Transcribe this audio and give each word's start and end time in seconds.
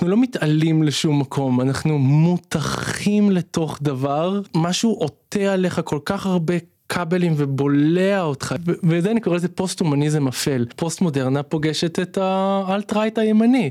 אנחנו 0.00 0.10
לא 0.10 0.22
מתעלים 0.22 0.82
לשום 0.82 1.20
מקום, 1.20 1.60
אנחנו 1.60 1.98
מותחים 1.98 3.30
לתוך 3.30 3.78
דבר, 3.82 4.40
משהו 4.54 4.90
עוטה 4.90 5.52
עליך 5.52 5.80
כל 5.84 5.98
כך 6.04 6.26
הרבה 6.26 6.54
כבלים 6.88 7.34
ובולע 7.36 8.22
אותך, 8.22 8.54
וזה 8.82 9.10
אני 9.10 9.20
קורא 9.20 9.36
לזה 9.36 9.48
פוסט 9.48 9.80
הומניזם 9.80 10.28
אפל. 10.28 10.66
פוסט 10.76 11.00
מודרנה 11.00 11.42
פוגשת 11.42 11.98
את 11.98 12.18
ה 12.18 12.92
alt-right 12.92 13.18
הימני. 13.18 13.70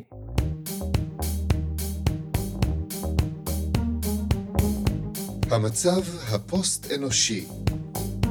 המצב 5.51 6.01
הפוסט-אנושי, 6.31 7.45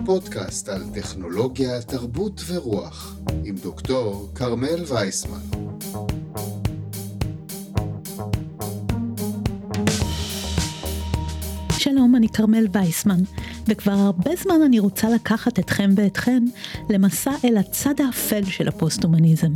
פודקאסט 0.04 0.68
על 0.68 0.82
טכנולוגיה, 0.94 1.82
תרבות 1.82 2.40
ורוח, 2.46 3.16
עם 3.44 3.54
דוקטור 3.62 4.28
כרמל 4.34 4.84
וייסמן. 4.88 5.67
não. 11.98 12.07
שלום, 12.08 12.16
אני 12.16 12.28
כרמל 12.28 12.66
וייסמן, 12.72 13.20
וכבר 13.66 13.92
הרבה 13.92 14.30
זמן 14.42 14.54
אני 14.66 14.78
רוצה 14.78 15.08
לקחת 15.10 15.58
אתכם 15.58 15.90
ואתכן 15.96 16.44
למסע 16.90 17.30
אל 17.44 17.56
הצד 17.56 17.94
האפל 18.06 18.44
של 18.44 18.68
הפוסט-הומניזם, 18.68 19.52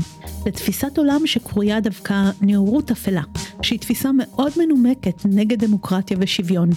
לתפיסת 0.46 0.98
עולם 0.98 1.26
שקרויה 1.26 1.80
דווקא 1.80 2.30
נאורות 2.40 2.90
אפלה, 2.90 3.22
שהיא 3.62 3.78
תפיסה 3.78 4.10
מאוד 4.12 4.52
מנומקת 4.56 5.22
נגד 5.24 5.64
דמוקרטיה 5.64 6.16
ושוויון, 6.20 6.70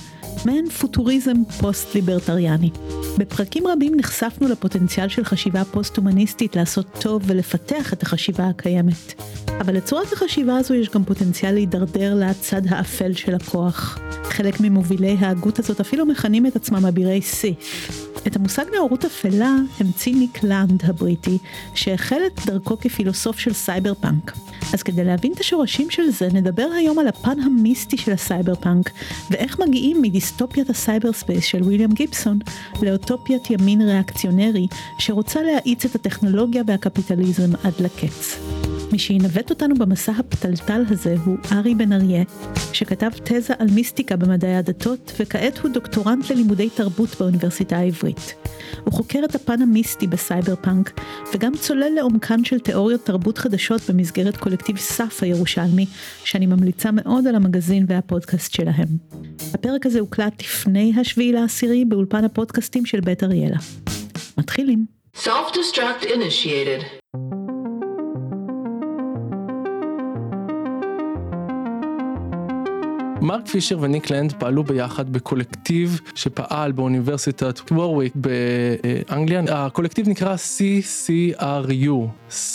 מעין 0.45 0.69
פוטוריזם 0.69 1.43
פוסט-ליברטריאני. 1.59 2.69
בפרקים 3.17 3.67
רבים 3.67 3.93
נחשפנו 3.95 4.47
לפוטנציאל 4.47 5.09
של 5.09 5.23
חשיבה 5.23 5.65
פוסט-הומניסטית 5.65 6.55
לעשות 6.55 6.87
טוב 7.01 7.21
ולפתח 7.25 7.93
את 7.93 8.03
החשיבה 8.03 8.47
הקיימת. 8.47 9.21
אבל 9.61 9.75
לצורת 9.75 10.13
החשיבה 10.13 10.57
הזו 10.57 10.73
יש 10.73 10.89
גם 10.89 11.03
פוטנציאל 11.03 11.53
להידרדר 11.53 12.15
לצד 12.15 12.61
האפל 12.69 13.13
של 13.13 13.35
הכוח. 13.35 13.99
חלק 14.23 14.59
ממובילי 14.59 15.15
ההגות 15.19 15.59
הזאת 15.65 15.79
אפילו 15.79 16.05
מכנים 16.05 16.45
את 16.45 16.55
עצמם 16.55 16.85
אבירי 16.85 17.21
סית'. 17.21 18.04
את 18.27 18.35
המושג 18.35 18.65
נאורות 18.75 19.05
אפלה 19.05 19.55
המציא 19.79 20.15
ניק 20.15 20.43
לנד 20.43 20.83
הבריטי, 20.85 21.37
שהחל 21.73 22.21
את 22.27 22.45
דרכו 22.45 22.77
כפילוסוף 22.79 23.39
של 23.39 23.53
סייבר 23.53 23.93
פאנק. 23.93 24.37
אז 24.73 24.83
כדי 24.83 25.03
להבין 25.03 25.31
את 25.31 25.39
השורשים 25.39 25.89
של 25.89 26.09
זה, 26.09 26.27
נדבר 26.33 26.67
היום 26.77 26.99
על 26.99 27.07
הפן 27.07 27.39
המיסטי 27.39 27.97
של 27.97 28.11
הסייבר 28.11 28.55
פאנק, 28.55 28.89
ואיך 29.31 29.59
מגיעים 29.59 30.01
מדיסטופיית 30.01 30.69
ה 30.69 31.13
cyberspace 31.13 31.43
של 31.43 31.63
ויליאם 31.63 31.91
גיבסון, 31.91 32.39
לאוטופיית 32.81 33.49
ימין 33.49 33.81
ריאקציונרי, 33.81 34.67
שרוצה 34.99 35.41
להאיץ 35.41 35.85
את 35.85 35.95
הטכנולוגיה 35.95 36.63
והקפיטליזם 36.67 37.55
עד 37.63 37.73
לקץ. 37.79 38.39
מי 38.91 38.99
שינווט 38.99 39.49
אותנו 39.49 39.75
במסע 39.75 40.11
הפתלתל 40.11 40.83
הזה 40.89 41.15
הוא 41.25 41.37
ארי 41.51 41.75
בן 41.75 41.93
אריה, 41.93 42.23
שכתב 42.73 43.09
תזה 43.23 43.53
על 43.59 43.67
מיסטיקה 43.71 44.15
במדעי 44.15 44.55
הדתות, 44.55 45.13
וכעת 45.19 45.57
הוא 45.57 45.71
דוקטורנט 45.71 46.31
ללימודי 46.31 46.69
תרבות 46.69 47.09
באוניברסיטה 47.19 47.77
העברית. 47.77 48.04
הוא 48.83 48.93
חוקר 48.93 49.19
את 49.25 49.35
הפן 49.35 49.61
המיסטי 49.61 50.07
בסייבר 50.07 50.55
פאנק, 50.55 50.99
וגם 51.33 51.57
צולל 51.57 51.91
לעומקן 51.95 52.43
של 52.43 52.59
תיאוריות 52.59 53.05
תרבות 53.05 53.37
חדשות 53.37 53.81
במסגרת 53.89 54.37
קולקטיב 54.37 54.77
סף 54.77 55.23
הירושלמי, 55.23 55.85
שאני 56.23 56.45
ממליצה 56.45 56.91
מאוד 56.91 57.27
על 57.27 57.35
המגזין 57.35 57.85
והפודקאסט 57.87 58.53
שלהם. 58.53 58.87
הפרק 59.53 59.85
הזה 59.85 59.99
הוקלט 59.99 60.41
לפני 60.41 60.93
השביעי 61.01 61.31
לעשירי 61.31 61.85
באולפן 61.85 62.23
הפודקאסטים 62.23 62.85
של 62.85 62.99
בית 62.99 63.23
אריאלה. 63.23 63.57
מתחילים. 64.37 64.85
Self-destruct 65.23 66.03
initiated. 66.03 67.04
מרק 73.25 73.47
פישר 73.47 73.77
וניק 73.81 74.09
לנד 74.09 74.33
פעלו 74.33 74.63
ביחד 74.63 75.13
בקולקטיב 75.13 76.01
שפעל 76.15 76.71
באוניברסיטת 76.71 77.71
וורוויק 77.71 78.13
באנגליה. 78.15 79.43
הקולקטיב 79.49 80.09
נקרא 80.09 80.35
CCRU, 80.35 82.07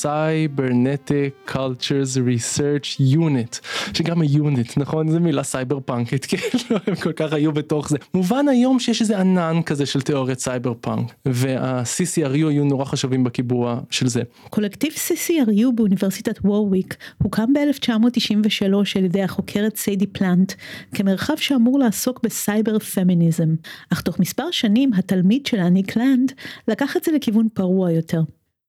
Cybernetic 0.03 1.50
Cultures 1.50 2.17
Research 2.17 3.00
Unit, 3.17 3.67
שגם 3.95 4.21
ה 4.21 4.30
unit, 4.30 4.78
נכון? 4.78 5.09
זו 5.09 5.21
מילה 5.21 5.43
סייבר 5.43 5.78
פאנקית, 5.84 6.25
כאילו 6.28 6.81
הם 6.87 6.95
כל 6.95 7.12
כך 7.12 7.33
היו 7.33 7.53
בתוך 7.53 7.89
זה. 7.89 7.99
מובן 8.15 8.49
היום 8.49 8.78
שיש 8.78 9.00
איזה 9.00 9.19
ענן 9.21 9.61
כזה 9.66 9.87
של 9.87 10.00
תיאוריית 10.00 10.39
סייבר 10.39 10.72
פאנק, 10.81 11.15
וה-CCRU 11.27 12.49
היו 12.49 12.65
נורא 12.65 12.84
חשובים 12.84 13.25
בקיבוע 13.25 13.81
של 13.91 14.09
זה. 14.09 14.22
קולקטיב 14.50 14.93
CCRU 14.93 15.72
באוניברסיטת 15.75 16.39
וורוויק 16.45 16.97
הוקם 17.22 17.53
ב-1993 17.53 18.75
על 18.97 19.05
ידי 19.05 19.22
החוקרת 19.22 19.77
סיידי 19.77 20.06
פלנט 20.06 20.53
כמרחב 20.94 21.37
שאמור 21.37 21.78
לעסוק 21.78 22.21
בסייבר 22.22 22.78
פמיניזם, 22.78 23.54
אך 23.93 24.00
תוך 24.00 24.21
מספר 24.21 24.50
שנים 24.50 24.93
התלמיד 24.93 25.47
שלה, 25.47 25.69
ניק 25.69 25.97
לנד, 25.97 26.32
לקח 26.69 26.97
את 26.97 27.04
זה 27.04 27.12
לכיוון 27.12 27.48
פרוע 27.54 27.91
יותר. 27.93 28.22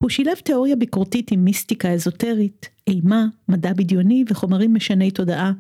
הוא 0.04 0.10
שילב 0.10 0.36
תיאוריה 0.36 0.76
ביקורתית 0.76 1.32
עם 1.32 1.44
מיסטיקה 1.44 1.90
אזוטרית, 1.90 2.70
אימה, 2.88 3.26
מדע 3.50 3.74
בדיוני 3.74 4.24
וחומרים 4.30 4.74
משני 4.74 5.12
תודעה, 5.12 5.52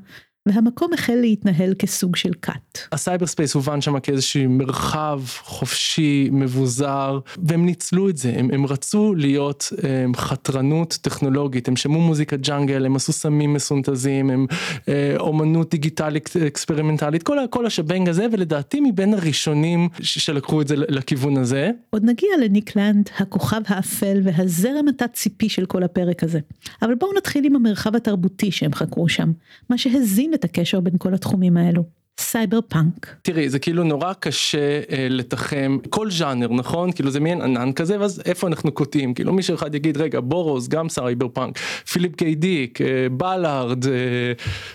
והמקום 0.45 0.93
החל 0.93 1.15
להתנהל 1.15 1.73
כסוג 1.73 2.15
של 2.15 2.31
כת. 2.41 2.79
ה 2.91 3.25
cyberspace 3.25 3.53
הובן 3.53 3.81
שם 3.81 3.99
כאיזשהו 3.99 4.49
מרחב 4.49 5.21
חופשי, 5.43 6.29
מבוזר, 6.31 7.19
והם 7.43 7.65
ניצלו 7.65 8.09
את 8.09 8.17
זה, 8.17 8.33
הם, 8.37 8.49
הם 8.53 8.65
רצו 8.65 9.15
להיות 9.15 9.73
הם, 9.83 10.15
חתרנות 10.15 10.97
טכנולוגית, 11.01 11.67
הם 11.67 11.75
שמעו 11.75 12.01
מוזיקה 12.01 12.37
jungle, 12.37 12.85
הם 12.85 12.95
עשו 12.95 13.13
סמים 13.13 13.53
מסונטזים, 13.53 14.29
הם 14.29 14.45
אה, 14.89 15.15
אומנות 15.19 15.71
דיגיטלית 15.71 16.29
אקספרימנטלית, 16.47 17.23
כל, 17.23 17.37
כל 17.49 17.65
ה 17.65 17.71
shebang 17.71 18.09
הזה, 18.09 18.25
ולדעתי 18.31 18.79
מבין 18.83 19.13
הראשונים 19.13 19.89
שלקחו 20.01 20.61
את 20.61 20.67
זה 20.67 20.75
לכיוון 20.77 21.37
הזה. 21.37 21.71
עוד 21.89 22.03
נגיע 22.03 22.29
לניק 22.43 22.75
לנד, 22.75 23.09
הכוכב 23.17 23.61
האפל 23.67 24.21
והזרם 24.23 24.87
התת 24.87 25.13
סיפי 25.13 25.49
של 25.49 25.65
כל 25.65 25.83
הפרק 25.83 26.23
הזה. 26.23 26.39
אבל 26.81 26.95
בואו 26.95 27.13
נתחיל 27.17 27.45
עם 27.45 27.55
המרחב 27.55 27.95
התרבותי 27.95 28.51
שהם 28.51 28.73
חקרו 28.73 29.09
שם, 29.09 29.31
מה 29.69 29.77
שהזין 29.77 30.30
את 30.33 30.43
הקשר 30.43 30.79
בין 30.79 30.93
כל 30.97 31.13
התחומים 31.13 31.57
האלו. 31.57 32.00
סייבר 32.19 32.59
פאנק. 32.67 33.15
תראי 33.21 33.49
זה 33.49 33.59
כאילו 33.59 33.83
נורא 33.83 34.13
קשה 34.13 34.81
אה, 34.91 35.07
לתחם 35.09 35.77
כל 35.89 36.11
ז'אנר 36.11 36.47
נכון? 36.47 36.91
כאילו 36.91 37.11
זה 37.11 37.19
מעין 37.19 37.41
ענן 37.41 37.71
כזה 37.71 37.99
ואז 37.99 38.21
איפה 38.25 38.47
אנחנו 38.47 38.71
קוטעים? 38.71 39.13
כאילו 39.13 39.33
מישהו 39.33 39.55
אחד 39.55 39.75
יגיד 39.75 39.97
רגע 39.97 40.19
בורוז 40.19 40.67
גם 40.67 40.89
סייבר 40.89 41.27
פאנק 41.27 41.57
פיליפ 41.57 42.15
קיי 42.15 42.35
דיק 42.35 42.81
אה, 42.81 42.87
בלארד 43.11 43.87
אה, 43.87 43.91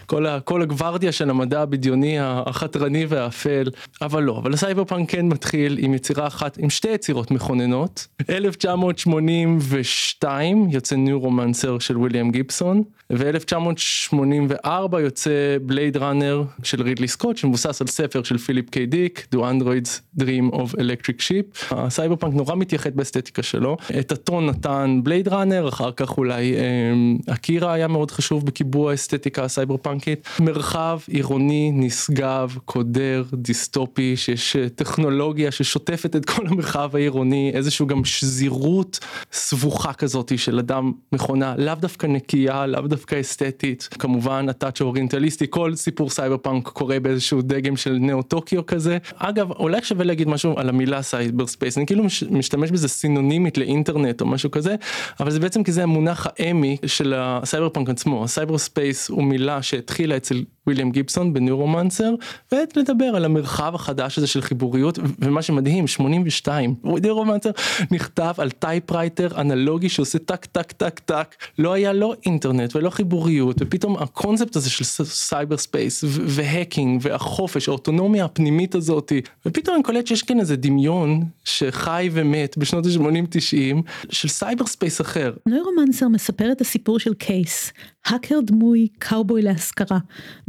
כל, 0.07 0.27
ה, 0.27 0.41
כל 0.41 0.63
הגוורדיה 0.63 1.13
של 1.13 1.31
המדע 1.31 1.61
הבדיוני 1.61 2.17
החתרני 2.21 3.07
והאפל. 3.09 3.71
אבל 4.03 4.23
לא 4.23 4.39
אבל 4.39 4.55
הסייבר 4.55 4.85
פאנק 4.85 5.11
כן 5.11 5.27
מתחיל 5.27 5.79
עם 5.81 5.95
יצירה 5.95 6.27
אחת 6.27 6.59
עם 6.59 6.71
שתי 6.71 6.89
יצירות 6.89 7.31
מכוננות. 7.31 8.07
1982 8.31 10.69
יוצא 10.71 10.97
ניורומנסר 10.97 11.79
של 11.79 11.99
ויליאם 11.99 12.31
גיבסון 12.31 12.83
ו-1984 13.11 15.01
יוצא 15.01 15.57
בלייד 15.63 15.97
ראנר 15.97 16.45
של 16.63 16.83
רידלי 16.83 17.09
סקוט 17.09 17.26
שמבוסס 17.35 17.81
על 17.81 17.87
ספר 17.87 18.23
של 18.23 18.39
פיליפ 18.39 18.71
קיי 18.71 18.87
דיק, 18.87 19.27
Do 19.35 19.39
Androids 19.39 20.21
Dream 20.23 20.55
of 20.55 20.75
Electric 20.75 21.21
Sheep. 21.21 21.75
הסייבר 21.75 22.17
פאנק 22.17 22.35
נורא 22.35 22.55
מתייחד 22.55 22.97
באסתטיקה 22.97 23.43
שלו. 23.43 23.77
את 24.01 24.13
הטון 24.13 24.47
נתן 24.47 25.01
בלייד 25.03 25.29
ראנר, 25.29 25.69
אחר 25.69 25.93
כך 25.93 26.19
אולי 26.19 26.55
אה, 26.57 27.35
אקירה 27.35 27.73
היה 27.73 27.89
מאוד 27.89 28.11
חשוב 28.11 28.47
בקיבוע 28.47 28.91
האסתטיקה 28.91 29.45
הסייבר 29.45 29.77
פאנקית. 29.77 30.29
מרחב 30.41 30.99
עירוני 31.09 31.71
נשגב, 31.75 32.57
קודר, 32.65 33.25
דיסטופי, 33.33 34.17
שיש 34.17 34.57
אה, 34.57 34.69
טכנולוגיה 34.69 35.51
ששוטפת 35.51 36.17
את 36.17 36.25
כל 36.25 36.47
המרחב 36.47 36.91
העירוני, 36.97 37.51
איזשהו 37.55 37.87
גם 37.87 38.05
שזירות 38.05 38.99
סבוכה 39.33 39.93
כזאת 39.93 40.39
של 40.39 40.59
אדם 40.59 40.93
מכונה, 41.13 41.55
לאו 41.59 41.75
דווקא 41.75 42.07
נקייה, 42.07 42.67
לאו 42.67 42.81
דווקא 42.81 43.21
אסתטית. 43.21 43.89
כמובן 43.99 44.49
ה 44.49 44.54
touch 44.54 44.81
האוריינטליסטי, 44.81 45.47
כל 45.51 45.75
סיפור 45.75 46.11
סייבר 46.11 46.37
פאנק 46.37 46.69
קורה 46.69 47.01
באיזשהו 47.17 47.43
דגם 47.43 47.77
של 47.77 47.99
נאו 48.01 48.23
טוקיו 48.23 48.67
כזה. 48.67 48.99
אגב, 49.17 49.51
אולי 49.51 49.83
שווה 49.83 50.05
להגיד 50.05 50.29
משהו 50.29 50.59
על 50.59 50.69
המילה 50.69 51.03
cyberspace, 51.03 51.79
אני 51.79 51.87
כאילו 51.87 52.05
משתמש 52.31 52.71
בזה 52.71 52.89
סינונימית 52.89 53.59
לאינטרנט 53.59 54.21
או 54.21 54.27
משהו 54.27 54.51
כזה, 54.51 54.75
אבל 55.21 55.31
זה 55.31 55.41
בעצם 55.41 55.63
כי 55.63 55.73
זה 55.73 55.83
המונח 55.83 56.27
האמי 56.39 56.77
של 56.87 57.15
הסייבר 57.17 57.69
פאנק 57.69 57.89
עצמו. 57.89 58.25
ה 58.25 58.59
cyberspace 58.59 59.09
הוא 59.09 59.25
מילה 59.25 59.63
שהתחילה 59.63 60.17
אצל 60.17 60.43
ויליאם 60.67 60.91
גיבסון 60.91 61.33
בניורומנסר 61.33 62.15
ולדבר 62.53 63.05
על 63.05 63.25
המרחב 63.25 63.75
החדש 63.75 64.19
הזה 64.19 64.27
של 64.27 64.41
חיבוריות 64.41 64.99
ומה 65.19 65.43
שמדהים 65.43 65.87
82 65.87 66.75
ניורומנסר 66.85 67.51
נכתב 67.91 68.35
על 68.39 68.51
typewriter 68.51 69.41
אנלוגי 69.41 69.89
שעושה 69.89 70.19
טק 70.19 70.45
טק 70.45 70.73
טק 70.73 70.99
טק 70.99 71.35
לא 71.59 71.73
היה 71.73 71.93
לא 71.93 72.15
אינטרנט 72.27 72.77
ולא 72.77 72.91
חיבוריות 72.91 73.57
ופתאום 73.61 73.97
הקונספט 73.97 74.57
הזה 74.57 74.71
של 74.71 74.85
cyberspace 75.05 75.57
ו 75.57 76.05
hacking 76.07 77.01
והחופש 77.05 77.69
האוטונומיה 77.69 78.25
הפנימית 78.25 78.75
הזאתי 78.75 79.21
ופתאום 79.47 79.75
אני 79.75 79.85
קולט 79.85 80.07
שיש 80.07 80.23
כאן 80.23 80.41
איזה 80.41 80.57
דמיון 80.57 81.25
שחי 81.45 82.11
ומת 82.13 82.59
בשנות 82.59 82.87
ה-80-90 82.87 83.77
של 84.11 84.29
cyberspace 84.29 85.01
אחר. 85.01 85.33
ניורומנסר 85.47 86.09
מספר 86.09 86.53
את 86.53 86.61
הסיפור 86.61 86.99
של 86.99 87.15
קייס 87.15 87.73
האקר 88.07 88.41
דמוי 88.45 88.89
קאובוי 88.99 89.43
להשכרה, 89.43 89.99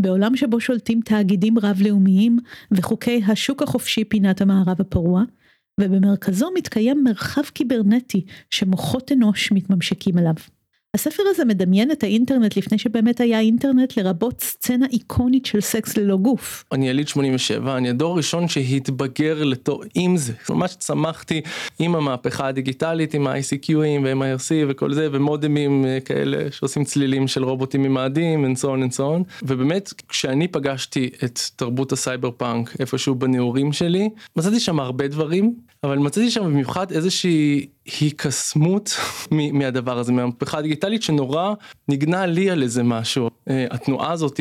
בעולם 0.01 0.35
שבו 0.35 0.59
שולטים 0.59 1.01
תאגידים 1.05 1.59
רב-לאומיים 1.59 2.37
וחוקי 2.71 3.21
השוק 3.27 3.63
החופשי 3.63 4.03
פינת 4.03 4.41
המערב 4.41 4.81
הפרוע, 4.81 5.23
ובמרכזו 5.81 6.49
מתקיים 6.55 7.03
מרחב 7.03 7.41
קיברנטי 7.53 8.25
שמוחות 8.49 9.11
אנוש 9.11 9.51
מתממשקים 9.51 10.17
אליו. 10.17 10.33
הספר 10.97 11.23
הזה 11.29 11.45
מדמיין 11.45 11.91
את 11.91 12.03
האינטרנט 12.03 12.57
לפני 12.57 12.77
שבאמת 12.77 13.19
היה 13.19 13.39
אינטרנט 13.39 13.97
לרבות 13.97 14.41
סצנה 14.41 14.85
איקונית 14.91 15.45
של 15.45 15.61
סקס 15.61 15.97
ללא 15.97 16.17
גוף. 16.17 16.63
אני 16.71 16.89
יליד 16.89 17.07
87, 17.07 17.77
אני 17.77 17.89
הדור 17.89 18.13
הראשון 18.13 18.47
שהתבגר 18.47 19.43
לתו, 19.43 19.79
עם 19.95 20.17
זה, 20.17 20.33
ממש 20.49 20.75
צמחתי 20.75 21.41
עם 21.79 21.95
המהפכה 21.95 22.47
הדיגיטלית, 22.47 23.13
עם 23.13 23.27
ה-ICQים 23.27 24.01
ו-MIRC 24.03 24.51
וכל 24.67 24.93
זה, 24.93 25.07
ומודמים 25.11 25.85
אה, 25.85 25.99
כאלה 26.05 26.51
שעושים 26.51 26.83
צלילים 26.83 27.27
של 27.27 27.43
רובוטים 27.43 27.83
ממאדים, 27.83 28.45
and 28.45 28.57
so 28.57 28.63
on 28.63 28.91
and 28.91 28.97
so 28.97 29.01
on, 29.01 29.43
ובאמת 29.43 29.93
כשאני 30.09 30.47
פגשתי 30.47 31.09
את 31.23 31.39
תרבות 31.55 31.91
הסייבר 31.91 32.31
פאנק 32.31 32.75
איפשהו 32.79 33.15
בנעורים 33.15 33.73
שלי, 33.73 34.09
מצאתי 34.35 34.59
שם 34.59 34.79
הרבה 34.79 35.07
דברים, 35.07 35.55
אבל 35.83 35.97
מצאתי 35.97 36.31
שם 36.31 36.43
במיוחד 36.43 36.91
איזושהי 36.91 37.67
היקסמות 37.99 38.97
מהדבר 39.53 39.99
הזה, 39.99 40.11
מהמהפכה 40.11 40.57
הדיגיטלית 40.57 41.03
שנורא 41.03 41.53
נגנה 41.89 42.25
לי 42.25 42.49
על 42.49 42.63
איזה 42.63 42.83
משהו. 42.83 43.29
אה, 43.49 43.65
התנועה 43.71 44.11
הזאת 44.11 44.39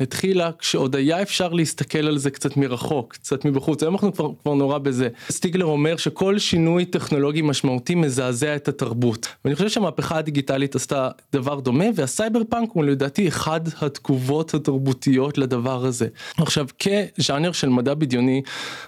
התחילה 0.00 0.50
כשעוד 0.58 0.96
היה 0.96 1.22
אפשר 1.22 1.52
להסתכל 1.52 1.98
על 1.98 2.18
זה 2.18 2.30
קצת 2.30 2.56
מרחוק, 2.56 3.12
קצת 3.12 3.44
מבחוץ, 3.44 3.82
היום 3.82 3.94
אנחנו 3.94 4.12
כבר, 4.12 4.30
כבר 4.42 4.54
נורא 4.54 4.78
בזה. 4.78 5.08
סטיגלר 5.30 5.64
אומר 5.64 5.96
שכל 5.96 6.38
שינוי 6.38 6.84
טכנולוגי 6.84 7.42
משמעותי 7.42 7.94
מזעזע 7.94 8.56
את 8.56 8.68
התרבות. 8.68 9.28
ואני 9.44 9.54
חושב 9.54 9.68
שהמהפכה 9.68 10.18
הדיגיטלית 10.18 10.74
עשתה 10.74 11.08
דבר 11.32 11.60
דומה, 11.60 11.84
והסייבר 11.94 12.40
פאנק 12.48 12.70
הוא 12.72 12.84
לדעתי 12.84 13.28
אחד 13.28 13.60
התגובות 13.80 14.54
התרבותיות 14.54 15.38
לדבר 15.38 15.84
הזה. 15.84 16.06
עכשיו 16.36 16.66
כז'אנר 16.78 17.52
של 17.52 17.68
מדע 17.68 17.94
בדיוני, 17.94 18.42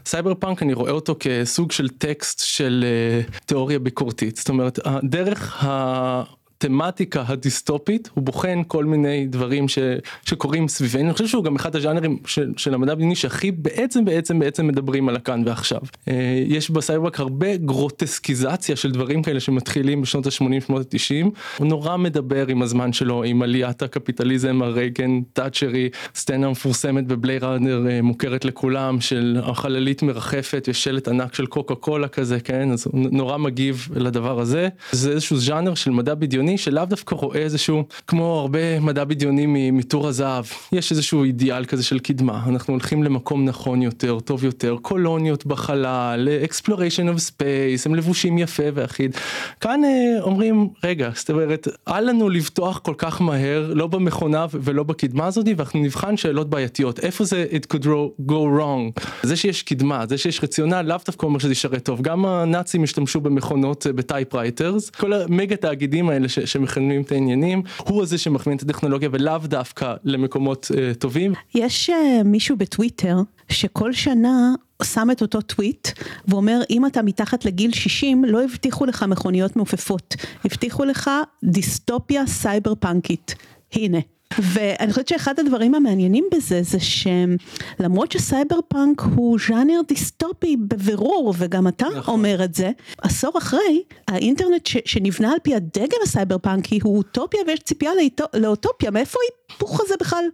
סייבר 0.06 0.34
פאנק 0.34 0.62
אני 0.62 0.72
רואה 0.72 0.92
אותו 0.92 1.16
כסוג 1.20 1.72
של 1.72 1.88
טקסט 2.00 2.40
של 2.44 2.84
uh, 3.30 3.40
תיאוריה 3.46 3.78
ביקורתית, 3.78 4.36
זאת 4.36 4.48
אומרת 4.48 4.78
הדרך 4.84 5.64
ה... 5.64 6.39
התמטיקה 6.60 7.24
הדיסטופית 7.26 8.10
הוא 8.14 8.24
בוחן 8.24 8.62
כל 8.66 8.84
מיני 8.84 9.26
דברים 9.26 9.68
ש, 9.68 9.78
שקורים 10.24 10.68
סביבנו 10.68 11.04
אני 11.04 11.12
חושב 11.12 11.26
שהוא 11.26 11.44
גם 11.44 11.56
אחד 11.56 11.76
הז'אנרים 11.76 12.18
של, 12.26 12.52
של 12.56 12.74
המדע 12.74 12.92
הבדיוני 12.92 13.14
שהכי 13.14 13.50
בעצם 13.50 14.04
בעצם 14.04 14.38
בעצם 14.38 14.66
מדברים 14.66 15.08
על 15.08 15.16
הכאן 15.16 15.42
ועכשיו. 15.46 15.80
אה, 16.08 16.42
יש 16.46 16.70
בסייברפאנק 16.70 17.20
הרבה 17.20 17.56
גרוטסקיזציה 17.56 18.76
של 18.76 18.90
דברים 18.90 19.22
כאלה 19.22 19.40
שמתחילים 19.40 20.02
בשנות 20.02 20.26
ה-80 20.26 20.32
שנות 20.66 20.94
ה-90 20.94 21.26
הוא 21.58 21.66
נורא 21.66 21.96
מדבר 21.96 22.46
עם 22.46 22.62
הזמן 22.62 22.92
שלו 22.92 23.22
עם 23.24 23.42
עליית 23.42 23.82
הקפיטליזם 23.82 24.62
הרייגן 24.62 25.20
תאצ'רי 25.32 25.88
סצנה 26.14 26.50
מפורסמת 26.50 27.06
בבליי 27.06 27.38
ראנר 27.38 27.86
אה, 27.90 28.02
מוכרת 28.02 28.44
לכולם 28.44 29.00
של 29.00 29.40
החללית 29.42 30.02
מרחפת 30.02 30.68
יש 30.68 30.84
שלט 30.84 31.08
ענק 31.08 31.34
של 31.34 31.46
קוקה 31.46 31.74
קולה 31.74 32.08
כזה 32.08 32.40
כן 32.40 32.70
אז 32.70 32.86
נורא 32.92 33.36
מגיב 33.36 33.88
לדבר 33.96 34.40
הזה 34.40 34.68
זה 34.92 35.10
איזשהו 35.10 35.36
ז'אנר 35.36 35.74
של 35.74 35.90
מדע 35.90 36.14
בדיוני. 36.14 36.49
בדיוני 36.50 36.58
שלאו 36.58 36.84
דווקא 36.84 37.14
רואה 37.14 37.38
איזשהו 37.38 37.84
כמו 38.06 38.40
הרבה 38.40 38.80
מדע 38.80 39.04
בדיוני 39.04 39.70
מטור 39.70 40.08
הזהב 40.08 40.44
יש 40.72 40.90
איזשהו 40.90 41.24
אידיאל 41.24 41.64
כזה 41.64 41.82
של 41.84 41.98
קדמה. 41.98 42.44
אנחנו 42.48 42.74
הולכים 42.74 43.02
למקום 43.02 43.44
נכון 43.44 43.82
יותר 43.82 44.20
טוב 44.20 44.44
יותר 44.44 44.76
קולוניות 44.82 45.46
בחלל 45.46 46.28
exploration 46.44 47.16
of 47.16 47.18
space 47.18 47.82
הם 47.86 47.94
לבושים 47.94 48.38
יפה 48.38 48.62
ואחיד. 48.74 49.16
כאן 49.60 49.84
אה, 49.84 50.22
אומרים 50.22 50.68
רגע 50.84 51.10
זאת 51.14 51.30
אומרת 51.30 51.68
אל 51.88 52.10
לנו 52.10 52.28
לבטוח 52.28 52.78
כל 52.78 52.94
כך 52.98 53.22
מהר 53.22 53.72
לא 53.74 53.86
במכונה 53.86 54.46
ולא 54.52 54.82
בקדמה 54.82 55.26
הזאת 55.26 55.46
ואנחנו 55.56 55.80
נבחן 55.82 56.16
שאלות 56.16 56.50
בעייתיות. 56.50 56.98
איפה 56.98 57.24
זה 57.24 57.46
it 57.50 57.76
could 57.76 57.86
go 58.28 58.40
wrong? 58.58 59.04
זה 59.22 59.36
שיש 59.36 59.62
קדמה 59.62 60.06
זה 60.06 60.18
שיש 60.18 60.44
רציונל 60.44 60.82
לאו 60.82 60.96
דווקא 61.06 61.26
אומר 61.26 61.38
שזה 61.38 61.52
ישרת 61.52 61.84
טוב. 61.84 62.00
גם 62.02 62.26
הנאצים 62.26 62.82
השתמשו 62.82 63.20
במכונות 63.20 63.86
אה, 63.86 63.92
ב 63.92 64.01
typewriters 64.01 64.90
כל 64.90 65.12
המגה 65.12 65.56
תאגידים 65.56 66.10
האלה 66.10 66.28
שמכוונים 66.44 67.02
את 67.02 67.12
העניינים, 67.12 67.62
הוא 67.76 68.02
הזה 68.02 68.18
שמכווין 68.18 68.56
את 68.56 68.62
הטכנולוגיה 68.62 69.08
ולאו 69.12 69.38
דווקא 69.44 69.94
למקומות 70.04 70.70
uh, 70.70 70.94
טובים. 70.94 71.32
יש 71.54 71.90
uh, 71.90 72.24
מישהו 72.24 72.56
בטוויטר 72.56 73.16
שכל 73.48 73.92
שנה 73.92 74.54
שם 74.82 75.08
את 75.12 75.22
אותו 75.22 75.40
טוויט 75.40 75.88
ואומר 76.28 76.60
אם 76.70 76.86
אתה 76.86 77.02
מתחת 77.02 77.44
לגיל 77.44 77.72
60 77.72 78.24
לא 78.24 78.44
הבטיחו 78.44 78.86
לך 78.86 79.02
מכוניות 79.02 79.56
מעופפות, 79.56 80.16
הבטיחו 80.44 80.84
לך 80.84 81.10
דיסטופיה 81.44 82.26
סייבר 82.26 82.74
פאנקית. 82.74 83.34
הנה. 83.72 83.98
ואני 84.38 84.92
חושבת 84.92 85.08
שאחד 85.08 85.40
הדברים 85.40 85.74
המעניינים 85.74 86.24
בזה 86.34 86.62
זה 86.62 86.78
שלמרות 86.80 88.12
שסייבר 88.12 88.58
פאנק 88.68 89.00
הוא 89.00 89.38
ז'אנר 89.48 89.80
דיסטופי 89.88 90.56
בבירור 90.56 91.34
וגם 91.38 91.68
אתה 91.68 91.86
נכון. 91.96 92.14
אומר 92.14 92.44
את 92.44 92.54
זה, 92.54 92.70
עשור 93.02 93.38
אחרי 93.38 93.82
האינטרנט 94.08 94.66
ש, 94.66 94.76
שנבנה 94.84 95.32
על 95.32 95.38
פי 95.42 95.54
הדגל 95.54 95.98
הסייבר 96.02 96.38
פאנקי 96.38 96.78
הוא 96.82 96.96
אוטופיה 96.96 97.40
ויש 97.46 97.60
ציפייה 97.60 97.92
לאוטופיה, 98.34 98.90
מאיפה 98.90 99.18
ההיפוך 99.50 99.80
הזה 99.80 99.94
בכלל 100.00 100.24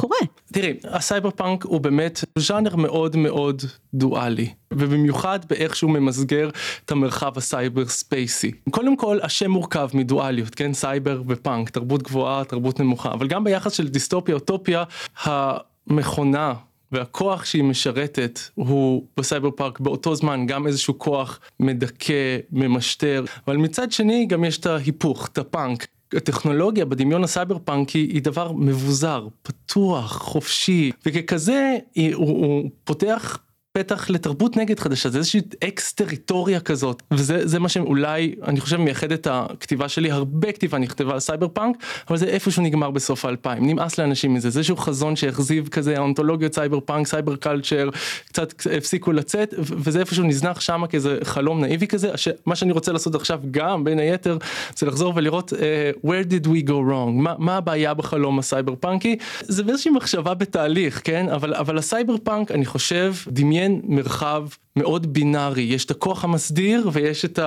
קורה. 0.00 0.16
תראי, 0.52 0.74
הסייבר 0.84 1.30
פאנק 1.30 1.64
הוא 1.64 1.80
באמת 1.80 2.24
ז'אנר 2.38 2.76
מאוד 2.76 3.16
מאוד 3.16 3.62
דואלי, 3.94 4.48
ובמיוחד 4.72 5.40
באיך 5.48 5.76
שהוא 5.76 5.90
ממסגר 5.90 6.50
את 6.84 6.90
המרחב 6.90 7.38
הסייבר 7.38 7.86
ספייסי. 7.86 8.52
קודם 8.70 8.96
כל, 8.96 9.18
השם 9.22 9.50
מורכב 9.50 9.88
מדואליות, 9.94 10.54
כן? 10.54 10.72
סייבר 10.72 11.22
ופאנק, 11.26 11.70
תרבות 11.70 12.02
גבוהה, 12.02 12.44
תרבות 12.44 12.80
נמוכה, 12.80 13.12
אבל 13.12 13.26
גם 13.26 13.44
ביחס 13.44 13.72
של 13.72 13.88
דיסטופיה, 13.88 14.34
אוטופיה, 14.34 14.84
המכונה 15.22 16.54
והכוח 16.92 17.44
שהיא 17.44 17.64
משרתת 17.64 18.40
הוא 18.54 19.06
בסייבר 19.16 19.50
פאנק 19.50 19.80
באותו 19.80 20.14
זמן 20.14 20.46
גם 20.46 20.66
איזשהו 20.66 20.98
כוח 20.98 21.40
מדכא, 21.60 22.38
ממשטר, 22.52 23.24
אבל 23.46 23.56
מצד 23.56 23.92
שני 23.92 24.26
גם 24.26 24.44
יש 24.44 24.58
את 24.58 24.66
ההיפוך, 24.66 25.28
את 25.32 25.38
הפאנק. 25.38 25.86
הטכנולוגיה 26.12 26.84
בדמיון 26.84 27.24
הסייבר 27.24 27.58
פאנקי 27.64 27.98
היא 27.98 28.22
דבר 28.22 28.52
מבוזר, 28.52 29.28
פתוח, 29.42 30.12
חופשי, 30.22 30.92
וככזה 31.06 31.76
הוא, 31.96 32.12
הוא 32.16 32.70
פותח 32.84 33.38
פתח 33.76 34.10
לתרבות 34.10 34.56
נגד 34.56 34.80
חדשה 34.80 35.08
זה 35.08 35.18
איזושהי 35.18 35.40
אקס-טריטוריה 35.64 36.60
כזאת 36.60 37.02
וזה 37.10 37.58
מה 37.58 37.68
שאולי 37.68 38.34
אני 38.46 38.60
חושב 38.60 38.76
מייחד 38.76 39.12
את 39.12 39.26
הכתיבה 39.30 39.88
שלי. 39.88 40.10
הרבה 40.10 40.52
כתיבה 40.52 40.78
נכתבה 40.78 41.12
על 41.12 41.20
סייבר 41.20 41.48
פאנק 41.48 41.76
אבל 42.08 42.16
זה 42.16 42.26
איפשהו 42.26 42.62
נגמר 42.62 42.90
בסוף 42.90 43.24
האלפיים. 43.24 43.66
נמאס 43.66 43.98
לאנשים 43.98 44.34
מזה. 44.34 44.50
זה 44.50 44.58
איזשהו 44.58 44.76
חזון 44.76 45.16
שהחזיב 45.16 45.68
כזה 45.68 45.96
האנתולוגיות 45.96 46.54
סייבר 46.54 46.80
פאנק 46.80 47.06
cyber 47.06 47.36
culture 47.36 47.88
קצת 48.28 48.52
הפסיקו 48.76 49.12
לצאת 49.12 49.54
וזה 49.58 50.00
איפשהו 50.00 50.24
נזנח 50.24 50.60
שם 50.60 50.82
כאיזה 50.88 51.18
חלום 51.22 51.60
נאיבי 51.60 51.86
כזה. 51.86 52.10
מה 52.46 52.56
שאני 52.56 52.72
רוצה 52.72 52.92
לעשות 52.92 53.14
עכשיו 53.14 53.40
גם 53.50 53.84
בין 53.84 53.98
היתר 53.98 54.38
זה 54.76 54.86
לחזור 54.86 55.12
ולראות 55.16 55.52
uh, 55.52 56.06
where 56.06 56.30
did 56.30 56.46
we 56.46 56.68
go 56.68 56.90
wrong? 56.90 57.12
מה, 57.12 57.34
מה 57.38 57.56
הבעיה 57.56 57.94
בחלום 57.94 58.38
הסייבר 58.38 58.74
פאנקי 58.80 59.16
זה 59.40 59.62
באיזושהי 59.62 59.90
מחשבה 59.90 60.34
בתהליך 60.34 61.00
כן? 61.04 61.28
אבל 61.28 61.54
אבל 61.54 61.78
הסייבר 61.78 62.14
פאנק 62.24 62.50
אני 62.50 62.64
חושב 62.64 63.14
דמיין 63.28 63.65
מעין 63.68 63.80
מרחב 63.84 64.46
מאוד 64.76 65.12
בינארי, 65.12 65.62
יש 65.62 65.84
את 65.84 65.90
הכוח 65.90 66.24
המסדיר 66.24 66.90
ויש 66.92 67.24
את 67.24 67.38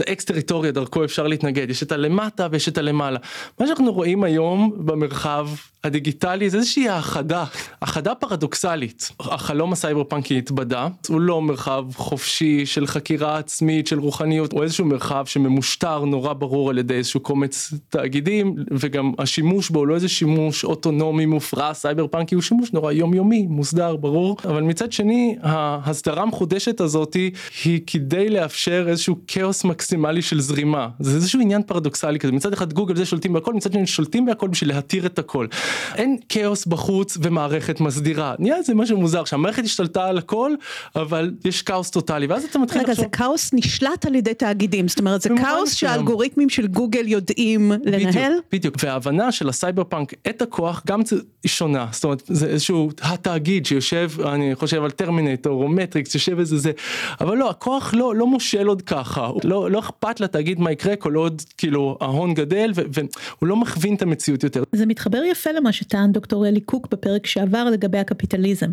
האקס-טריטוריה 0.00 0.72
דרכו 0.72 1.04
אפשר 1.04 1.26
להתנגד, 1.26 1.70
יש 1.70 1.82
את 1.82 1.92
הלמטה 1.92 2.48
ויש 2.50 2.68
את 2.68 2.78
הלמעלה. 2.78 3.18
מה 3.60 3.66
שאנחנו 3.66 3.92
רואים 3.92 4.24
היום 4.24 4.72
במרחב 4.76 5.48
הדיגיטלי 5.84 6.50
זה 6.50 6.56
איזושהי 6.56 6.88
האחדה, 6.88 7.44
האחדה 7.80 8.14
פרדוקסלית. 8.14 9.10
החלום 9.20 9.72
הסייבר 9.72 10.04
פאנקי 10.04 10.38
התבדה, 10.38 10.88
הוא 11.08 11.20
לא 11.20 11.42
מרחב 11.42 11.84
חופשי 11.94 12.66
של 12.66 12.86
חקירה 12.86 13.38
עצמית, 13.38 13.86
של 13.86 13.98
רוחניות, 13.98 14.52
הוא 14.52 14.62
איזשהו 14.62 14.84
מרחב 14.84 15.24
שממושטר 15.26 16.04
נורא 16.04 16.32
ברור 16.32 16.70
על 16.70 16.78
ידי 16.78 16.94
איזשהו 16.94 17.20
קומץ 17.20 17.72
תאגידים, 17.88 18.54
וגם 18.70 19.12
השימוש 19.18 19.70
בו 19.70 19.78
הוא 19.78 19.86
לא 19.86 19.94
איזה 19.94 20.08
שימוש 20.08 20.64
אוטונומי 20.64 21.26
מופרע, 21.26 21.74
סייבר 21.74 22.06
פאנקי 22.06 22.34
הוא 22.34 22.42
שימוש 22.42 22.72
נורא 22.72 22.92
יומיומי, 22.92 23.46
מוסדר, 23.46 23.96
ברור, 23.96 24.36
אבל 24.44 24.62
מצד 24.62 24.92
שני 24.92 25.36
ההסדרה 25.42 26.22
המחודשת 26.22 26.77
הזאתי 26.80 27.30
היא 27.64 27.80
כדי 27.86 28.28
לאפשר 28.28 28.86
איזשהו 28.88 29.16
כאוס 29.26 29.64
מקסימלי 29.64 30.22
של 30.22 30.40
זרימה, 30.40 30.88
זה 31.00 31.16
איזשהו 31.16 31.40
עניין 31.40 31.62
פרדוקסלי 31.62 32.18
כזה, 32.18 32.32
מצד 32.32 32.52
אחד 32.52 32.72
גוגל 32.72 32.96
זה 32.96 33.06
שולטים 33.06 33.32
בהכל, 33.32 33.54
מצד 33.54 33.72
שני 33.72 33.86
שולטים 33.86 34.26
בהכל 34.26 34.48
בשביל 34.48 34.74
להתיר 34.74 35.06
את 35.06 35.18
הכל. 35.18 35.46
אין 35.94 36.16
כאוס 36.28 36.66
בחוץ 36.66 37.18
ומערכת 37.22 37.80
מסדירה, 37.80 38.34
נהיה 38.38 38.62
זה 38.62 38.74
משהו 38.74 39.00
מוזר 39.00 39.24
שהמערכת 39.24 39.64
השתלטה 39.64 40.06
על 40.06 40.18
הכל 40.18 40.52
אבל 40.96 41.30
יש 41.44 41.62
כאוס 41.62 41.90
טוטאלי 41.90 42.26
ואז 42.26 42.44
אתה 42.44 42.58
מתחיל 42.58 42.80
רגע, 42.80 42.92
לחשוב... 42.92 43.04
רגע 43.04 43.16
זה 43.16 43.24
כאוס 43.24 43.50
נשלט 43.52 44.06
על 44.06 44.14
ידי 44.14 44.34
תאגידים, 44.34 44.88
זאת 44.88 44.98
אומרת 44.98 45.22
זה 45.22 45.28
כאוס 45.28 45.74
שהאלגוריתמים 45.74 46.48
של 46.48 46.66
גוגל 46.66 47.08
יודעים 47.08 47.72
לנהל? 47.84 48.32
בדיוק, 48.32 48.44
בדיוק, 48.52 48.76
וההבנה 48.82 49.32
של 49.32 49.48
הסייבר 49.48 49.84
פאנק 49.84 50.14
את 50.28 50.42
הכוח 50.42 50.82
גם 50.86 51.00
היא 51.42 51.50
שונה, 51.50 51.86
זאת 51.92 52.04
אומרת 52.04 52.22
זה 52.26 52.46
איזשהו 52.46 52.90
התאגיד 53.02 53.66
שיושב, 53.66 54.10
אני 54.24 54.54
חושב 54.54 54.84
על 54.84 54.90
טרמינטור 54.90 55.62
או 55.62 55.68
מטריקס, 55.68 56.14
יושב 56.14 56.38
איזה 56.38 56.67
וזה, 56.68 56.72
אבל 57.20 57.36
לא, 57.36 57.50
הכוח 57.50 57.94
לא, 57.94 58.14
לא 58.14 58.26
מושל 58.26 58.66
עוד 58.66 58.82
ככה, 58.82 59.30
לא, 59.44 59.70
לא 59.70 59.78
אכפת 59.78 60.20
לתאגיד 60.20 60.60
מה 60.60 60.72
יקרה 60.72 60.96
כל 60.96 61.14
עוד 61.14 61.42
כאילו 61.56 61.98
ההון 62.00 62.34
גדל 62.34 62.72
והוא 62.74 63.48
לא 63.48 63.56
מכווין 63.56 63.94
את 63.94 64.02
המציאות 64.02 64.44
יותר. 64.44 64.62
זה 64.72 64.86
מתחבר 64.86 65.22
יפה 65.24 65.52
למה 65.52 65.72
שטען 65.72 66.12
דוקטור 66.12 66.46
אלי 66.46 66.60
קוק 66.60 66.88
בפרק 66.90 67.26
שעבר 67.26 67.64
לגבי 67.64 67.98
הקפיטליזם. 67.98 68.70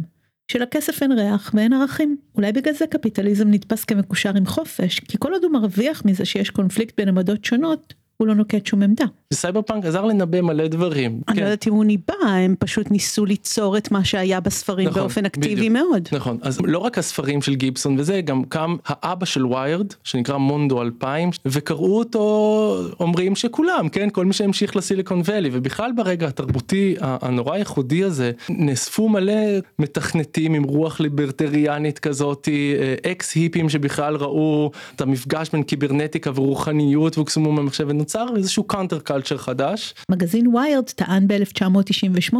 שלכסף 0.51 1.01
אין 1.01 1.11
ריח 1.11 1.51
ואין 1.53 1.73
ערכים. 1.73 2.17
אולי 2.35 2.51
בגלל 2.51 2.73
זה 2.73 2.87
קפיטליזם 2.87 3.47
נתפס 3.47 3.83
כמקושר 3.83 4.31
עם 4.37 4.45
חופש, 4.45 4.99
כי 4.99 5.17
כל 5.19 5.33
עוד 5.33 5.43
הוא 5.43 5.51
מרוויח 5.51 6.05
מזה 6.05 6.25
שיש 6.25 6.49
קונפליקט 6.49 6.97
בין 6.97 7.07
עמדות 7.07 7.45
שונות, 7.45 7.93
הוא 8.17 8.27
לא 8.27 8.35
נוקט 8.35 8.65
שום 8.65 8.83
עמדה. 8.83 9.05
סייבר 9.33 9.61
פאנק 9.61 9.85
עזר 9.85 10.05
לנבא 10.05 10.41
מלא 10.41 10.67
דברים. 10.67 11.21
אני 11.27 11.35
כן. 11.35 11.41
לא 11.41 11.47
יודעת 11.47 11.67
אם 11.67 11.73
הוא 11.73 11.85
ניבא, 11.85 12.13
הם 12.23 12.55
פשוט 12.59 12.91
ניסו 12.91 13.25
ליצור 13.25 13.77
את 13.77 13.91
מה 13.91 14.05
שהיה 14.05 14.39
בספרים 14.39 14.87
נכון, 14.89 15.01
באופן 15.01 15.25
אקטיבי 15.25 15.55
בדיוק. 15.55 15.73
מאוד. 15.73 16.07
נכון, 16.11 16.37
אז 16.41 16.61
לא 16.61 16.79
רק 16.79 16.97
הספרים 16.97 17.41
של 17.41 17.55
גיבסון 17.55 17.99
וזה, 17.99 18.21
גם 18.21 18.43
קם 18.43 18.75
האבא 18.85 19.25
של 19.25 19.45
Wired, 19.45 19.93
שנקרא 20.03 20.37
מונדו 20.37 20.81
2000, 20.81 21.29
וקראו 21.45 21.97
אותו, 21.97 22.81
אומרים 22.99 23.35
שכולם, 23.35 23.89
כן, 23.89 24.09
כל 24.09 24.25
מי 24.25 24.33
שהמשיך 24.33 24.75
לסיליקון 24.75 25.21
ואלי, 25.25 25.49
ובכלל 25.53 25.91
ברגע 25.95 26.27
התרבותי 26.27 26.95
הנורא 26.99 27.57
ייחודי 27.57 28.03
הזה, 28.03 28.31
נאספו 28.49 29.09
מלא 29.09 29.33
מתכנתים 29.79 30.53
עם 30.53 30.63
רוח 30.63 30.99
ליברטריאנית 30.99 31.99
כזאתי, 31.99 32.75
אה, 32.79 33.11
אקס 33.11 33.35
היפים 33.35 33.69
שבכלל 33.69 34.15
ראו 34.15 34.71
את 34.95 35.01
המפגש 35.01 35.49
בין 35.49 35.63
קיברנטיקה 35.63 36.31
ורוחניות 36.35 37.17
והוקסמו 37.17 37.51
מהמחשב, 37.51 37.85
ונוצר 37.87 38.25
איזשהו 38.35 38.63
counterculture 38.63 39.37
חדש. 39.37 39.93
מגזין 40.11 40.55
ויירד 40.55 40.85
טען 40.85 41.27
ב-1998 41.27 42.35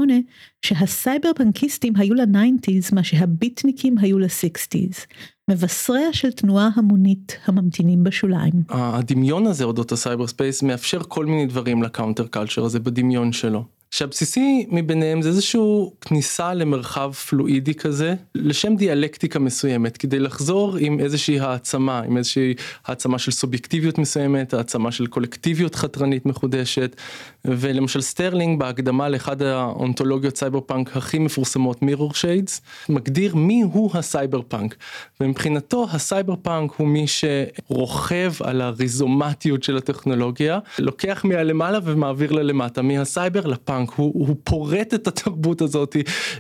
שהסייבר 0.65 1.29
פנקיסטים 1.36 1.94
היו 1.96 2.13
ל-90's 2.13 2.96
מה 2.96 3.03
שהביטניקים 3.03 3.98
היו 3.98 4.20
ל-60's. 4.20 5.05
מבשריה 5.50 6.13
של 6.13 6.32
תנועה 6.32 6.70
המונית 6.75 7.38
הממתינים 7.46 8.03
בשוליים. 8.03 8.53
הדמיון 8.70 9.48
הזה 9.48 9.63
אודות 9.63 9.91
הסייבר 9.91 10.27
ספייס 10.27 10.63
מאפשר 10.63 11.00
כל 11.08 11.25
מיני 11.25 11.46
דברים 11.46 11.84
ל 11.84 12.27
counterculture 12.27 12.63
הזה 12.63 12.79
בדמיון 12.79 13.32
שלו. 13.32 13.75
שהבסיסי 13.92 14.65
מביניהם 14.70 15.22
זה 15.22 15.30
איזשהו 15.30 15.94
כניסה 16.01 16.54
למרחב 16.54 17.12
פלואידי 17.13 17.74
כזה 17.74 18.15
לשם 18.36 18.75
דיאלקטיקה 18.75 19.39
מסוימת 19.39 19.98
כדי 19.98 20.20
לחזור 20.20 20.77
עם 20.80 21.00
איזושהי 21.00 21.39
העצמה 21.39 22.00
עם 22.00 22.18
איזושהי 22.18 22.54
העצמה 22.86 23.20
של 23.20 23.32
סובייקטיביות 23.32 23.98
מסוימת 23.98 24.54
העצמה 24.54 24.92
של 24.92 25.08
קולקטיביות 25.08 25.75
חתרנית 25.75 26.25
מחודשת 26.25 26.96
ולמשל 27.48 28.02
סטרלינג 28.02 28.60
בהקדמה 28.60 29.10
לאחד 29.10 29.42
האנתולוגיות 29.42 30.38
סייבר 30.38 30.60
פאנק 30.60 30.98
הכי 30.98 31.20
מפורסמות 31.20 31.82
Mirrorshades 31.82 32.62
מגדיר 32.90 33.36
מי 33.36 33.62
הוא 33.62 33.92
הסייבר 33.94 34.42
פאנק 34.48 34.75
ומבחינתו 35.22 35.88
הסייבר 35.92 36.36
פאנק 36.42 36.72
הוא 36.78 36.88
מי 36.88 37.06
שרוכב 37.08 38.34
על 38.44 38.62
הריזומטיות 38.62 39.64
של 39.64 39.78
הטכנולוגיה 39.78 40.60
לוקח 40.80 41.25
מהלמעלה 41.25 41.80
ומעביר 41.84 42.32
ללמטה 42.32 42.82
מהסייבר 42.82 43.46
לפאנק 43.46 43.92
הוא, 43.92 44.12
הוא 44.28 44.36
פורט 44.44 44.94
את 44.94 45.08
התרבות 45.08 45.62
הזאת 45.62 45.96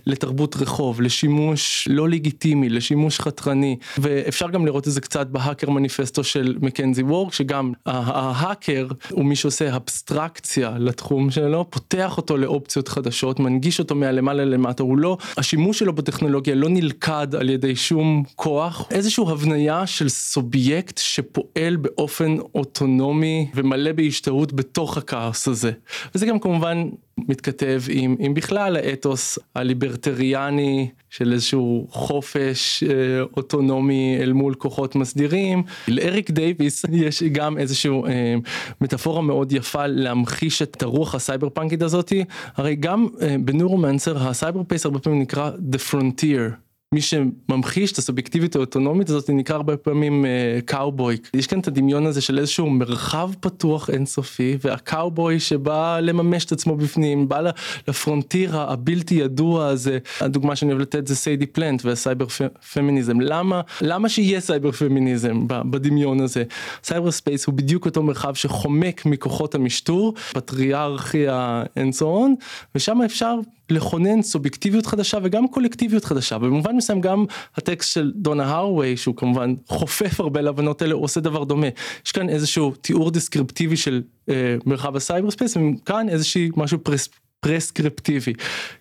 לתרבות 0.05 0.55
רחוב 0.55 1.01
לשימוש 1.01 1.87
לא 1.91 2.09
לגיטימי 2.09 2.69
לשימוש 2.69 3.19
חתרני 3.19 3.77
ואפשר 3.97 4.49
גם 4.49 4.65
לראות 4.65 4.87
את 4.87 4.91
זה 4.91 5.01
קצת 5.01 5.27
ב 5.27 5.33
Hacker 5.33 5.69
Manifesto 5.69 6.23
של 6.23 6.57
מקנזי 6.61 7.03
וורק 7.03 7.33
שגם 7.33 7.73
ההאקר 7.85 8.87
הוא 9.11 9.25
מי 9.25 9.35
שעושה 9.35 9.75
אבסטרקציה 9.75 10.77
לתחום 10.95 11.31
שלו 11.31 11.65
פותח 11.69 12.17
אותו 12.17 12.37
לאופציות 12.37 12.87
חדשות 12.87 13.39
מנגיש 13.39 13.79
אותו 13.79 13.95
מהלמעלה 13.95 14.45
למטה 14.45 14.83
הוא 14.83 14.97
לא 14.97 15.17
השימוש 15.37 15.79
שלו 15.79 15.93
בטכנולוגיה 15.93 16.55
לא 16.55 16.69
נלכד 16.69 17.35
על 17.35 17.49
ידי 17.49 17.75
שום 17.75 18.23
כוח. 18.35 18.87
איזושהי 18.91 19.23
הבניה 19.27 19.87
של 19.87 20.09
סובייקט 20.09 20.97
שפועל 20.97 21.75
באופן 21.75 22.37
אוטונומי 22.55 23.47
ומלא 23.55 23.91
בהשתהות 23.91 24.53
בתוך 24.53 24.97
הכעס 24.97 25.47
הזה. 25.47 25.71
וזה 26.15 26.25
גם 26.25 26.39
כמובן 26.39 26.89
מתכתב 27.17 27.81
עם, 27.89 28.15
עם 28.19 28.33
בכלל 28.33 28.75
האתוס 28.75 29.39
הליברטריאני 29.55 30.89
של 31.09 31.33
איזשהו 31.33 31.87
חופש 31.89 32.83
אה, 32.83 32.89
אוטונומי 33.37 34.17
אל 34.21 34.33
מול 34.33 34.53
כוחות 34.53 34.95
מסדירים. 34.95 35.63
לאריק 35.87 36.31
דייוויס 36.31 36.85
יש 36.91 37.23
גם 37.23 37.57
איזשהו 37.57 38.05
אה, 38.05 38.35
מטאפורה 38.81 39.21
מאוד 39.21 39.51
יפה 39.51 39.87
להמחיש 39.87 40.61
את 40.61 40.83
הרוח 40.83 41.15
הסייבר 41.15 41.49
פאנקית 41.49 41.81
הזאתי. 41.81 42.23
הרי 42.55 42.75
גם 42.75 43.07
אה, 43.21 43.35
בנוירומנסר 43.39 44.27
הסייבר 44.27 44.63
ספייס 44.63 44.85
הרבה 44.85 44.99
פעמים 44.99 45.21
נקרא 45.21 45.51
The 45.71 45.91
Frontier. 45.91 46.64
מי 46.93 47.01
שממחיש 47.01 47.91
את 47.91 47.97
הסובייקטיביות 47.97 48.55
האוטונומית 48.55 49.09
הזאת 49.09 49.29
נקרא 49.29 49.55
הרבה 49.55 49.77
פעמים 49.77 50.25
קאובוי. 50.65 51.15
אה, 51.15 51.29
יש 51.33 51.47
כאן 51.47 51.59
את 51.59 51.67
הדמיון 51.67 52.05
הזה 52.05 52.21
של 52.21 52.39
איזשהו 52.39 52.69
מרחב 52.69 53.31
פתוח 53.39 53.89
אינסופי 53.89 54.57
והקאובוי 54.61 55.39
שבא 55.39 55.99
לממש 55.99 56.45
את 56.45 56.51
עצמו 56.51 56.75
בפנים 56.75 57.29
בא 57.29 57.41
ל 57.87 57.95
frontier 57.95 58.57
הבלתי 58.57 59.15
ידוע 59.15 59.67
הזה. 59.67 59.97
הדוגמה 60.21 60.55
שאני 60.55 60.71
אוהב 60.71 60.81
לתת 60.81 61.07
זה 61.07 61.15
סיידי 61.15 61.45
פלנט 61.45 61.85
והסייבר 61.85 62.25
פמיניזם. 62.73 63.19
למה 63.19 63.61
למה 63.81 64.09
שיהיה 64.09 64.39
סייבר 64.39 64.71
פמיניזם 64.71 65.47
בדמיון 65.47 66.21
הזה? 66.21 66.43
סייבר 66.83 67.11
ספייס 67.11 67.45
הוא 67.45 67.55
בדיוק 67.55 67.85
אותו 67.85 68.03
מרחב 68.03 68.33
שחומק 68.33 69.05
מכוחות 69.05 69.55
המשטור 69.55 70.13
פטריארכיה 70.33 71.63
on 72.01 72.45
ושם 72.75 73.01
אפשר 73.01 73.35
לכונן 73.69 74.21
סובייקטיביות 74.21 74.85
חדשה 74.85 75.17
וגם 75.23 75.47
קולקטיביות 75.47 76.05
חדשה. 76.05 76.37
במובן 76.37 76.75
מסוים 76.75 77.01
גם 77.01 77.25
הטקסט 77.55 77.93
של 77.93 78.11
דונה 78.15 78.55
הראווי 78.55 78.97
שהוא 78.97 79.15
כמובן 79.15 79.53
חופף 79.67 80.19
הרבה 80.19 80.41
להבנות 80.41 80.81
האלה 80.81 80.93
הוא 80.93 81.03
עושה 81.03 81.19
דבר 81.19 81.43
דומה. 81.43 81.67
יש 82.05 82.11
כאן 82.11 82.29
איזשהו 82.29 82.73
תיאור 82.81 83.11
דיסקריפטיבי 83.11 83.77
של 83.77 84.01
אה, 84.29 84.55
מרחב 84.65 84.95
הסייבר 84.95 85.31
ספייס 85.31 85.57
וכאן 85.57 86.09
איזושהי 86.09 86.49
משהו 86.55 86.79
פרס, 86.83 87.09
פרסקריפטיבי. 87.39 88.33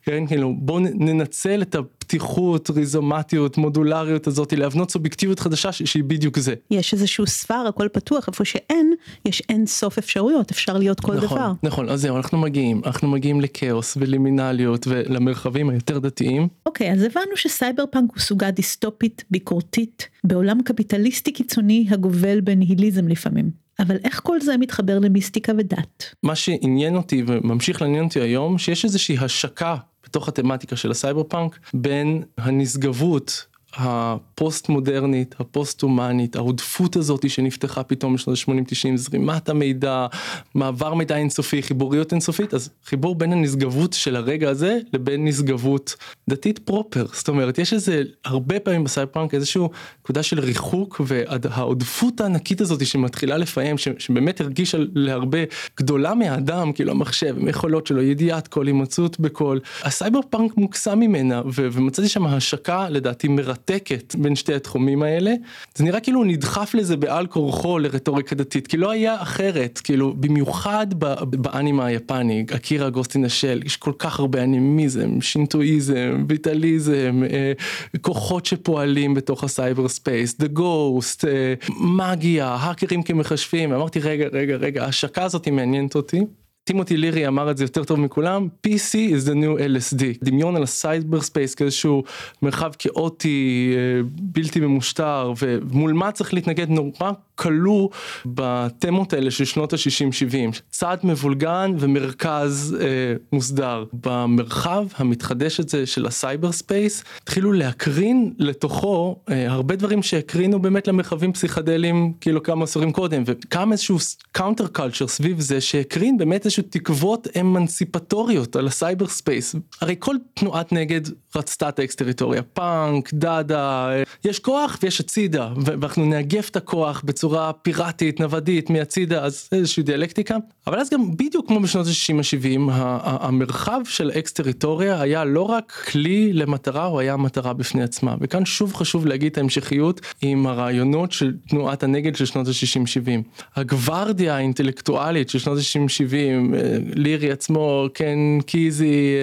כן 0.03 0.26
כאילו 0.26 0.55
בוא 0.59 0.81
ננצל 0.81 1.62
את 1.62 1.75
הפתיחות 2.04 2.70
ריזומטיות 2.70 3.58
מודולריות 3.58 4.26
הזאת 4.26 4.52
להבנות 4.52 4.90
סובייקטיביות 4.90 5.40
חדשה 5.40 5.73
שהיא 5.73 6.04
בדיוק 6.04 6.38
זה. 6.38 6.54
יש 6.70 6.92
איזשהו 6.92 7.26
ספר 7.26 7.64
הכל 7.68 7.88
פתוח 7.92 8.28
איפה 8.28 8.44
שאין 8.44 8.94
יש 9.25 9.42
אין 9.49 9.66
סוף 9.66 9.99
אפשרויות 9.99 10.50
אפשר 10.50 10.78
להיות 10.78 11.00
כל 11.00 11.14
נכון, 11.14 11.28
דבר. 11.28 11.52
נכון 11.62 11.88
אז 11.88 12.00
זהו 12.00 12.16
אנחנו 12.16 12.38
מגיעים 12.38 12.82
אנחנו 12.87 13.08
מגיעים 13.08 13.40
לכאוס 13.40 13.96
ולימינליות 14.00 14.87
ולמרחבים 14.87 15.70
היותר 15.70 15.99
דתיים. 15.99 16.49
אוקיי 16.66 16.92
אז 16.92 17.02
הבנו 17.02 17.37
שסייבר 17.37 17.84
פאנק 17.90 18.11
הוא 18.11 18.20
סוגה 18.20 18.50
דיסטופית 18.50 19.25
ביקורתית 19.30 20.08
בעולם 20.25 20.62
קפיטליסטי 20.62 21.32
קיצוני 21.32 21.87
הגובל 21.90 22.40
בניהיליזם 22.40 23.08
לפעמים. 23.08 23.63
אבל 23.78 23.97
איך 24.04 24.21
כל 24.25 24.40
זה 24.40 24.57
מתחבר 24.57 24.99
למיסטיקה 24.99 25.52
ודת? 25.59 26.14
מה 26.23 26.35
שעניין 26.35 26.97
אותי 26.97 27.23
וממשיך 27.26 27.83
לעניין 27.83 28.04
אותי 28.04 28.21
היום 28.21 28.59
שיש 28.59 28.85
איזושהי 28.85 29.19
השקה 29.19 29.76
בתוך 30.04 30.28
התמטיקה 30.28 30.76
של 30.76 30.90
הסייבר 30.90 31.23
פאנק 31.23 31.59
בין 31.75 32.23
הנשגבות 32.38 33.47
הפוסט 33.76 34.69
מודרנית 34.69 35.35
הפוסט 35.38 35.83
הומנית 35.83 36.37
העודפות 36.37 36.97
הזאת 36.97 37.31
שנפתחה 37.31 37.83
פתאום 37.83 38.14
בשנות 38.14 38.38
ה-80-90 38.49 38.97
זרימת 38.97 39.49
המידע 39.49 40.07
מעבר 40.54 40.95
מידע 40.95 41.16
אינסופי 41.16 41.62
חיבוריות 41.62 42.12
אינסופית 42.12 42.54
אז 42.54 42.71
חיבור 42.87 43.14
בין 43.14 43.33
הנשגבות 43.33 43.93
של 43.93 44.16
הרגע 44.16 44.50
הזה 44.50 44.78
לבין 44.93 45.25
נשגבות 45.25 45.97
דתית 46.31 46.59
פרופר 46.59 47.07
זאת 47.12 47.28
אומרת 47.28 47.59
יש 47.59 47.73
איזה 47.73 48.02
הרבה 48.25 48.61
פעמים 48.61 48.85
בסייבר 48.85 49.12
פאנק 49.12 49.35
איזשהו 49.35 49.71
נקודה 50.00 50.23
של 50.23 50.40
ריחוק 50.40 51.00
והעודפות 51.07 52.21
הענקית 52.21 52.61
הזאת 52.61 52.87
שמתחילה 52.87 53.37
לפעם 53.37 53.78
שבאמת 53.78 54.40
הרגישה 54.40 54.78
להרבה 54.95 55.38
גדולה 55.76 56.14
מהאדם 56.14 56.73
כאילו 56.73 56.90
המחשב 56.90 57.37
עם 57.38 57.49
יכולות 57.49 57.87
שלו 57.87 58.02
ידיעת 58.02 58.49
כל 58.49 58.66
הימצאות 58.66 59.21
בכל 59.21 59.59
הסייבר 59.83 60.21
פאנק 60.31 60.57
מוקסם 60.57 60.99
ממנה 60.99 61.43
ומצאתי 61.54 62.09
שם 62.09 62.26
השקה 62.26 62.88
לדעתי 62.88 63.28
מרתקת. 63.28 63.63
מרתקת 63.71 64.14
בין 64.18 64.37
שתי 64.37 64.54
התחומים 64.54 65.02
האלה 65.02 65.35
זה 65.75 65.85
נראה 65.85 66.00
כאילו 66.00 66.18
הוא 66.18 66.26
נדחף 66.26 66.75
לזה 66.75 66.97
בעל 66.97 67.26
כורחו 67.26 67.78
לרטוריקה 67.78 68.35
דתית 68.35 68.66
כי 68.66 68.76
לא 68.76 68.90
היה 68.90 69.23
אחרת 69.23 69.80
כאילו 69.85 70.14
במיוחד 70.16 70.87
באנימה 71.30 71.87
היפני 71.87 72.47
אקירה 72.56 72.87
Ghost 72.87 73.14
in 73.14 73.25
the 73.25 73.38
Shell 73.38 73.61
יש 73.64 73.76
כל 73.76 73.92
כך 73.99 74.21
הרבה 74.21 74.42
אנימיזם 74.42 75.21
שינטואיזם 75.21 76.25
ויטליזם 76.28 77.23
אה, 77.30 77.52
כוחות 78.00 78.47
שפועלים 78.47 79.14
בתוך 79.14 79.44
הסייבר 79.44 79.88
ספייס 79.88 80.38
the 80.38 80.47
ghost 80.47 81.25
אה, 81.25 81.54
מגיה 81.80 82.49
האקרים 82.49 83.02
כמכשפים 83.02 83.73
אמרתי 83.73 84.00
רגע 84.00 84.26
רגע 84.33 84.56
רגע 84.56 84.85
ההשקה 84.85 85.23
הזאת 85.25 85.49
מעניינת 85.49 85.94
אותי. 85.94 86.21
טימותי 86.64 86.97
לירי 86.97 87.26
אמר 87.26 87.50
את 87.50 87.56
זה 87.56 87.64
יותר 87.64 87.85
טוב 87.85 88.00
מכולם 88.00 88.49
PC 88.66 88.92
is 88.92 89.28
the 89.28 89.33
new 89.33 89.59
LSD 89.59 90.02
דמיון 90.23 90.56
על 90.56 90.62
הסייבר 90.62 91.21
ספייס 91.21 91.54
כאיזשהו 91.54 92.04
מרחב 92.42 92.73
כאוטי 92.78 93.73
בלתי 94.04 94.61
ממושטר 94.61 95.33
ומול 95.38 95.92
מה 95.92 96.12
צריך 96.12 96.35
להתנגד? 96.35 96.71
נורא 96.71 97.12
כלוא 97.35 97.88
בתמות 98.26 99.12
האלה 99.12 99.31
של 99.31 99.45
שנות 99.45 99.73
ה-60-70, 99.73 100.61
צד 100.71 100.97
מבולגן 101.05 101.75
ומרכז 101.79 102.76
אה, 102.81 102.87
מוסדר. 103.33 103.85
במרחב 103.93 104.87
המתחדש 104.97 105.61
הזה 105.61 105.87
של 105.87 106.07
הסייבר 106.07 106.53
ספייס, 106.53 107.05
התחילו 107.23 107.53
להקרין 107.53 108.33
לתוכו 108.38 109.17
אה, 109.31 109.53
הרבה 109.53 109.76
דברים 109.76 110.03
שהקרינו 110.03 110.62
באמת 110.62 110.88
למרחבים 110.88 111.33
פסיכדליים 111.33 112.12
כאילו 112.21 112.43
כמה 112.43 112.64
עשורים 112.64 112.93
קודם, 112.93 113.23
וקם 113.26 113.73
איזשהו 113.73 113.99
counter 114.33 114.66
culture 114.66 115.09
סביב 115.09 115.41
זה 115.41 115.61
שהקרין 115.61 116.19
באמת 116.19 116.45
איזשהו 116.45 116.62
תקוות 116.71 117.29
אמנסיפטוריות 117.41 118.57
על 118.57 118.67
הסייבר 118.67 119.07
ספייס. 119.07 119.55
הרי 119.81 119.97
כל 119.99 120.17
תנועת 120.35 120.73
נגד 120.73 121.00
רצתה 121.37 121.69
את 121.69 121.79
האקס 121.79 121.95
טריטוריה, 121.95 122.43
פאנק, 122.43 123.14
דאדה, 123.14 123.88
אה, 123.93 124.03
יש 124.25 124.38
כוח 124.38 124.79
ויש 124.83 125.00
הצידה, 125.00 125.49
ואנחנו 125.64 126.05
נאגף 126.05 126.49
את 126.49 126.57
הכוח 126.57 127.03
בצורה 127.05 127.24
פיראטית, 127.62 128.21
נוודית, 128.21 128.71
מהצידה, 128.71 129.25
אז 129.25 129.49
איזושהי 129.52 129.83
דיאלקטיקה. 129.83 130.37
אבל 130.66 130.78
אז 130.78 130.90
גם 130.90 131.16
בדיוק 131.16 131.49
כמו 131.49 131.61
בשנות 131.61 131.87
ה-60-70, 131.87 132.71
המרחב 133.04 133.81
של 133.85 134.11
אקס 134.11 134.33
טריטוריה 134.33 135.00
היה 135.00 135.25
לא 135.25 135.43
רק 135.43 135.73
כלי 135.93 136.33
למטרה, 136.33 136.85
הוא 136.85 137.00
היה 137.00 137.16
מטרה 137.16 137.52
בפני 137.52 137.83
עצמה. 137.83 138.14
וכאן 138.21 138.45
שוב 138.45 138.75
חשוב 138.75 139.07
להגיד 139.07 139.33
את 139.33 139.38
ההמשכיות 139.38 140.00
עם 140.23 140.47
הרעיונות 140.47 141.12
של 141.12 141.33
תנועת 141.49 141.83
הנגד 141.83 142.16
של 142.16 142.25
שנות 142.25 142.47
ה-60-70. 142.47 143.40
הגווארדיה 143.57 144.37
האינטלקטואלית 144.37 145.28
של 145.28 145.38
שנות 145.38 145.59
ה-60-70, 145.59 146.14
אה, 146.54 146.76
לירי 146.95 147.31
עצמו, 147.31 147.87
קן 147.93 148.38
קיזי, 148.47 149.14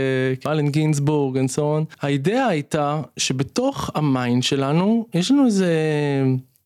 אה, 0.45 0.51
אלן 0.51 0.69
גינסבורג, 0.69 1.37
and 1.37 1.57
so 1.57 1.61
האידאה 2.01 2.47
הייתה 2.47 3.01
שבתוך 3.17 3.89
ה 3.95 4.05
mind 4.05 4.43
שלנו 4.43 5.05
יש 5.13 5.31
לנו 5.31 5.45
איזה 5.45 5.73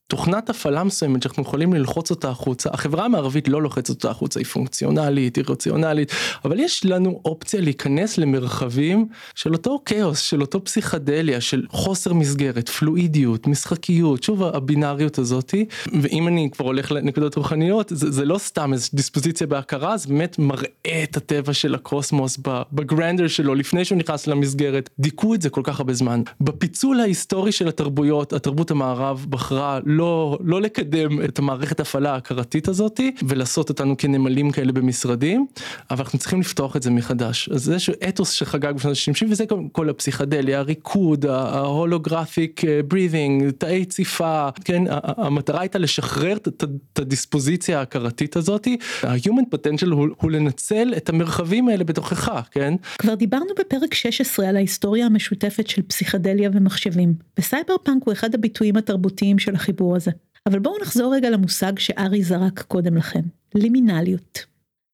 תוכנת 0.08 0.50
הפעלה 0.50 0.84
מסוימת 0.84 1.22
שאנחנו 1.22 1.42
יכולים 1.42 1.72
ללחוץ 1.72 2.10
אותה 2.10 2.28
החוצה, 2.28 2.70
החברה 2.72 3.04
המערבית 3.04 3.48
לא 3.48 3.62
לוחצת 3.62 3.90
אותה 3.90 4.10
החוצה, 4.10 4.40
היא 4.40 4.46
פונקציונלית, 4.46 5.36
היא 5.36 5.44
רציונלית, 5.48 6.12
אבל 6.44 6.60
יש 6.60 6.84
לנו 6.84 7.20
אופציה 7.24 7.60
להיכנס 7.60 8.18
למרחבים 8.18 9.06
של 9.34 9.52
אותו 9.52 9.82
כאוס, 9.84 10.18
של 10.18 10.40
אותו 10.40 10.64
פסיכדליה, 10.64 11.40
של 11.40 11.66
חוסר 11.70 12.12
מסגרת, 12.12 12.68
פלואידיות, 12.68 13.46
משחקיות, 13.46 14.22
שוב 14.22 14.42
הבינאריות 14.42 15.18
הזאתי, 15.18 15.66
ואם 16.02 16.28
אני 16.28 16.48
כבר 16.52 16.64
הולך 16.64 16.92
לנקודות 16.92 17.36
רוחניות, 17.36 17.92
זה, 17.94 18.10
זה 18.10 18.24
לא 18.24 18.38
סתם 18.38 18.72
איזו 18.72 18.88
דיספוזיציה 18.94 19.46
בהכרה, 19.46 19.96
זה 19.96 20.08
באמת 20.08 20.38
מראה 20.38 21.02
את 21.02 21.16
הטבע 21.16 21.52
של 21.52 21.74
הקוסמוס 21.74 22.38
בגרנדר 22.72 23.28
שלו, 23.28 23.54
לפני 23.54 23.84
שהוא 23.84 23.98
נכנס 23.98 24.26
למסגרת, 24.26 24.90
דיכאו 24.98 25.34
את 25.34 25.42
זה 25.42 25.50
כל 25.50 25.60
כך 25.64 25.80
הרבה 25.80 25.94
זמן. 25.94 26.22
בפיצול 26.40 27.00
ההיסטורי 27.00 27.52
של 27.52 27.68
התרבויות, 27.68 28.32
התרבות 28.32 28.70
המערב 28.70 29.26
בחרה 29.28 29.80
לא, 29.96 30.38
לא 30.44 30.60
לקדם 30.60 31.24
את 31.24 31.38
המערכת 31.38 31.80
הפעלה 31.80 32.12
ההכרתית 32.12 32.68
הזאתי 32.68 33.14
ולעשות 33.28 33.68
אותנו 33.68 33.96
כנמלים 33.98 34.50
כאלה 34.50 34.72
במשרדים, 34.72 35.46
אבל 35.90 36.00
אנחנו 36.00 36.18
צריכים 36.18 36.40
לפתוח 36.40 36.76
את 36.76 36.82
זה 36.82 36.90
מחדש. 36.90 37.48
אז 37.48 37.64
זה 37.64 37.72
איזשהו 37.72 37.94
אתוס 38.08 38.30
שחגג 38.30 38.72
בשנות 38.74 38.96
ה-60 38.96 39.30
וזה 39.30 39.46
כל, 39.46 39.60
כל 39.72 39.88
הפסיכדליה, 39.88 40.58
הריקוד, 40.58 41.26
ההולוגרפיק 41.26 42.62
breathing, 42.88 43.44
אה, 43.44 43.52
תאי 43.52 43.84
ציפה, 43.84 44.48
כן, 44.64 44.82
המטרה 44.90 45.60
הייתה 45.60 45.78
לשחרר 45.78 46.36
את 46.36 46.98
הדיספוזיציה 46.98 47.78
ההכרתית 47.78 48.36
הזאתי. 48.36 48.76
ה-human 49.02 49.54
potential 49.54 49.92
הוא, 49.92 50.08
הוא 50.20 50.30
לנצל 50.30 50.94
את 50.96 51.08
המרחבים 51.08 51.68
האלה 51.68 51.84
בתוכך, 51.84 52.48
כן? 52.50 52.74
כבר 52.98 53.14
דיברנו 53.14 53.50
בפרק 53.58 53.94
16 53.94 54.48
על 54.48 54.56
ההיסטוריה 54.56 55.06
המשותפת 55.06 55.66
של 55.66 55.82
פסיכדליה 55.82 56.50
ומחשבים, 56.52 57.14
וסייבר 57.38 57.74
פאנק 57.82 58.02
הוא 58.04 58.12
אחד 58.12 58.34
הביטויים 58.34 58.76
התרבותיים 58.76 59.38
של 59.38 59.54
החיבור 59.54 59.85
הסיפור 59.86 59.96
הזה. 59.96 60.10
אבל 60.46 60.58
בואו 60.58 60.78
נחזור 60.82 61.14
רגע 61.14 61.30
למושג 61.30 61.78
שארי 61.78 62.22
זרק 62.22 62.62
קודם 62.62 62.96
לכן, 62.96 63.22
לימינליות. 63.54 64.46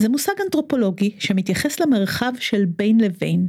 זה 0.03 0.09
מושג 0.09 0.33
אנתרופולוגי 0.45 1.17
שמתייחס 1.19 1.81
למרחב 1.81 2.33
של 2.39 2.65
בין 2.65 3.01
לבין. 3.01 3.47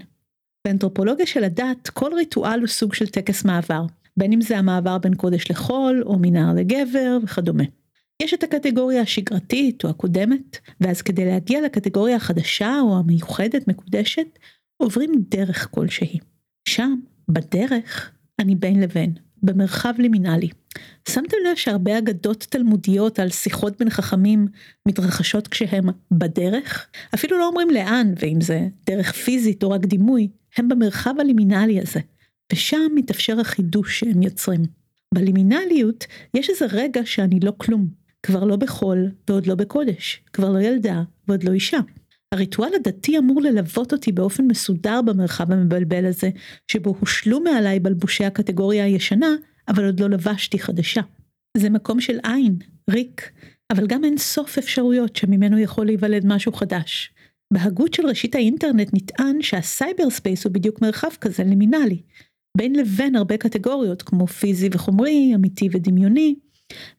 באנתרופולוגיה 0.67 1.25
של 1.25 1.43
הדת 1.43 1.89
כל 1.89 2.13
ריטואל 2.13 2.59
הוא 2.59 2.67
סוג 2.67 2.93
של 2.93 3.07
טקס 3.07 3.45
מעבר, 3.45 3.85
בין 4.17 4.33
אם 4.33 4.41
זה 4.41 4.57
המעבר 4.57 4.97
בין 4.97 5.15
קודש 5.15 5.51
לחול 5.51 6.03
או 6.05 6.19
מנהר 6.19 6.53
לגבר 6.53 7.17
וכדומה. 7.23 7.63
יש 8.21 8.33
את 8.33 8.43
הקטגוריה 8.43 9.01
השגרתית 9.01 9.83
או 9.83 9.89
הקודמת, 9.89 10.57
ואז 10.81 11.01
כדי 11.01 11.25
להגיע 11.25 11.61
לקטגוריה 11.61 12.15
החדשה 12.15 12.79
או 12.81 12.97
המיוחדת 12.97 13.67
מקודשת, 13.67 14.39
עוברים 14.77 15.11
דרך 15.29 15.67
כלשהי. 15.71 16.19
שם, 16.69 16.95
בדרך, 17.29 18.11
אני 18.39 18.55
בין 18.55 18.79
לבין. 18.79 19.13
במרחב 19.43 19.93
לימינלי. 19.99 20.49
שמתם 21.09 21.37
לב 21.49 21.55
שהרבה 21.55 21.97
אגדות 21.97 22.45
תלמודיות 22.49 23.19
על 23.19 23.29
שיחות 23.29 23.79
בין 23.79 23.89
חכמים 23.89 24.47
מתרחשות 24.87 25.47
כשהם 25.47 25.89
בדרך? 26.11 26.87
אפילו 27.15 27.37
לא 27.37 27.47
אומרים 27.47 27.69
לאן, 27.69 28.13
ואם 28.19 28.41
זה 28.41 28.67
דרך 28.85 29.11
פיזית 29.11 29.63
או 29.63 29.69
רק 29.69 29.85
דימוי, 29.85 30.27
הם 30.57 30.69
במרחב 30.69 31.13
הלימינלי 31.19 31.79
הזה, 31.79 31.99
ושם 32.53 32.91
מתאפשר 32.95 33.39
החידוש 33.39 33.99
שהם 33.99 34.23
יוצרים. 34.23 34.61
בלימינליות 35.13 36.05
יש 36.33 36.49
איזה 36.49 36.65
רגע 36.71 37.01
שאני 37.05 37.39
לא 37.39 37.53
כלום, 37.57 37.87
כבר 38.23 38.43
לא 38.43 38.55
בחול 38.55 39.11
ועוד 39.29 39.47
לא 39.47 39.55
בקודש, 39.55 40.21
כבר 40.33 40.49
לא 40.49 40.59
ילדה 40.59 41.03
ועוד 41.27 41.43
לא 41.43 41.51
אישה. 41.51 41.79
הריטואל 42.33 42.69
הדתי 42.75 43.17
אמור 43.17 43.41
ללוות 43.41 43.93
אותי 43.93 44.11
באופן 44.11 44.47
מסודר 44.47 45.01
במרחב 45.01 45.51
המבלבל 45.51 46.05
הזה, 46.05 46.29
שבו 46.71 46.95
הושלו 46.99 47.39
מעליי 47.39 47.79
בלבושי 47.79 48.25
הקטגוריה 48.25 48.85
הישנה, 48.85 49.35
אבל 49.67 49.85
עוד 49.85 49.99
לא 49.99 50.09
לבשתי 50.09 50.59
חדשה. 50.59 51.01
זה 51.57 51.69
מקום 51.69 52.01
של 52.01 52.19
עין, 52.23 52.57
ריק, 52.89 53.31
אבל 53.71 53.87
גם 53.87 54.03
אין 54.03 54.17
סוף 54.17 54.57
אפשרויות 54.57 55.15
שממנו 55.15 55.59
יכול 55.59 55.85
להיוולד 55.85 56.25
משהו 56.25 56.53
חדש. 56.53 57.13
בהגות 57.53 57.93
של 57.93 58.05
ראשית 58.05 58.35
האינטרנט 58.35 58.89
נטען 58.93 59.41
שהסייבר 59.41 60.09
ספייס 60.09 60.45
הוא 60.45 60.53
בדיוק 60.53 60.81
מרחב 60.81 61.11
כזה 61.21 61.43
לימינלי, 61.43 62.01
בין 62.57 62.75
לבין 62.75 63.15
הרבה 63.15 63.37
קטגוריות 63.37 64.01
כמו 64.01 64.27
פיזי 64.27 64.69
וחומרי, 64.71 65.31
אמיתי 65.35 65.69
ודמיוני, 65.71 66.35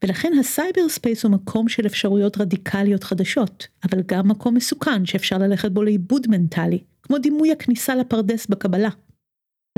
ולכן 0.02 0.32
הסייבר 0.40 0.88
ספייס 0.88 1.24
הוא 1.24 1.32
מקום 1.32 1.68
של 1.68 1.86
אפשרויות 1.86 2.38
רדיקליות 2.38 3.04
חדשות, 3.04 3.66
אבל 3.84 4.02
גם 4.06 4.28
מקום 4.28 4.54
מסוכן 4.54 5.06
שאפשר 5.06 5.38
ללכת 5.38 5.70
בו 5.70 5.82
לאיבוד 5.82 6.26
מנטלי, 6.28 6.78
כמו 7.02 7.18
דימוי 7.18 7.52
הכניסה 7.52 7.94
לפרדס 7.94 8.46
בקבלה. 8.46 8.90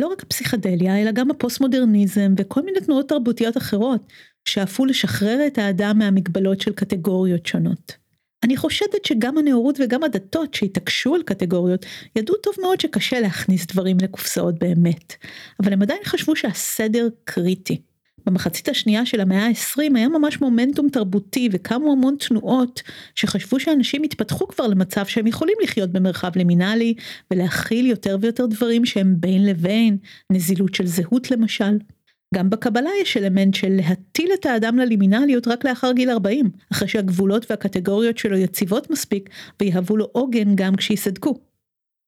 לא 0.01 0.07
רק 0.07 0.23
הפסיכדליה, 0.23 1.03
אלא 1.03 1.11
גם 1.11 1.31
הפוסט 1.31 1.61
מודרניזם 1.61 2.35
וכל 2.39 2.63
מיני 2.63 2.81
תנועות 2.81 3.09
תרבותיות 3.09 3.57
אחרות, 3.57 4.13
שאפו 4.45 4.87
לשחרר 4.87 5.47
את 5.47 5.59
האדם 5.59 5.99
מהמגבלות 5.99 6.61
של 6.61 6.73
קטגוריות 6.73 7.47
שונות. 7.47 7.97
אני 8.45 8.57
חושדת 8.57 9.05
שגם 9.05 9.39
הנאורות 9.39 9.79
וגם 9.81 10.05
הדתות 10.05 10.55
שהתעקשו 10.55 11.15
על 11.15 11.23
קטגוריות, 11.23 11.87
ידעו 12.17 12.37
טוב 12.37 12.55
מאוד 12.63 12.81
שקשה 12.81 13.21
להכניס 13.21 13.67
דברים 13.67 13.97
לקופסאות 14.03 14.59
באמת, 14.59 15.15
אבל 15.63 15.73
הם 15.73 15.83
עדיין 15.83 16.01
חשבו 16.05 16.37
שהסדר 16.37 17.09
קריטי. 17.25 17.81
במחצית 18.27 18.69
השנייה 18.69 19.07
של 19.07 19.21
המאה 19.21 19.47
ה-20 19.47 19.83
היה 19.95 20.09
ממש 20.09 20.41
מומנטום 20.41 20.89
תרבותי 20.89 21.49
וקמו 21.53 21.93
המון 21.93 22.17
תנועות 22.29 22.83
שחשבו 23.15 23.61
שאנשים 23.61 24.03
התפתחו 24.03 24.49
כבר 24.49 24.67
למצב 24.67 25.07
שהם 25.07 25.27
יכולים 25.27 25.55
לחיות 25.63 25.91
במרחב 25.91 26.31
לימינלי 26.37 26.95
ולהכיל 27.31 27.87
יותר 27.87 28.17
ויותר 28.21 28.47
דברים 28.47 28.85
שהם 28.85 29.15
בין 29.21 29.47
לבין, 29.47 29.97
נזילות 30.31 30.75
של 30.75 30.87
זהות 30.87 31.31
למשל. 31.31 31.79
גם 32.35 32.51
בקבלה 32.51 32.91
יש 33.03 33.17
אלמנט 33.17 33.55
של 33.55 33.69
להטיל 33.69 34.31
את 34.41 34.47
האדם 34.47 34.79
ללימינליות 34.79 35.49
רק 35.49 35.65
לאחר 35.65 35.93
גיל 35.93 36.11
40, 36.11 36.51
אחרי 36.73 36.89
שהגבולות 36.89 37.51
והקטגוריות 37.51 38.19
שלו 38.19 38.37
יציבות 38.37 38.91
מספיק 38.91 39.31
ויהוו 39.61 39.97
לו 39.97 40.09
עוגן 40.13 40.55
גם 40.55 40.77
כשיסדקו. 40.77 41.39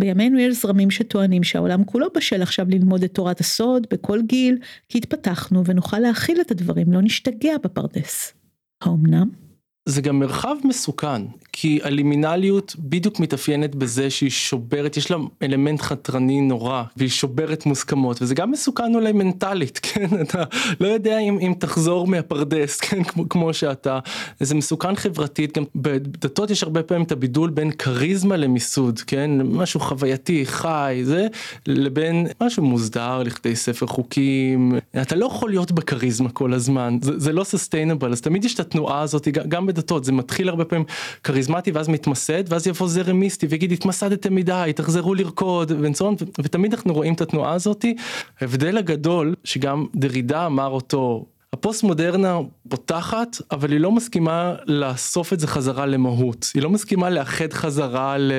בימינו 0.00 0.38
יש 0.38 0.62
זרמים 0.62 0.90
שטוענים 0.90 1.44
שהעולם 1.44 1.84
כולו 1.84 2.06
בשל 2.16 2.42
עכשיו 2.42 2.66
ללמוד 2.68 3.02
את 3.02 3.14
תורת 3.14 3.40
הסוד 3.40 3.86
בכל 3.90 4.22
גיל, 4.22 4.58
כי 4.88 4.98
התפתחנו 4.98 5.64
ונוכל 5.66 5.98
להכיל 5.98 6.40
את 6.40 6.50
הדברים, 6.50 6.92
לא 6.92 7.02
נשתגע 7.02 7.58
בפרדס. 7.64 8.34
האמנם? 8.82 9.47
זה 9.88 10.00
גם 10.00 10.18
מרחב 10.18 10.54
מסוכן, 10.64 11.22
כי 11.52 11.78
הלימינליות 11.82 12.76
בדיוק 12.78 13.20
מתאפיינת 13.20 13.74
בזה 13.74 14.10
שהיא 14.10 14.30
שוברת, 14.30 14.96
יש 14.96 15.10
לה 15.10 15.16
אלמנט 15.42 15.80
חתרני 15.80 16.40
נורא, 16.40 16.82
והיא 16.96 17.08
שוברת 17.08 17.66
מוסכמות, 17.66 18.22
וזה 18.22 18.34
גם 18.34 18.50
מסוכן 18.50 18.94
אולי 18.94 19.12
מנטלית, 19.12 19.80
כן? 19.86 20.20
אתה 20.20 20.44
לא 20.80 20.86
יודע 20.86 21.18
אם, 21.18 21.38
אם 21.38 21.54
תחזור 21.58 22.06
מהפרדס, 22.06 22.76
כן? 22.84 23.02
כמו, 23.04 23.28
כמו 23.28 23.54
שאתה, 23.54 23.98
זה 24.40 24.54
מסוכן 24.54 24.96
חברתית, 24.96 25.58
גם 25.58 25.64
בדתות 25.76 26.50
יש 26.50 26.62
הרבה 26.62 26.82
פעמים 26.82 27.04
את 27.04 27.12
הבידול 27.12 27.50
בין 27.50 27.70
כריזמה 27.70 28.36
למיסוד, 28.36 29.00
כן? 29.00 29.30
משהו 29.42 29.80
חווייתי, 29.80 30.46
חי, 30.46 31.00
זה, 31.04 31.26
לבין 31.66 32.26
משהו 32.42 32.62
מוסדר 32.62 33.22
לכדי 33.22 33.56
ספר 33.56 33.86
חוקים, 33.86 34.72
אתה 35.02 35.16
לא 35.16 35.26
יכול 35.26 35.50
להיות 35.50 35.72
בכריזמה 35.72 36.30
כל 36.30 36.54
הזמן, 36.54 36.98
זה, 37.02 37.18
זה 37.18 37.32
לא 37.32 37.44
סוסטיינבל, 37.44 38.12
אז 38.12 38.20
תמיד 38.20 38.44
יש 38.44 38.54
את 38.54 38.60
התנועה 38.60 39.00
הזאת, 39.00 39.28
גם 39.28 39.66
בדתות, 39.78 40.04
זה 40.04 40.12
מתחיל 40.12 40.48
הרבה 40.48 40.64
פעמים. 40.64 40.84
כריזמטי 41.24 41.70
ואז 41.70 41.88
מתמסד 41.88 42.52
ואז 42.52 42.66
יבוא 42.66 42.88
זרם 42.88 43.20
מיסטי 43.20 43.46
ויגיד 43.46 43.72
התמסדתם 43.72 44.34
מדי 44.34 44.72
תחזרו 44.76 45.14
לרקוד 45.14 45.72
וצאן 45.80 46.14
ותמיד 46.38 46.74
אנחנו 46.74 46.94
רואים 46.94 47.14
את 47.14 47.20
התנועה 47.20 47.52
הזאתי. 47.52 47.96
ההבדל 48.40 48.78
הגדול 48.78 49.34
שגם 49.44 49.86
דרידה 49.94 50.46
אמר 50.46 50.68
אותו 50.68 51.24
הפוסט 51.52 51.82
מודרנה 51.82 52.38
פותחת 52.68 53.36
אבל 53.50 53.72
היא 53.72 53.80
לא 53.80 53.92
מסכימה 53.92 54.54
לאסוף 54.66 55.32
את 55.32 55.40
זה 55.40 55.46
חזרה 55.46 55.86
למהות 55.86 56.50
היא 56.54 56.62
לא 56.62 56.70
מסכימה 56.70 57.10
לאחד 57.10 57.52
חזרה 57.52 58.18
ל... 58.18 58.32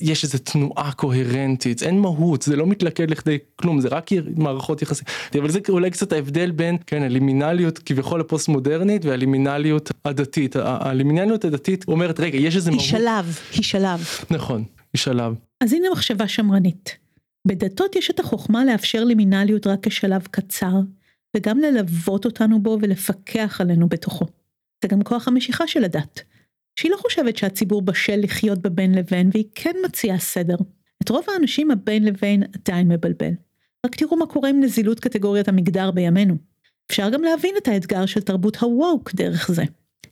יש 0.00 0.24
איזה 0.24 0.38
תנועה 0.38 0.92
קוהרנטית 0.92 1.82
אין 1.82 2.00
מהות 2.00 2.42
זה 2.42 2.56
לא 2.56 2.66
מתלכד 2.66 3.10
לכדי 3.10 3.38
כלום 3.56 3.80
זה 3.80 3.88
רק 3.88 4.10
מערכות 4.36 4.82
יחסים 4.82 5.04
אבל 5.38 5.50
זה 5.50 5.58
אולי 5.68 5.90
קצת 5.90 6.12
ההבדל 6.12 6.50
בין 6.50 6.76
כן 6.86 7.02
הלימינליות 7.02 7.78
כביכול 7.78 8.20
הפוסט 8.20 8.48
מודרנית 8.48 9.04
והלימינליות 9.04 9.90
הדתית 10.04 10.56
הלימינליות 10.56 11.44
הדתית 11.44 11.84
אומרת 11.88 12.20
רגע 12.20 12.38
יש 12.38 12.56
איזה 12.56 12.70
היא 12.70 12.76
מהות. 12.76 12.88
שלב 12.88 13.38
היא 13.52 13.62
שלב 13.62 14.04
נכון 14.30 14.64
היא 14.92 15.00
שלב. 15.00 15.34
אז 15.60 15.72
הנה 15.72 15.88
מחשבה 15.92 16.28
שמרנית. 16.28 16.96
בדתות 17.46 17.96
יש 17.96 18.10
את 18.10 18.20
החוכמה 18.20 18.64
לאפשר 18.64 19.04
לימינליות 19.04 19.66
רק 19.66 19.78
כשלב 19.88 20.26
קצר, 20.30 20.72
וגם 21.36 21.58
ללוות 21.58 22.24
אותנו 22.24 22.62
בו 22.62 22.78
ולפקח 22.80 23.60
עלינו 23.60 23.88
בתוכו. 23.88 24.26
זה 24.82 24.88
גם 24.88 25.02
כוח 25.02 25.28
המשיכה 25.28 25.66
של 25.66 25.84
הדת, 25.84 26.22
שהיא 26.78 26.90
לא 26.90 26.96
חושבת 26.96 27.36
שהציבור 27.36 27.82
בשל 27.82 28.20
לחיות 28.22 28.58
בבין 28.58 28.94
לבין, 28.94 29.30
והיא 29.32 29.44
כן 29.54 29.74
מציעה 29.84 30.18
סדר. 30.18 30.56
את 31.02 31.08
רוב 31.08 31.24
האנשים 31.34 31.70
הבין 31.70 32.04
לבין 32.04 32.42
עדיין 32.42 32.88
מבלבל. 32.88 33.32
רק 33.86 33.96
תראו 33.96 34.16
מה 34.16 34.26
קורה 34.26 34.48
עם 34.48 34.60
נזילות 34.60 35.00
קטגוריית 35.00 35.48
המגדר 35.48 35.90
בימינו. 35.90 36.36
אפשר 36.90 37.10
גם 37.10 37.22
להבין 37.22 37.54
את 37.62 37.68
האתגר 37.68 38.06
של 38.06 38.20
תרבות 38.20 38.56
הוואוק 38.56 39.14
דרך 39.14 39.50
זה. 39.52 39.64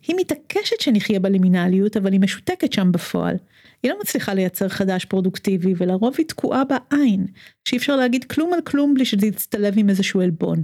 היא 0.07 0.17
מתעקשת 0.19 0.81
שנחיה 0.81 1.21
בלימינליות, 1.21 1.97
אבל 1.97 2.13
היא 2.13 2.21
משותקת 2.21 2.73
שם 2.73 2.93
בפועל. 2.93 3.37
היא 3.83 3.91
לא 3.91 3.99
מצליחה 4.01 4.35
לייצר 4.35 4.69
חדש 4.69 5.05
פרודוקטיבי, 5.05 5.75
ולרוב 5.77 6.15
היא 6.19 6.27
תקועה 6.27 6.63
בעין, 6.65 7.27
שאי 7.69 7.79
אפשר 7.79 7.97
להגיד 7.97 8.25
כלום 8.25 8.53
על 8.53 8.61
כלום 8.61 8.95
בלי 8.95 9.05
שזה 9.05 9.27
יצטלב 9.27 9.75
עם 9.77 9.91
איזשהו 9.91 10.21
עלבון. 10.21 10.63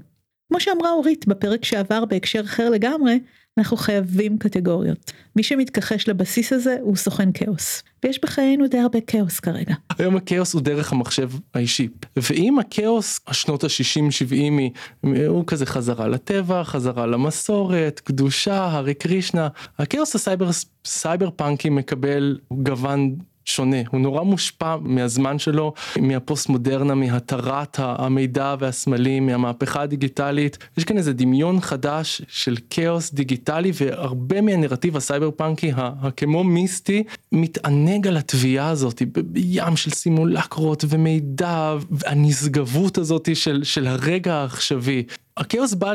כמו 0.51 0.61
שאמרה 0.61 0.93
אורית 0.93 1.27
בפרק 1.27 1.65
שעבר 1.65 2.05
בהקשר 2.05 2.41
אחר 2.41 2.71
לגמרי, 2.71 3.19
אנחנו 3.59 3.77
חייבים 3.77 4.39
קטגוריות. 4.39 5.13
מי 5.37 5.43
שמתכחש 5.43 6.09
לבסיס 6.09 6.53
הזה 6.53 6.77
הוא 6.81 6.97
סוכן 6.97 7.29
כאוס. 7.35 7.83
ויש 8.05 8.21
בחיינו 8.23 8.67
די 8.67 8.79
הרבה 8.79 9.01
כאוס 9.01 9.41
כרגע. 9.41 9.75
היום 9.99 10.17
הכאוס 10.17 10.55
הוא 10.55 10.63
דרך 10.63 10.93
המחשב 10.93 11.31
האישי. 11.55 11.89
ואם 12.17 12.59
הכאוס, 12.59 13.21
השנות 13.27 13.65
ה-60-70 13.65 15.07
הוא 15.29 15.45
כזה 15.47 15.67
חזרה 15.67 16.09
לטבע, 16.09 16.65
חזרה 16.65 17.07
למסורת, 17.07 18.01
קדושה, 18.01 18.65
הארי 18.65 18.95
קרישנה, 18.95 19.49
הכאוס 19.79 20.15
הסייבר 20.15 20.51
סייבר 20.85 21.31
פאנקי 21.31 21.71
מקבל 21.71 22.39
גוון 22.53 23.17
שונה, 23.51 23.77
הוא 23.91 24.01
נורא 24.01 24.23
מושפע 24.23 24.77
מהזמן 24.81 25.39
שלו, 25.39 25.73
מהפוסט 26.01 26.49
מודרנה, 26.49 26.95
מהתרת 26.95 27.77
המידע 27.79 28.55
והסמלים, 28.59 29.27
מהמהפכה 29.27 29.83
הדיגיטלית. 29.83 30.59
יש 30.77 30.85
כאן 30.85 30.97
איזה 30.97 31.13
דמיון 31.13 31.61
חדש 31.61 32.23
של 32.29 32.57
כאוס 32.71 33.15
דיגיטלי 33.15 33.73
והרבה 33.75 34.41
מהנרטיב 34.41 34.97
הסייבר 34.97 35.31
פאנקי 35.31 35.73
הכמו 35.77 36.45
מיסטי 36.45 37.03
מתענג 37.33 38.07
על 38.07 38.17
הטביעה 38.17 38.69
הזאת 38.69 39.03
בים 39.17 39.77
של 39.77 39.91
סימולקרות 39.91 40.85
ומידע 40.89 41.75
והנשגבות 41.91 42.99
הזאת 42.99 43.29
של, 43.35 43.65
של 43.65 43.87
הרגע 43.87 44.35
העכשווי. 44.35 45.05
הכאוס 45.37 45.75
בא 45.75 45.93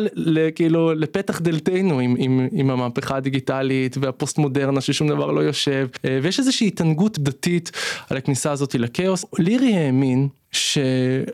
כאילו 0.56 0.94
לפתח 0.94 1.42
דלתנו 1.42 2.00
עם, 2.00 2.16
עם, 2.18 2.48
עם 2.52 2.70
המהפכה 2.70 3.18
הדיגיטלית 3.18 3.98
והפוסט 4.02 4.38
מודרנה 4.38 4.82
ששום 4.82 5.08
דבר 5.08 5.32
לא 5.32 5.42
יושב 5.42 5.88
אה, 6.06 6.20
ויש 6.22 6.40
איזושהי 6.40 6.68
התענגות 6.68 7.20
דתית 7.20 7.72
על 8.10 8.18
הכניסה 8.18 8.52
הזאת 8.52 8.76
לכאוס. 8.76 9.26
לירי 9.40 9.76
האמין 9.76 10.28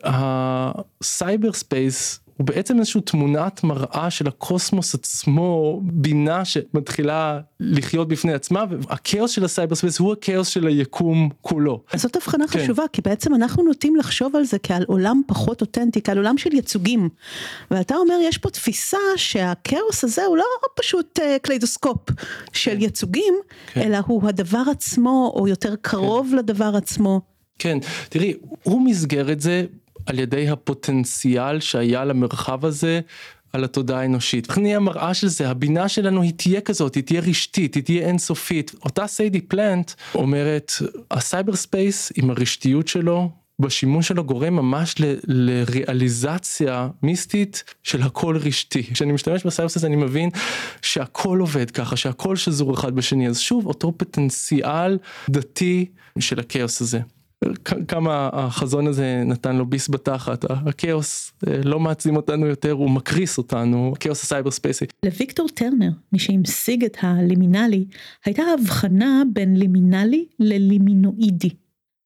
שה 0.02 1.54
cyberspace 1.54 2.20
הוא 2.42 2.48
בעצם 2.48 2.80
איזושהי 2.80 3.02
תמונת 3.02 3.64
מראה 3.64 4.10
של 4.10 4.28
הקוסמוס 4.28 4.96
עצמו, 4.96 5.80
בינה 5.84 6.46
שמתחילה 6.46 7.40
לחיות 7.60 8.08
בפני 8.08 8.34
עצמה, 8.34 8.66
והכאוס 8.70 9.32
של 9.32 9.46
ה 9.46 9.76
cyberspace 9.76 10.00
הוא 10.00 10.14
הכאוס 10.14 10.48
של 10.48 10.68
היקום 10.68 11.30
כולו. 11.42 11.84
אז 11.94 12.02
זאת 12.02 12.16
הבחנה 12.16 12.48
כן. 12.48 12.60
חשובה, 12.60 12.84
כי 12.94 13.02
בעצם 13.02 13.36
אנחנו 13.36 13.64
נוטים 13.64 13.96
לחשוב 13.96 14.36
על 14.36 14.44
זה 14.44 14.60
כעל 14.60 14.84
עולם 14.88 15.22
פחות 15.28 15.62
אותנטי, 15.62 16.02
כעל 16.02 16.18
עולם 16.18 16.38
של 16.38 16.54
ייצוגים. 16.54 17.10
ואתה 17.72 17.96
אומר, 17.96 18.16
יש 18.24 18.38
פה 18.38 18.50
תפיסה 18.50 18.98
שהכאוס 19.16 20.04
הזה 20.04 20.26
הוא 20.26 20.38
לא 20.38 20.46
פשוט 20.76 21.20
uh, 21.20 21.40
קליידוסקופ 21.42 22.10
של 22.54 22.72
כן. 22.72 22.82
ייצוגים, 22.82 23.34
כן. 23.74 23.82
אלא 23.82 23.98
הוא 24.06 24.28
הדבר 24.28 24.64
עצמו, 24.72 25.34
או 25.36 25.48
יותר 25.48 25.76
קרוב 25.82 26.28
כן. 26.32 26.38
לדבר 26.38 26.72
עצמו. 26.76 27.22
כן, 27.60 27.78
תראי, 28.10 28.34
הוא 28.64 28.82
מסגר 28.82 29.32
את 29.32 29.42
זה 29.42 29.66
על 30.06 30.20
ידי 30.20 30.50
הפוטנציאל 30.50 31.60
שהיה 31.60 32.06
למרחב 32.06 32.66
הזה 32.66 33.00
על 33.54 33.64
התודעה 33.64 34.02
האנושית. 34.02 34.50
איך 34.50 34.58
נהיה 34.58 34.78
המראה 34.78 35.14
של 35.14 35.28
זה? 35.28 35.50
הבינה 35.50 35.90
שלנו 35.90 36.22
היא 36.22 36.34
תהיה 36.36 36.62
כזאת, 36.62 36.96
היא 36.96 37.04
תהיה 37.04 37.22
רשתית, 37.22 37.76
היא 37.76 37.84
תהיה 37.84 38.08
אינסופית. 38.08 38.72
אותה 38.86 39.08
סיידי 39.08 39.42
פלנט 39.42 39.92
אומרת, 40.16 40.72
ה 41.12 41.56
cyberspace 41.56 42.12
עם 42.16 42.30
הרשתיות 42.30 42.88
שלו, 42.88 43.30
בשימוש 43.60 44.08
שלו 44.08 44.24
גורם 44.24 44.54
ממש 44.54 44.96
ל- 45.00 45.16
לריאליזציה 45.24 46.90
מיסטית 47.04 47.64
של 47.84 48.02
הכל 48.02 48.38
רשתי. 48.38 48.84
כשאני 48.94 49.12
משתמש 49.12 49.46
ב 49.46 49.70
cyberspace 49.70 49.86
אני 49.86 49.96
מבין 49.96 50.30
שהכל 50.82 51.40
עובד 51.40 51.72
ככה, 51.72 51.96
שהכל 51.96 52.36
שזור 52.36 52.74
אחד 52.74 52.96
בשני. 52.96 53.28
אז 53.28 53.40
שוב, 53.40 53.66
אותו 53.66 53.94
פוטנציאל 53.98 54.98
דתי 55.30 55.86
של 56.20 56.40
הכאוס 56.40 56.82
הזה. 56.82 57.00
כמה 57.88 58.30
החזון 58.34 58.88
הזה 58.88 59.24
נתן 59.26 59.56
לנו 59.56 59.66
ביס 59.66 59.90
בתחת, 59.90 60.46
הכאוס 60.52 61.32
אה, 61.48 61.62
לא 61.64 61.80
מעצים 61.80 62.16
אותנו 62.16 62.48
יותר, 62.48 62.72
הוא 62.72 62.90
מקריס 62.90 63.38
אותנו, 63.38 63.94
הכאוס 63.96 64.24
הסייבר 64.24 64.52
ספייסי. 64.52 64.86
לוויקטור 65.06 65.48
טרנר, 65.54 65.92
מי 66.14 66.20
שהמשיג 66.20 66.86
את 66.86 66.98
הלימינלי, 67.02 67.86
הייתה 68.26 68.44
הבחנה 68.60 69.24
בין 69.34 69.58
לימינלי 69.58 70.26
ללימינואידי. 70.40 71.50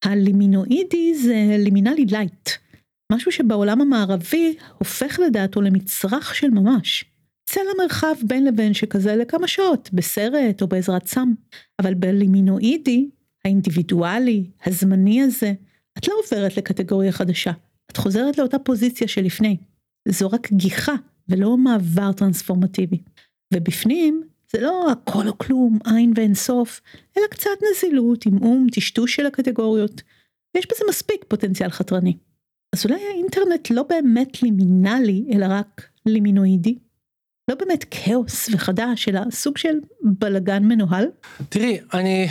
הלימינואידי 0.05 1.15
זה 1.15 1.55
לימינלי 1.59 2.05
lite, 2.05 2.49
משהו 3.11 3.31
שבעולם 3.31 3.81
המערבי 3.81 4.55
הופך 4.77 5.19
לדעתו 5.27 5.61
למצרך 5.61 6.35
של 6.35 6.49
ממש. 6.49 7.05
צא 7.49 7.59
למרחב 7.73 8.15
בין 8.23 8.45
לבין 8.45 8.73
שכזה 8.73 9.15
לכמה 9.15 9.47
שעות, 9.47 9.89
בסרט 9.93 10.61
או 10.61 10.67
בעזרת 10.67 11.07
סם. 11.07 11.33
אבל 11.81 11.93
בלימינואידי 11.93 13.09
האינדיבידואלי, 13.45 14.49
הזמני 14.65 15.21
הזה, 15.21 15.53
את 15.97 16.07
לא 16.07 16.13
עוברת 16.23 16.57
לקטגוריה 16.57 17.11
חדשה, 17.11 17.51
את 17.91 17.97
חוזרת 17.97 18.37
לאותה 18.37 18.59
פוזיציה 18.59 19.07
שלפני. 19.07 19.57
זו 20.07 20.31
רק 20.31 20.51
גיחה 20.53 20.95
ולא 21.29 21.57
מעבר 21.57 22.11
טרנספורמטיבי. 22.11 22.97
ובפנים 23.53 24.23
זה 24.51 24.61
לא 24.61 24.91
הכל 24.91 25.27
או 25.27 25.37
כלום, 25.37 25.79
אין 25.85 26.13
ואין 26.15 26.33
סוף, 26.33 26.81
אלא 27.17 27.25
קצת 27.29 27.49
נזילות, 27.71 28.25
עמעום, 28.25 28.67
טשטוש 28.71 29.15
של 29.15 29.25
הקטגוריות. 29.25 30.01
ויש 30.55 30.67
בזה 30.71 30.83
מספיק 30.89 31.25
פוטנציאל 31.27 31.69
חתרני. 31.69 32.17
אז 32.75 32.85
אולי 32.85 33.01
האינטרנט 33.11 33.71
לא 33.71 33.83
באמת 33.83 34.43
לימינלי, 34.43 35.25
אלא 35.33 35.45
רק 35.49 35.89
לימינואידי? 36.05 36.77
לא 37.49 37.55
באמת 37.55 37.85
כאוס 37.91 38.49
וחדש, 38.53 39.09
אלא 39.09 39.21
סוג 39.31 39.57
של 39.57 39.75
בלגן 40.03 40.63
מנוהל? 40.63 41.05
תראי, 41.49 41.79
אני 41.93 42.27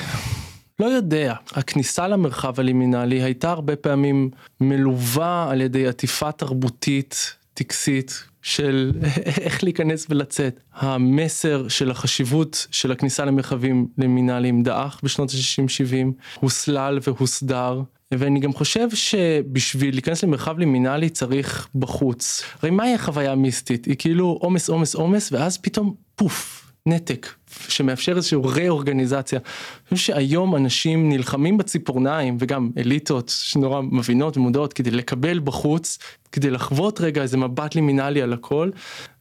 לא 0.79 0.87
יודע, 0.87 1.35
הכניסה 1.53 2.09
למרחב 2.09 2.61
הלימינלי 2.61 3.23
הייתה 3.23 3.51
הרבה 3.51 3.77
פעמים 3.77 4.31
מלווה 4.61 5.51
על 5.51 5.61
ידי 5.61 5.87
עטיפה 5.89 6.33
תרבותית 6.33 7.35
טקסית 7.55 8.25
של 8.43 8.93
איך 9.45 9.65
להיכנס 9.65 10.07
ולצאת. 10.11 10.61
המסר 10.73 11.69
של 11.69 11.91
החשיבות 11.91 12.67
של 12.71 12.93
הכניסה 12.93 13.25
למרחבים 13.25 13.87
לימינליים 13.99 14.63
דעך 14.63 15.01
בשנות 15.03 15.31
ה-60-70, 15.31 16.41
הוסלל 16.41 16.99
והוסדר. 17.07 17.83
ואני 18.13 18.41
גם 18.41 18.53
חושב 18.53 18.89
שבשביל 18.95 19.95
להיכנס 19.95 20.23
למרחב 20.23 20.59
לימינלי 20.59 21.11
צריך 21.11 21.69
בחוץ. 21.75 22.43
הרי 22.63 22.71
מהי 22.71 22.95
החוויה 22.95 23.33
המיסטית? 23.33 23.85
היא 23.85 23.97
כאילו 23.99 24.39
עומס 24.41 24.69
עומס 24.69 24.95
עומס 24.95 25.33
ואז 25.33 25.59
פתאום 25.59 25.95
פוף 26.17 26.64
נתק 26.89 27.27
שמאפשר 27.69 28.17
איזושהי 28.17 28.39
רה-אורגניזציה. 28.45 29.39
אני 29.39 29.99
חושב 29.99 30.07
שהיום 30.13 30.57
אנשים 30.57 31.09
נלחמים 31.09 31.59
בציפורניים 31.59 32.37
וגם 32.41 32.71
אליטות 32.79 33.29
שנורא 33.29 33.81
מבינות 33.81 34.37
ומודעות 34.37 34.73
כדי 34.73 34.91
לקבל 34.91 35.39
בחוץ, 35.39 35.99
כדי 36.33 36.51
לחוות 36.51 37.01
רגע 37.01 37.23
איזה 37.23 37.37
מבט 37.37 37.75
לימינלי 37.75 38.23
על 38.23 38.33
הכל. 38.33 38.71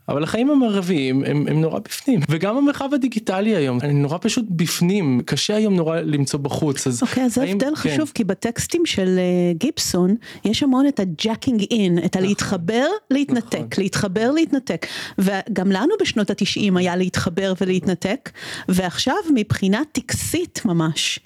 אבל 0.09 0.23
החיים 0.23 0.49
המערביים 0.49 1.23
הם, 1.23 1.47
הם 1.47 1.61
נורא 1.61 1.79
בפנים 1.79 2.19
וגם 2.29 2.57
המרחב 2.57 2.89
הדיגיטלי 2.93 3.55
היום 3.55 3.79
אני 3.81 3.93
נורא 3.93 4.17
פשוט 4.21 4.45
בפנים 4.49 5.21
קשה 5.25 5.55
היום 5.55 5.75
נורא 5.75 5.99
למצוא 5.99 6.39
בחוץ 6.39 6.87
אז 6.87 7.01
אוקיי 7.01 7.23
אז 7.23 7.33
זה 7.33 7.43
הבדל 7.43 7.67
כן. 7.67 7.75
חשוב 7.75 8.11
כי 8.13 8.23
בטקסטים 8.23 8.85
של 8.85 9.19
uh, 9.19 9.57
גיבסון 9.57 10.15
יש 10.45 10.63
המון 10.63 10.87
את 10.87 10.99
ה 10.99 11.08
jacking 11.08 11.65
in 11.71 11.97
את 12.05 12.15
הלהתחבר 12.15 12.85
נכון. 12.85 13.17
להתנתק 13.17 13.57
נכון. 13.57 13.83
להתחבר 13.83 14.31
להתנתק 14.31 14.85
וגם 15.17 15.71
לנו 15.71 15.93
בשנות 16.01 16.29
התשעים 16.29 16.77
היה 16.77 16.95
להתחבר 16.95 17.53
ולהתנתק 17.61 18.29
ועכשיו 18.69 19.15
מבחינה 19.33 19.81
טקסית 19.91 20.61
ממש 20.65 21.19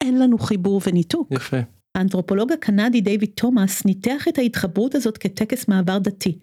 אין 0.00 0.18
לנו 0.18 0.38
חיבור 0.38 0.80
וניתוק. 0.86 1.28
יפה. 1.30 1.56
האנתרופולוג 1.94 2.52
הקנדי 2.52 3.00
דיוויד 3.00 3.30
תומאס 3.34 3.84
ניתח 3.84 4.28
את 4.28 4.38
ההתחברות 4.38 4.94
הזאת 4.94 5.18
כטקס 5.18 5.68
מעבר 5.68 5.98
דתי. 5.98 6.38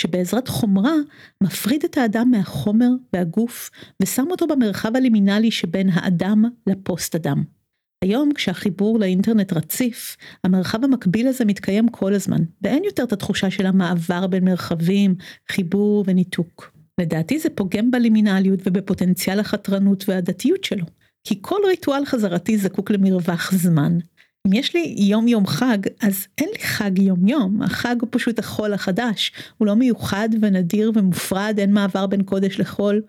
שבעזרת 0.00 0.48
חומרה 0.48 0.94
מפריד 1.42 1.84
את 1.84 1.98
האדם 1.98 2.30
מהחומר 2.30 2.90
והגוף 3.12 3.70
ושם 4.02 4.26
אותו 4.30 4.46
במרחב 4.46 4.96
הלימינלי 4.96 5.50
שבין 5.50 5.88
האדם 5.92 6.44
לפוסט 6.66 7.14
אדם. 7.14 7.44
היום 8.04 8.32
כשהחיבור 8.34 8.98
לאינטרנט 8.98 9.52
רציף, 9.52 10.16
המרחב 10.44 10.84
המקביל 10.84 11.28
הזה 11.28 11.44
מתקיים 11.44 11.88
כל 11.88 12.14
הזמן, 12.14 12.42
ואין 12.62 12.84
יותר 12.84 13.02
את 13.02 13.12
התחושה 13.12 13.50
של 13.50 13.66
המעבר 13.66 14.26
בין 14.26 14.44
מרחבים, 14.44 15.14
חיבור 15.52 16.04
וניתוק. 16.06 16.72
לדעתי 17.00 17.38
זה 17.38 17.50
פוגם 17.50 17.90
בלימינליות 17.90 18.60
ובפוטנציאל 18.66 19.40
החתרנות 19.40 20.04
והדתיות 20.08 20.64
שלו. 20.64 20.84
כי 21.24 21.38
כל 21.40 21.60
ריטואל 21.68 22.04
חזרתי 22.04 22.58
זקוק 22.58 22.90
למרווח 22.90 23.52
זמן. 23.54 23.98
אם 24.48 24.52
יש 24.52 24.74
לי 24.74 24.94
יום 24.98 25.28
יום 25.28 25.46
חג, 25.46 25.78
אז 26.02 26.26
אין 26.38 26.48
לי 26.52 26.58
חג 26.64 26.98
יום 26.98 27.28
יום, 27.28 27.62
החג 27.62 27.96
הוא 28.00 28.08
פשוט 28.12 28.38
החול 28.38 28.74
החדש, 28.74 29.32
הוא 29.58 29.66
לא 29.66 29.74
מיוחד 29.74 30.28
ונדיר 30.40 30.92
ומופרד, 30.94 31.54
אין 31.58 31.72
מעבר 31.72 32.06
בין 32.06 32.22
קודש 32.22 32.60
לחול, 32.60 33.02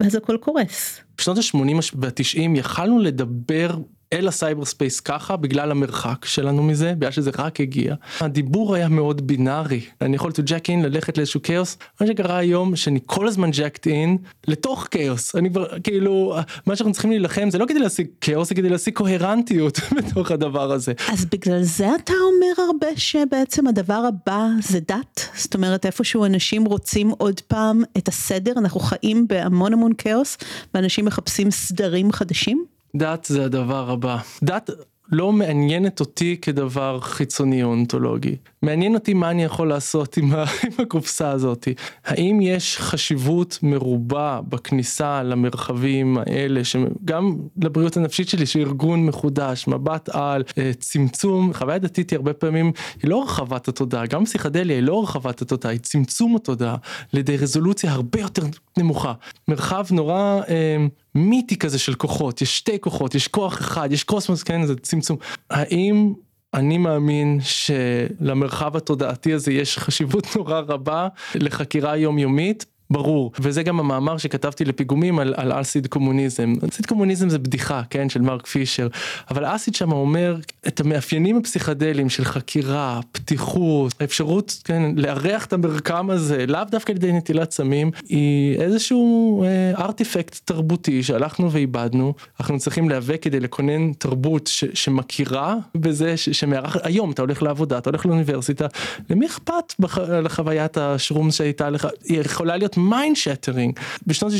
ואז 0.00 0.14
הכל 0.14 0.36
קורס. 0.40 1.00
בשנות 1.18 1.38
ה-80 1.38 1.94
וה-90 1.94 2.58
יכלנו 2.58 2.98
לדבר 2.98 3.78
אל 4.12 4.28
ה 4.28 4.64
cyberspace 4.64 5.00
ככה 5.00 5.36
בגלל 5.36 5.70
המרחק 5.70 6.24
שלנו 6.24 6.62
מזה 6.62 6.94
בגלל 6.98 7.10
שזה 7.10 7.30
רק 7.38 7.60
הגיע. 7.60 7.94
הדיבור 8.20 8.74
היה 8.74 8.88
מאוד 8.88 9.26
בינארי. 9.26 9.80
אני 10.00 10.16
יכול 10.16 10.30
to 10.30 10.48
jack 10.48 10.66
in 10.66 10.84
ללכת 10.84 11.18
לאיזשהו 11.18 11.42
כאוס 11.42 11.78
מה 12.00 12.06
שקרה 12.06 12.36
היום 12.36 12.76
שאני 12.76 13.00
כל 13.06 13.28
הזמן 13.28 13.50
jacked 13.50 13.84
in 13.86 14.28
לתוך 14.48 14.88
כאוס 14.90 15.36
אני 15.36 15.50
כבר 15.50 15.78
כאילו 15.78 16.36
מה 16.66 16.76
שאנחנו 16.76 16.92
צריכים 16.92 17.10
להילחם 17.10 17.50
זה 17.50 17.58
לא 17.58 17.66
כדי 17.66 17.78
להשיג 17.78 18.06
כאוס 18.20 18.48
זה 18.48 18.54
כדי 18.54 18.68
להשיג 18.68 18.94
קוהרנטיות 18.94 19.80
בתוך 19.96 20.30
הדבר 20.30 20.72
הזה. 20.72 20.92
אז 21.12 21.24
בגלל 21.24 21.62
זה 21.62 21.88
אתה 22.04 22.12
אומר 22.12 22.64
הרבה 22.66 22.86
שבעצם 22.96 23.66
הדבר 23.66 24.02
הבא 24.08 24.46
זה 24.62 24.80
דת? 24.80 25.28
זאת 25.36 25.54
אומרת 25.54 25.86
איפשהו 25.86 26.24
אנשים 26.24 26.64
רוצים 26.64 27.10
עוד 27.18 27.40
פעם 27.40 27.82
את 27.98 28.08
הסדר 28.08 28.52
אנחנו 28.56 28.80
חיים 28.80 29.28
בהמון 29.28 29.72
המון 29.72 29.92
כאוס 29.98 30.38
ואנשים 30.74 31.04
מחפשים 31.04 31.50
סדרים 31.50 32.12
חדשים. 32.12 32.64
דת 32.96 33.24
זה 33.24 33.44
הדבר 33.44 33.90
הבא. 33.90 34.18
דת 34.42 34.70
לא 35.12 35.32
מעניינת 35.32 36.00
אותי 36.00 36.36
כדבר 36.42 37.00
חיצוני 37.00 37.62
או 37.62 37.68
אונתולוגי. 37.68 38.36
מעניין 38.62 38.94
אותי 38.94 39.14
מה 39.14 39.30
אני 39.30 39.44
יכול 39.44 39.68
לעשות 39.68 40.16
עם, 40.16 40.32
ה, 40.32 40.44
עם 40.64 40.72
הקופסה 40.78 41.30
הזאת. 41.30 41.68
האם 42.04 42.40
יש 42.42 42.78
חשיבות 42.78 43.58
מרובה 43.62 44.40
בכניסה 44.48 45.22
למרחבים 45.22 46.18
האלה, 46.18 46.64
שגם 46.64 47.36
לבריאות 47.62 47.96
הנפשית 47.96 48.28
שלי, 48.28 48.46
שארגון 48.46 49.06
מחודש, 49.06 49.68
מבט 49.68 50.08
על, 50.08 50.42
אה, 50.58 50.70
צמצום, 50.78 51.52
חוויה 51.52 51.78
דתית 51.78 52.10
היא 52.10 52.16
הרבה 52.16 52.32
פעמים, 52.32 52.72
היא 53.02 53.10
לא 53.10 53.22
הרחבת 53.22 53.68
התודעה, 53.68 54.06
גם 54.06 54.24
פסיכדליה 54.24 54.76
היא 54.76 54.82
לא 54.82 54.98
הרחבת 54.98 55.42
התודעה, 55.42 55.72
היא 55.72 55.80
צמצום 55.80 56.36
התודעה 56.36 56.76
לידי 57.12 57.36
רזולוציה 57.36 57.92
הרבה 57.92 58.20
יותר 58.20 58.42
נמוכה. 58.78 59.12
מרחב 59.48 59.86
נורא 59.90 60.40
אה, 60.48 60.86
מיתי 61.14 61.56
כזה 61.56 61.78
של 61.78 61.94
כוחות, 61.94 62.42
יש 62.42 62.58
שתי 62.58 62.80
כוחות, 62.80 63.14
יש 63.14 63.28
כוח 63.28 63.60
אחד, 63.60 63.92
יש 63.92 64.04
קוסמוס, 64.04 64.42
כן, 64.42 64.66
זה 64.66 64.76
צמצום. 64.76 65.16
האם 65.50 66.12
אני 66.54 66.78
מאמין 66.78 67.40
שלמרחב 67.42 68.76
התודעתי 68.76 69.32
הזה 69.32 69.52
יש 69.52 69.78
חשיבות 69.78 70.36
נורא 70.36 70.60
רבה 70.60 71.08
לחקירה 71.34 71.96
יומיומית 71.96 72.66
ברור. 72.92 73.32
וזה 73.40 73.62
גם 73.62 73.80
המאמר 73.80 74.18
שכתבתי 74.18 74.64
לפיגומים 74.64 75.18
על, 75.18 75.34
על 75.36 75.60
אסיד 75.60 75.86
קומוניזם. 75.86 76.54
אסיד 76.70 76.86
קומוניזם 76.86 77.28
זה 77.28 77.38
בדיחה 77.38 77.82
כן 77.90 78.08
של 78.08 78.20
מרק 78.20 78.46
פישר. 78.46 78.88
אבל 79.30 79.44
אסיד 79.44 79.74
שם 79.74 79.92
אומר 79.92 80.36
את 80.66 80.80
המאפיינים 80.80 81.36
הפסיכדליים 81.36 82.08
של 82.08 82.24
חקירה 82.24 83.00
פתיחות 83.12 83.92
האפשרות 84.00 84.62
כן 84.64 84.82
לארח 84.96 85.44
את 85.44 85.52
המרקם 85.52 86.10
הזה 86.10 86.46
לאו 86.46 86.60
דווקא 86.70 86.92
על 86.92 86.96
ידי 86.96 87.12
נטילת 87.12 87.50
סמים 87.50 87.90
היא 88.08 88.58
איזשהו 88.58 89.44
אה, 89.44 89.72
ארטיפקט 89.78 90.40
תרבותי 90.44 91.02
שהלכנו 91.02 91.52
ואיבדנו. 91.52 92.14
אנחנו 92.40 92.58
צריכים 92.58 92.88
להיאבק 92.88 93.22
כדי 93.22 93.40
לכונן 93.40 93.92
תרבות 93.92 94.46
ש, 94.46 94.64
שמכירה 94.74 95.56
בזה 95.74 96.16
ש, 96.16 96.28
שמארח 96.28 96.76
היום 96.82 97.10
אתה 97.10 97.22
הולך 97.22 97.42
לעבודה 97.42 97.78
אתה 97.78 97.90
הולך 97.90 98.06
לאוניברסיטה 98.06 98.66
למי 99.10 99.26
אכפת 99.26 99.74
בח, 99.78 99.98
לחוויית 99.98 100.78
ה 100.78 100.85
shroom 100.85 101.30
שהייתה 101.30 101.70
לך? 101.70 101.88
היא 102.04 102.20
יכולה 102.20 102.56
להיות 102.56 102.76
mind 102.90 103.16
shattering. 103.16 103.78
בשנות 104.06 104.32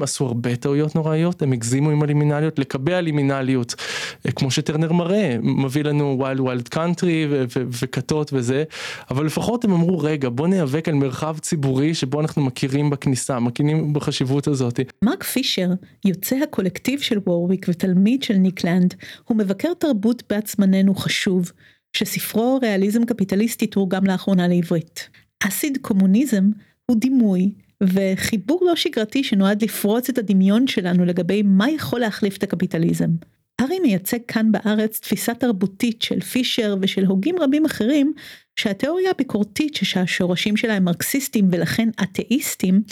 60-70 0.00 0.02
עשו 0.02 0.26
הרבה 0.26 0.56
טעויות 0.56 0.94
נוראיות, 0.94 1.42
הם 1.42 1.52
הגזימו 1.52 1.90
עם 1.90 2.02
הלימינליות, 2.02 2.58
לקבע 2.58 3.00
לימינליות, 3.00 3.74
אה, 4.26 4.32
כמו 4.32 4.50
שטרנר 4.50 4.92
מראה, 4.92 5.36
מביא 5.42 5.84
לנו 5.84 6.16
Wild 6.18 6.40
Wild 6.40 6.68
Country 6.68 7.26
וכתות 7.54 8.32
וזה, 8.32 8.64
אבל 9.10 9.26
לפחות 9.26 9.64
הם 9.64 9.72
אמרו 9.72 9.98
רגע 9.98 10.28
בוא 10.28 10.48
ניאבק 10.48 10.88
על 10.88 10.94
מרחב 10.94 11.38
ציבורי 11.38 11.94
שבו 11.94 12.20
אנחנו 12.20 12.42
מכירים 12.42 12.90
בכניסה, 12.90 13.38
מכירים 13.40 13.92
בחשיבות 13.92 14.46
הזאת. 14.46 14.80
מרק 15.02 15.22
פישר, 15.22 15.68
יוצא 16.04 16.36
הקולקטיב 16.36 17.00
של 17.00 17.18
וורוויק 17.26 17.66
ותלמיד 17.68 18.22
של 18.22 18.34
ניק 18.34 18.60
לנד, 18.60 18.94
הוא 19.24 19.36
מבקר 19.36 19.74
תרבות 19.78 20.22
בת 20.32 20.46
זמננו 20.46 20.94
חשוב, 20.94 21.52
שספרו 21.96 22.58
ריאליזם 22.62 23.04
קפיטליסטי 23.04 23.66
תורגם 23.66 24.04
לאחרונה 24.04 24.48
לעברית. 24.48 25.08
אסיד 25.40 25.78
קומוניזם 25.82 26.44
הוא 26.86 26.96
דימוי 26.96 27.52
וחיבור 27.92 28.60
לא 28.66 28.76
שגרתי 28.76 29.24
שנועד 29.24 29.62
לפרוץ 29.62 30.08
את 30.08 30.18
הדמיון 30.18 30.66
שלנו 30.66 31.04
לגבי 31.04 31.42
מה 31.42 31.70
יכול 31.70 32.00
להחליף 32.00 32.36
את 32.36 32.42
הקפיטליזם. 32.42 33.08
ארי 33.60 33.78
מייצג 33.80 34.18
כאן 34.28 34.52
בארץ 34.52 35.00
תפיסה 35.00 35.34
תרבותית 35.34 36.02
של 36.02 36.20
פישר 36.20 36.76
ושל 36.80 37.04
הוגים 37.04 37.36
רבים 37.40 37.64
אחרים, 37.64 38.12
שהתיאוריה 38.56 39.10
הביקורתית 39.10 39.74
שהשורשים 39.74 40.56
שלה 40.56 40.74
הם 40.74 40.84
מרקסיסטים 40.84 41.48
ולכן 41.52 41.88
אתאיסטים, 42.02 42.82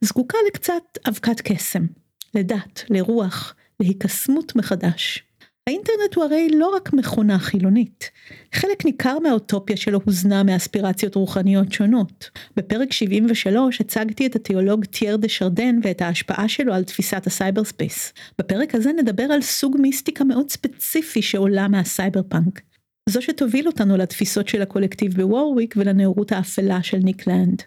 זקוקה 0.00 0.38
לקצת 0.46 0.82
אבקת 1.08 1.40
קסם, 1.40 1.86
לדת, 2.34 2.84
לרוח, 2.90 3.54
להיקסמות 3.80 4.56
מחדש. 4.56 5.22
האינטרנט 5.68 6.14
הוא 6.14 6.24
הרי 6.24 6.48
לא 6.48 6.74
רק 6.76 6.92
מכונה 6.92 7.38
חילונית, 7.38 8.10
חלק 8.54 8.84
ניכר 8.84 9.18
מהאוטופיה 9.18 9.76
שלו 9.76 10.00
הוזנה 10.04 10.42
מאספירציות 10.42 11.14
רוחניות 11.14 11.72
שונות. 11.72 12.30
בפרק 12.56 12.92
73 12.92 13.80
הצגתי 13.80 14.26
את 14.26 14.36
התיאולוג 14.36 14.84
טייר 14.84 15.16
דה 15.16 15.28
שרדן 15.28 15.78
ואת 15.82 16.02
ההשפעה 16.02 16.48
שלו 16.48 16.74
על 16.74 16.84
תפיסת 16.84 17.26
ה 17.26 17.64
cyberspace. 17.64 18.12
בפרק 18.38 18.74
הזה 18.74 18.92
נדבר 18.92 19.22
על 19.22 19.42
סוג 19.42 19.76
מיסטיקה 19.80 20.24
מאוד 20.24 20.50
ספציפי 20.50 21.22
שעולה 21.22 21.68
מהסייבר 21.68 22.22
פאנק. 22.28 22.60
זו 23.08 23.22
שתוביל 23.22 23.66
אותנו 23.66 23.96
לתפיסות 23.96 24.48
של 24.48 24.62
הקולקטיב 24.62 25.14
בוורוויק 25.14 25.74
ולנאורות 25.76 26.32
האפלה 26.32 26.82
של 26.82 26.98
ניק 26.98 27.26
לנד. 27.26 27.62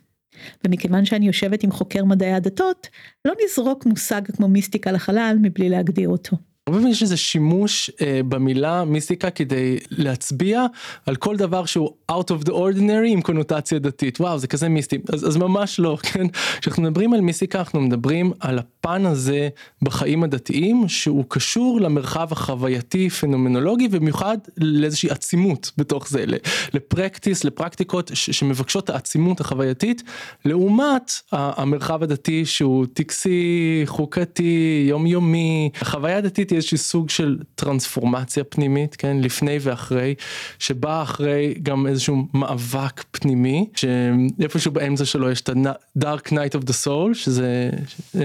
ומכיוון 0.65 1.05
שאני 1.05 1.27
יושבת 1.27 1.63
עם 1.63 1.71
חוקר 1.71 2.05
מדעי 2.05 2.34
הדתות, 2.34 2.88
לא 3.25 3.34
נזרוק 3.45 3.86
מושג 3.86 4.21
כמו 4.34 4.47
מיסטיקה 4.47 4.91
לחלל 4.91 5.38
מבלי 5.41 5.69
להגדיר 5.69 6.10
אותו. 6.10 6.38
הרבה 6.67 6.78
פעמים 6.78 6.91
יש 6.91 7.01
איזה 7.01 7.17
שימוש 7.17 7.91
אה, 8.01 8.21
במילה 8.28 8.86
מיסטיקה 8.86 9.30
כדי 9.30 9.78
להצביע 9.89 10.65
על 11.06 11.15
כל 11.15 11.38
דבר 11.38 11.65
שהוא 11.65 11.91
out 12.12 12.32
of 12.32 12.45
the 12.45 12.51
ordinary 12.51 13.08
עם 13.08 13.21
קונוטציה 13.21 13.80
דתית. 13.80 14.21
וואו 14.21 14.39
זה 14.39 14.47
כזה 14.47 14.69
מיסטי. 14.69 14.97
אז, 15.13 15.28
אז 15.28 15.38
ממש 15.38 15.80
לא 15.80 15.97
כן? 16.04 16.28
כשאנחנו 16.62 16.84
מדברים 16.84 17.13
על 17.13 17.21
מיסטיקה 17.21 17.60
אנחנו 17.60 17.82
מדברים 17.82 18.32
על 18.39 18.60
הפן 18.60 19.06
הזה 19.06 19.49
בחיים 19.82 20.23
הדתיים 20.23 20.88
שהוא 20.88 21.23
קשור 21.28 21.82
למרחב 21.82 22.28
החווייתי 22.32 23.10
פנומנולוגי 23.10 23.88
ובמיוחד 23.91 24.38
לאיזושהי 24.58 25.10
עצימות 25.10 25.71
בתוך 25.78 26.10
זה 26.10 26.25
לפרקטיס 26.73 27.43
לפרקטיקות 27.43 28.12
שמבקשות 28.13 28.89
העצימות 28.89 29.39
החווייתית 29.39 30.04
לעומת 30.45 31.12
המרחב 31.32 32.04
הדתי 32.04 32.45
שהוא 32.45 32.86
טקסי 32.93 33.82
חוקתי 33.86 34.86
יומיומי. 34.89 35.69
החוויה 35.82 36.17
הדתית 36.17 36.55
איזשהו 36.56 36.78
סוג 36.78 37.10
של 37.10 37.38
טרנספורמציה 37.56 38.44
פנימית, 38.44 38.96
כן, 38.96 39.18
לפני 39.22 39.58
ואחרי, 39.62 40.15
שבא 40.60 41.04
אחרי 41.04 41.54
גם 41.63 41.88
איזשהו 41.88 42.28
מאבק 42.34 43.04
פנימי, 43.12 43.68
שאיפשהו 43.76 44.72
באמצע 44.72 45.06
שלו 45.06 45.32
יש 45.32 45.41
את 45.41 45.50
ה-Dark 45.50 46.28
Night 46.28 46.60
of 46.60 46.63
the 46.63 46.86
Soul, 46.86 47.13
שזה 47.13 47.70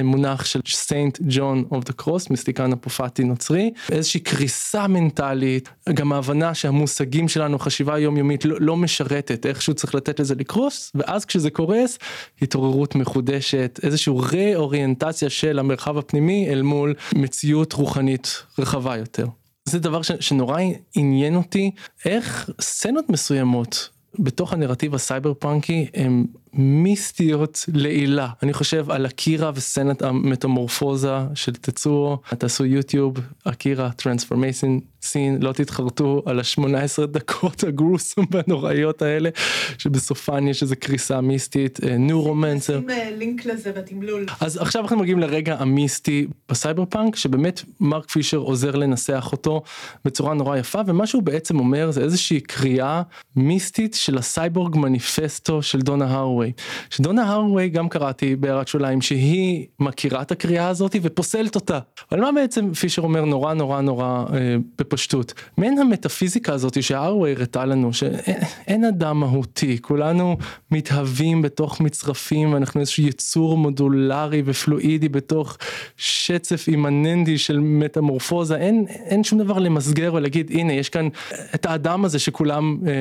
מונח 0.05 0.45
של 0.45 0.61
Saint 0.67 1.19
John 1.29 1.65
of 1.71 1.85
the 1.85 1.93
Cross, 1.93 2.31
מיסטיקן 2.31 2.73
אפופטי 2.73 3.25
נוצרי, 3.25 3.71
איזושהי 3.93 4.21
קריסה 4.21 4.87
מנטלית, 4.87 5.69
גם 5.95 6.13
ההבנה 6.13 6.55
שהמושגים 6.55 7.29
שלנו, 7.29 7.59
חשיבה 7.59 7.99
יומיומית 7.99 8.45
לא, 8.45 8.57
לא 8.61 8.77
משרתת, 8.77 9.47
איכשהו 9.47 9.75
צריך 9.75 9.95
לתת 9.95 10.21
לזה 10.21 10.35
לקרוס, 10.35 10.93
ואז 10.95 11.25
כשזה 11.25 11.51
קורס, 11.51 11.99
התעוררות 12.43 12.95
מחודשת, 12.95 13.81
איזושהי 13.83 14.13
רה-אוריינטציה 14.17 15.31
של 15.31 15.59
המרחב 15.59 15.99
הפנימי 15.99 16.49
אל 16.49 16.63
מול 16.63 16.95
מציאות 17.15 17.73
רוחנית. 17.73 18.20
תרבותית 18.21 18.59
רחבה 18.59 18.97
יותר. 18.97 19.27
זה 19.65 19.79
דבר 19.79 20.03
ש, 20.03 20.13
שנורא 20.21 20.61
עניין 20.95 21.37
אותי 21.37 21.71
איך 22.05 22.51
סצנות 22.61 23.11
מסוימות 23.11 23.89
בתוך 24.19 24.53
הנרטיב 24.53 24.95
הסייבר 24.95 25.35
פאנקי 25.35 25.87
הם 25.95 26.27
מיסטיות 26.53 27.65
לעילא 27.75 28.29
אני 28.43 28.53
חושב 28.53 28.91
על 28.91 29.07
אקירה 29.07 29.51
וסצנת 29.55 30.03
המטמורפוזה 30.03 31.17
של 31.35 31.53
טצואו 31.53 32.19
תעשו 32.39 32.65
יוטיוב 32.65 33.17
אקירה 33.45 33.91
transformation 33.91 34.79
scene 35.03 35.39
לא 35.43 35.53
תתחרטו 35.53 36.23
על 36.27 36.39
ה-18 36.39 37.07
דקות 37.07 37.65
ה 37.65 37.72
gruesome 37.72 38.27
והנוראיות 38.31 39.03
האלה 39.03 39.31
שבסופן 39.79 40.49
יש 40.49 40.63
איזה 40.63 40.77
קריסה 40.77 41.21
מיסטית 41.21 41.81
ניורומנסר. 41.99 42.77
נשים 42.79 42.91
אה, 42.91 43.11
לינק 43.17 43.45
לזה 43.45 43.73
בתמלול. 43.73 44.27
אז 44.41 44.57
עכשיו 44.57 44.83
אנחנו 44.83 44.97
מגיעים 44.97 45.19
לרגע 45.19 45.57
המיסטי 45.59 46.27
בסייבר 46.49 46.85
פאנק 46.85 47.17
שבאמת 47.17 47.63
מרק 47.81 48.11
פישר 48.11 48.37
עוזר 48.37 48.77
לנסח 48.77 49.29
אותו 49.33 49.63
בצורה 50.05 50.35
נורא 50.35 50.57
יפה 50.57 50.81
ומה 50.87 51.07
שהוא 51.07 51.23
בעצם 51.23 51.59
אומר 51.59 51.91
זה 51.91 52.03
איזושהי 52.03 52.41
קריאה 52.41 53.03
מיסטית 53.37 53.95
של 53.95 54.19
הסייבורג 54.19 54.77
מניפסטו 54.77 55.63
של 55.63 55.81
דונה 55.81 56.07
הראוויי. 56.41 56.53
שדונה 56.91 57.33
הראוויי 57.33 57.69
גם 57.69 57.89
קראתי 57.89 58.37
בהערת 58.37 58.69
שוליים 58.69 59.01
שהיא 59.01 59.67
מכירה 59.81 60.23
את 60.23 60.33
הקריאה 60.33 60.69
הזאת 60.69 60.97
ופוסלת 61.03 61.55
אותה. 61.55 61.79
אבל 62.13 62.21
מה 62.21 62.33
בעצם 62.33 62.75
פישר 62.75 63.03
אומר 63.03 63.25
נורא 63.25 63.55
נורא 63.55 63.81
נורא 63.81 64.25
אה, 64.33 64.57
בפשטות. 64.79 65.35
מעין 65.57 65.79
המטאפיזיקה 65.79 66.53
הזאת 66.53 66.83
שהרווי 66.83 67.33
הראתה 67.33 67.65
לנו 67.65 67.93
שאין 67.93 68.85
אדם 68.85 69.21
מהותי 69.21 69.79
כולנו 69.81 70.37
מתהווים 70.71 71.43
בתוך 71.43 71.81
מצרפים 71.81 72.53
ואנחנו 72.53 72.81
איזשהו 72.81 73.03
יצור 73.03 73.57
מודולרי 73.57 74.43
ופלואידי 74.45 75.09
בתוך 75.09 75.59
שצף 75.97 76.69
אימננטי 76.69 77.39
של 77.39 77.59
מטמורפוזה 77.61 78.57
אין 78.57 78.85
אין 78.89 79.25
שום 79.25 79.39
דבר 79.39 79.59
למסגר 79.59 80.15
ולהגיד 80.15 80.51
הנה 80.55 80.73
יש 80.73 80.89
כאן 80.89 81.09
את 81.55 81.67
האדם 81.67 82.05
הזה 82.05 82.19
שכולם 82.19 82.79
אה, 82.87 82.93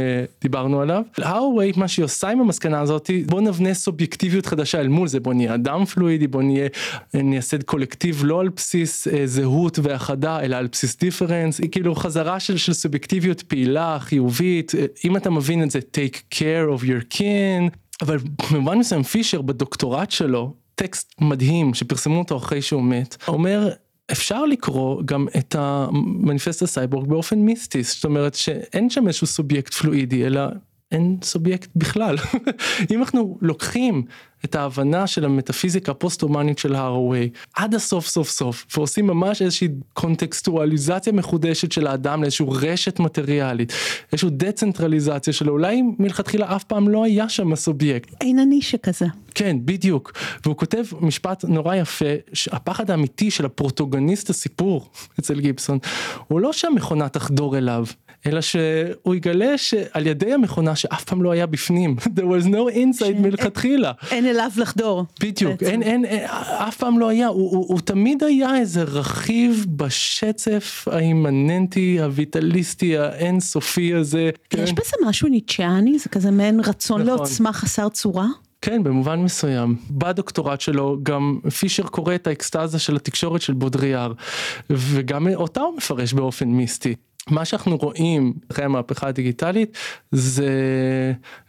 דיברנו 0.41 0.82
עליו. 0.82 1.04
הארווי 1.17 1.71
מה 1.75 1.88
שהיא 1.88 2.06
עושה 2.06 2.30
עם 2.30 2.39
המסקנה 2.39 2.80
הזאת 2.80 3.10
בוא 3.30 3.42
נבנה 3.42 3.74
סובייקטיביות 3.74 4.46
חדשה 4.46 4.80
אל 4.80 4.88
מול 4.88 5.08
זה 5.08 5.20
בוא 5.20 5.34
נהיה 5.34 5.56
אדם 5.56 5.86
פלואידי 5.86 6.28
בוא 6.28 6.42
נהיה 6.44 6.68
נייסד 7.13 7.63
קולקטיב 7.63 8.22
לא 8.26 8.39
על 8.39 8.50
בסיס 8.50 9.08
אה, 9.08 9.28
זהות 9.28 9.80
והאחדה 9.84 10.39
אלא 10.39 10.56
על 10.56 10.68
בסיס 10.72 10.98
difference 10.98 11.60
היא 11.60 11.70
כאילו 11.72 11.96
חזרה 11.96 12.39
של, 12.39 12.58
של 12.58 12.74
סובייקטיביות 12.74 13.42
פעילה 13.42 13.98
חיובית. 14.00 14.76
אה, 14.76 14.86
אם 15.06 15.18
אתה 15.18 15.30
מבין 15.30 15.63
את 15.63 15.72
זה 15.72 15.80
take 15.80 16.36
care 16.36 16.80
of 16.80 16.84
your 16.84 17.18
kin. 17.18 17.78
אבל 18.02 18.18
במובן 18.52 18.78
מסוים 18.78 19.04
פישר 19.04 19.42
בדוקטורט 19.42 20.12
שלו 20.12 20.54
טקסט 20.76 21.13
מדהים 21.22 21.74
שפרסמו 21.74 22.20
אותו 22.20 22.38
אחרי 22.38 22.62
שהוא 22.62 22.84
מת 22.84 23.18
אומר 23.28 23.70
אפשר 24.12 24.46
לקרוא 24.46 25.02
גם 25.06 25.28
את 25.38 25.56
המניפסט 25.60 26.62
ה 26.62 26.68
cyborg 26.68 27.10
באופן 27.10 27.39
מיסטי. 27.39 27.84
זאת 27.84 28.06
אומרת 28.06 28.36
שאין 28.36 28.89
שם 28.89 29.08
איזשהו 29.08 29.28
סובייקט 29.28 29.74
פלואידי 29.74 30.26
אלא 30.26 30.42
אין 30.91 31.17
סובייקט 31.23 31.69
בכלל 31.75 32.15
אם 32.91 32.99
אנחנו 32.99 33.38
לוקחים 33.41 34.04
את 34.45 34.56
ההבנה 34.56 35.08
של 35.08 35.25
המטאפיזיקה 35.25 35.91
הפוסט-הומנית 35.91 36.58
של 36.58 36.75
הארווי 36.75 37.30
עד 37.54 37.75
הסוף 37.75 38.08
סוף 38.08 38.30
סוף 38.30 38.65
ועושים 38.78 39.08
ממש 39.08 39.41
איזושהי 39.41 39.67
קונטקסטואליזציה 39.93 41.13
מחודשת 41.13 41.71
של 41.71 41.88
האדם 41.88 42.21
לאיזושהי 42.21 42.45
רשת 42.49 42.99
מטריאלית 42.99 43.73
איזושהי 44.12 44.30
דצנטרליזציה 44.32 45.34
שלו 45.34 45.54
אולי 45.54 45.82
מלכתחילה 45.99 46.56
אף 46.56 46.63
פעם 46.63 46.89
לא 46.89 47.04
היה 47.04 47.30
שם 47.30 47.54
הסובייקט. 47.54 48.10
אין 48.21 48.39
אני 48.39 48.62
שכזה. 48.62 49.06
כן 49.36 49.58
בדיוק 49.65 50.12
והוא 50.45 50.58
כותב 50.58 50.84
משפט 51.02 51.45
נורא 51.45 51.75
יפה 51.75 52.06
שהפחד 52.34 52.91
האמיתי 52.91 53.32
של 53.32 53.45
הפרוטוגניסט 53.45 54.30
הסיפור 54.30 54.89
אצל 55.19 55.39
גיבסון 55.39 55.80
הוא 56.28 56.39
לא 56.39 56.54
שהמכונה 56.54 57.10
תחדור 57.10 57.58
אליו 57.58 57.86
אלא 58.25 58.41
שהוא 58.41 59.15
יגלה 59.15 59.58
שעל 59.58 60.08
ידי 60.08 60.34
המכונה 60.34 60.75
שאף 60.75 61.03
פעם 61.03 61.23
לא 61.23 61.32
היה 61.32 61.45
בפנים 61.45 61.95
there 62.17 62.29
was 62.43 62.45
no 62.45 62.75
inside 62.75 63.19
מלכתחילה. 63.19 63.91
אין 64.12 64.25
אליו 64.25 64.51
לחדור. 64.58 65.05
בדיוק 65.19 65.63
אין, 65.63 65.84
אין, 65.84 66.05
אין 66.05 66.25
אף 66.67 66.77
פעם 66.77 66.99
לא 66.99 67.10
היה 67.10 67.27
הוא, 67.27 67.51
הוא, 67.51 67.65
הוא 67.67 67.79
תמיד 67.79 68.23
היה 68.23 68.55
איזה 68.58 68.84
רכיב 68.84 69.65
בשצף 69.69 70.88
האימננטי 70.91 72.01
הויטליסטי 72.01 72.97
האינסופי 72.97 73.93
הזה. 73.93 74.29
יש 74.53 74.69
כן? 74.69 74.75
בזה 74.75 74.95
משהו 75.05 75.29
ניטשיאני 75.29 75.99
זה 75.99 76.10
כזה 76.10 76.32
מעין 76.32 76.60
רצון 76.60 77.01
נכון. 77.01 77.17
לעוצמה 77.17 77.53
חסר 77.53 77.89
צורה. 77.89 78.27
כן 78.62 78.84
במובן 78.84 79.19
מסוים 79.19 79.75
בדוקטורט 79.91 80.62
שלו 80.62 80.97
גם 81.03 81.39
פישר 81.60 81.84
קורא 81.84 82.15
את 82.15 82.27
האקסטזה 82.27 82.79
של 82.79 82.95
התקשורת 82.95 83.41
של 83.41 83.53
בודריאר 83.53 84.13
וגם 84.69 85.27
אותה 85.36 85.62
הוא 85.62 85.77
מפרש 85.77 86.13
באופן 86.13 86.47
מיסטי. 86.47 86.95
מה 87.32 87.46
שאנחנו 87.46 87.78
רואים 87.78 88.34
אחרי 88.52 88.65
המהפכה 88.65 89.08
הדיגיטלית 89.08 89.78
זה 90.12 90.50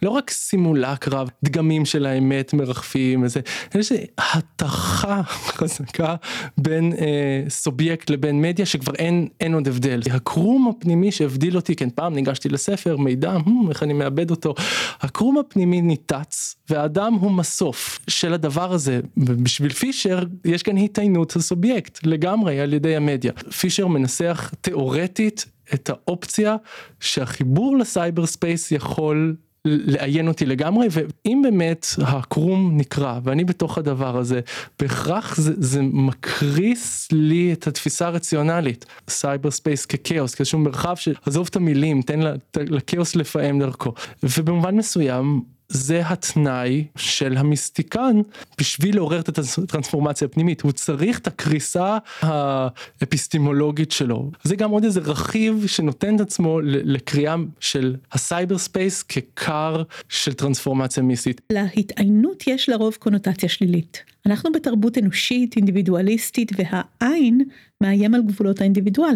לא 0.01 0.09
רק 0.09 0.29
סימולקרה 0.29 1.23
דגמים 1.43 1.85
של 1.85 2.05
האמת 2.05 2.53
מרחפים 2.53 3.23
איזה 3.23 3.39
איזה 3.75 3.95
התכה 4.17 5.21
חזקה 5.25 6.15
בין 6.57 6.93
אה, 6.93 7.43
סובייקט 7.49 8.09
לבין 8.09 8.41
מדיה 8.41 8.65
שכבר 8.65 8.93
אין 8.95 9.27
אין 9.41 9.53
עוד 9.53 9.67
הבדל. 9.67 10.01
הקרום 10.11 10.67
הפנימי 10.67 11.11
שהבדיל 11.11 11.55
אותי 11.55 11.75
כן 11.75 11.89
פעם 11.89 12.13
ניגשתי 12.13 12.49
לספר 12.49 12.97
מידע 12.97 13.37
hmm, 13.37 13.69
איך 13.69 13.83
אני 13.83 13.93
מאבד 13.93 14.31
אותו? 14.31 14.53
הקרום 15.01 15.37
הפנימי 15.37 15.81
ניתץ 15.81 16.55
והאדם 16.69 17.13
הוא 17.13 17.31
מסוף 17.31 17.99
של 18.07 18.33
הדבר 18.33 18.73
הזה 18.73 18.99
בשביל 19.17 19.73
פישר 19.73 20.23
יש 20.45 20.63
כאן 20.63 20.77
התעיינות 20.77 21.35
הסובייקט 21.35 21.99
לגמרי 22.03 22.59
על 22.59 22.73
ידי 22.73 22.95
המדיה. 22.95 23.31
פישר 23.33 23.87
מנסח 23.87 24.51
תיאורטית 24.61 25.45
את 25.73 25.89
האופציה 25.89 26.55
שהחיבור 26.99 27.77
ל 27.77 28.25
cyberspace 28.25 28.71
יכול 28.71 29.35
לאיין 29.65 30.27
אותי 30.27 30.45
לגמרי 30.45 30.87
ואם 30.91 31.41
באמת 31.43 31.85
הקרום 31.97 32.77
נקרע 32.77 33.19
ואני 33.23 33.43
בתוך 33.43 33.77
הדבר 33.77 34.17
הזה 34.17 34.41
בהכרח 34.79 35.35
זה, 35.35 35.53
זה 35.57 35.81
מקריס 35.81 37.07
לי 37.11 37.53
את 37.53 37.67
התפיסה 37.67 38.07
הרציונלית. 38.07 38.85
cyberspace 39.09 39.85
ככאוס 39.85 40.35
כאיזשהו 40.35 40.59
מרחב 40.59 40.95
שעזוב 40.95 41.47
את 41.49 41.55
המילים 41.55 42.01
תן 42.01 42.19
לכאוס 42.57 43.15
לפעום 43.15 43.59
דרכו. 43.59 43.93
ובמובן 44.23 44.75
מסוים 44.75 45.41
זה 45.73 46.01
התנאי 46.07 46.85
של 46.95 47.37
המיסטיקן 47.37 48.21
בשביל 48.57 48.95
לעורר 48.95 49.19
את 49.19 49.29
הטרנספורמציה 49.29 50.25
הפנימית 50.25 50.61
הוא 50.61 50.71
צריך 50.71 51.19
את 51.19 51.27
הקריסה 51.27 51.97
האפיסטימולוגית 52.21 53.91
שלו 53.91 54.31
זה 54.43 54.55
גם 54.55 54.71
עוד 54.71 54.83
איזה 54.83 54.99
רכיב 54.99 55.63
שנותן 55.67 56.15
את 56.15 56.21
עצמו 56.21 56.59
לקריאה 56.63 57.35
של 57.59 57.95
ה 58.11 58.57
cyberspace 58.57 59.03
ככר 59.03 59.83
של 60.09 60.33
טרנספורמציה 60.33 61.03
מיסטית. 61.03 61.41
להתעיינות 61.51 62.47
יש 62.47 62.69
לרוב 62.69 62.95
קונוטציה 62.99 63.49
שלילית 63.49 64.03
אנחנו 64.25 64.51
בתרבות 64.51 64.97
אנושית 64.97 65.55
אינדיבידואליסטית 65.55 66.51
והעין 66.57 67.41
מאיים 67.81 68.13
על 68.13 68.21
גבולות 68.21 68.61
האינדיבידואל. 68.61 69.15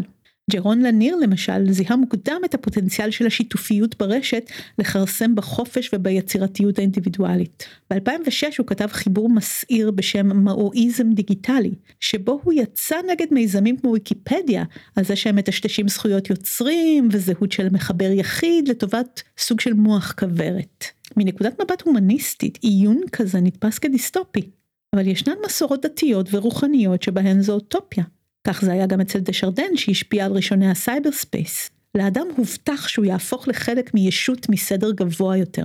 ג'רון 0.51 0.81
לניר 0.81 1.15
למשל 1.15 1.71
זיהה 1.71 1.95
מוקדם 1.95 2.41
את 2.45 2.53
הפוטנציאל 2.53 3.11
של 3.11 3.25
השיתופיות 3.25 3.97
ברשת 3.97 4.49
לכרסם 4.79 5.35
בחופש 5.35 5.89
וביצירתיות 5.93 6.79
האינדיבידואלית. 6.79 7.65
ב-2006 7.93 8.55
הוא 8.57 8.67
כתב 8.67 8.87
חיבור 8.91 9.29
מסעיר 9.29 9.91
בשם 9.91 10.43
מאואיזם 10.43 11.13
דיגיטלי, 11.13 11.71
שבו 11.99 12.39
הוא 12.43 12.53
יצא 12.53 12.95
נגד 13.11 13.25
מיזמים 13.31 13.77
כמו 13.77 13.91
ויקיפדיה, 13.91 14.63
על 14.95 15.05
זה 15.05 15.15
שהם 15.15 15.35
מטשטשים 15.35 15.87
זכויות 15.87 16.29
יוצרים 16.29 17.09
וזהות 17.11 17.51
של 17.51 17.69
מחבר 17.69 18.11
יחיד 18.11 18.67
לטובת 18.67 19.23
סוג 19.37 19.59
של 19.59 19.73
מוח 19.73 20.13
כוורת. 20.19 20.85
מנקודת 21.17 21.61
מבט 21.61 21.81
הומניסטית 21.81 22.57
איון 22.61 23.01
כזה 23.11 23.39
נתפס 23.41 23.79
כדיסטופי, 23.79 24.49
אבל 24.95 25.07
ישנן 25.07 25.35
מסורות 25.45 25.85
דתיות 25.85 26.33
ורוחניות 26.33 27.03
שבהן 27.03 27.41
זו 27.41 27.53
אוטופיה. 27.53 28.03
כך 28.45 28.61
זה 28.65 28.71
היה 28.71 28.85
גם 28.85 29.01
אצל 29.01 29.19
דה 29.19 29.36
שרדן 29.36 29.77
שהשפיע 29.77 30.25
על 30.25 30.31
ראשוני 30.31 30.71
ה 30.71 31.11
cyberspace. 31.11 31.69
לאדם 31.95 32.27
הובטח 32.37 32.87
שהוא 32.87 33.05
יהפוך 33.05 33.47
לחלק 33.47 33.93
מישות 33.93 34.49
מסדר 34.49 34.91
גבוה 34.91 35.37
יותר. 35.37 35.63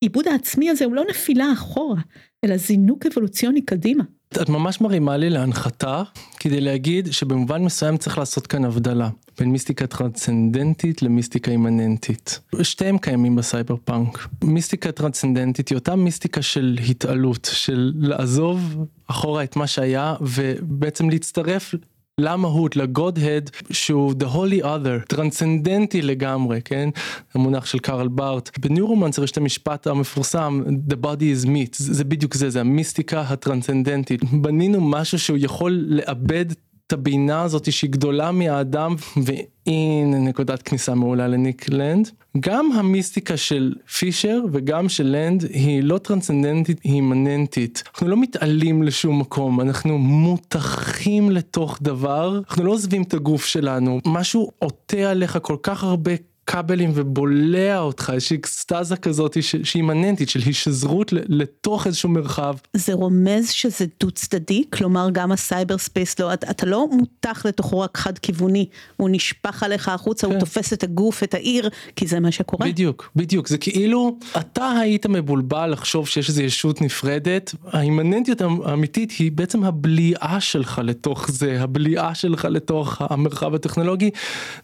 איבוד 0.00 0.28
העצמי 0.28 0.70
הזה 0.70 0.84
הוא 0.84 0.94
לא 0.94 1.02
נפילה 1.10 1.52
אחורה, 1.52 2.00
אלא 2.44 2.56
זינוק 2.56 3.06
אבולוציוני 3.06 3.62
קדימה. 3.62 4.04
את 4.42 4.48
ממש 4.48 4.80
מרימה 4.80 5.16
לי 5.16 5.30
להנחתה 5.30 6.02
כדי 6.40 6.60
להגיד 6.60 7.12
שבמובן 7.12 7.62
מסוים 7.62 7.96
צריך 7.96 8.18
לעשות 8.18 8.46
כאן 8.46 8.64
הבדלה 8.64 9.08
בין 9.38 9.50
מיסטיקה 9.50 9.86
טרנסצנדנטית 9.86 11.02
למיסטיקה 11.02 11.50
אימננטית. 11.50 12.40
שתיהם 12.62 12.98
קיימים 12.98 13.36
בסייבר 13.36 13.76
פאנק. 13.84 14.28
מיסטיקה 14.44 14.92
טרנסצנדנטית 14.92 15.68
היא 15.68 15.76
אותה 15.76 15.96
מיסטיקה 15.96 16.42
של 16.42 16.78
התעלות, 16.88 17.48
של 17.52 17.92
לעזוב 17.96 18.84
אחורה 19.06 19.44
את 19.44 19.56
מה 19.56 19.66
שהיה 19.66 20.14
ובעצם 20.20 21.10
להצטרף 21.10 21.74
למהות, 22.20 22.76
לגוד-הד 22.76 23.50
שהוא 23.70 24.14
the 24.20 24.24
holy 24.24 24.62
other, 24.62 25.06
טרנסצנדנטי 25.08 26.02
לגמרי, 26.02 26.60
כן? 26.64 26.88
המונח 27.34 27.66
של 27.66 27.78
קארל 27.78 28.08
בארט. 28.08 28.58
בניורומנסר 28.58 29.24
יש 29.24 29.30
את 29.30 29.36
המשפט 29.36 29.86
המפורסם, 29.86 30.62
the 30.88 30.94
body 31.04 31.44
is 31.44 31.46
meat, 31.46 31.76
זה, 31.76 31.94
זה 31.94 32.04
בדיוק 32.04 32.34
זה, 32.34 32.50
זה 32.50 32.60
המיסטיקה 32.60 33.20
הטרנסצנדנטית. 33.20 34.24
בנינו 34.24 34.80
משהו 34.80 35.18
שהוא 35.18 35.38
יכול 35.40 35.84
לאבד 35.88 36.46
את 36.86 36.92
הבינה 36.92 37.42
הזאת 37.42 37.72
שהיא 37.72 37.90
גדולה 37.90 38.32
מהאדם 38.32 38.94
והנה 39.16 40.18
נקודת 40.18 40.62
כניסה 40.62 40.94
מעולה 40.94 41.28
לניק 41.28 41.68
לנד. 41.68 42.10
גם 42.40 42.72
המיסטיקה 42.72 43.36
של 43.36 43.74
פישר 43.98 44.40
וגם 44.52 44.88
של 44.88 45.06
לנד 45.06 45.44
היא 45.50 45.82
לא 45.82 45.98
טרנסצנדנטית 45.98 46.80
היא 46.82 46.92
אימננטית. 46.92 47.82
אנחנו 47.92 48.08
לא 48.08 48.16
מתעלים 48.16 48.82
לשום 48.82 49.20
מקום 49.20 49.60
אנחנו 49.60 49.98
מותחים 49.98 51.30
לתוך 51.30 51.78
דבר 51.82 52.40
אנחנו 52.48 52.64
לא 52.64 52.70
עוזבים 52.70 53.02
את 53.02 53.14
הגוף 53.14 53.44
שלנו 53.44 54.00
משהו 54.06 54.50
עוטה 54.58 55.10
עליך 55.10 55.38
כל 55.42 55.56
כך 55.62 55.84
הרבה 55.84 56.12
כבלים 56.46 56.90
ובולע 56.94 57.78
אותך 57.78 58.10
איזושהי 58.14 58.36
אקסטזה 58.36 58.96
כזאת 58.96 59.36
שהיא 59.42 59.62
אימננטית 59.74 60.28
של 60.28 60.40
היש 60.46 60.79
זרות 60.79 61.12
לתוך 61.12 61.86
איזשהו 61.86 62.08
מרחב. 62.08 62.54
זה 62.72 62.92
רומז 62.92 63.50
שזה 63.50 63.84
דו 64.00 64.10
צדדי 64.10 64.64
כלומר 64.72 65.08
גם 65.12 65.32
ה 65.32 65.78
cyberspace 65.78 66.18
לא 66.18 66.32
אתה, 66.32 66.50
אתה 66.50 66.66
לא 66.66 66.86
נמתח 66.92 67.46
לתוכו 67.48 67.80
רק 67.80 67.98
חד 67.98 68.18
כיווני 68.18 68.66
הוא 68.96 69.08
נשפך 69.12 69.62
עליך 69.62 69.88
החוצה 69.88 70.26
כן. 70.26 70.32
הוא 70.32 70.40
תופס 70.40 70.72
את 70.72 70.82
הגוף 70.82 71.22
את 71.22 71.34
העיר 71.34 71.68
כי 71.96 72.06
זה 72.06 72.20
מה 72.20 72.32
שקורה. 72.32 72.66
בדיוק 72.66 73.10
בדיוק 73.16 73.48
זה 73.48 73.58
כאילו 73.58 74.18
אתה 74.40 74.70
היית 74.70 75.06
מבולבל 75.06 75.66
לחשוב 75.70 76.08
שיש 76.08 76.28
איזו 76.28 76.42
ישות 76.42 76.82
נפרדת 76.82 77.54
האימננטיות 77.66 78.40
האמיתית 78.40 79.10
היא 79.10 79.32
בעצם 79.32 79.64
הבליעה 79.64 80.40
שלך 80.40 80.80
לתוך 80.84 81.30
זה 81.30 81.62
הבליעה 81.62 82.14
שלך 82.14 82.44
לתוך 82.44 83.02
המרחב 83.10 83.54
הטכנולוגי 83.54 84.10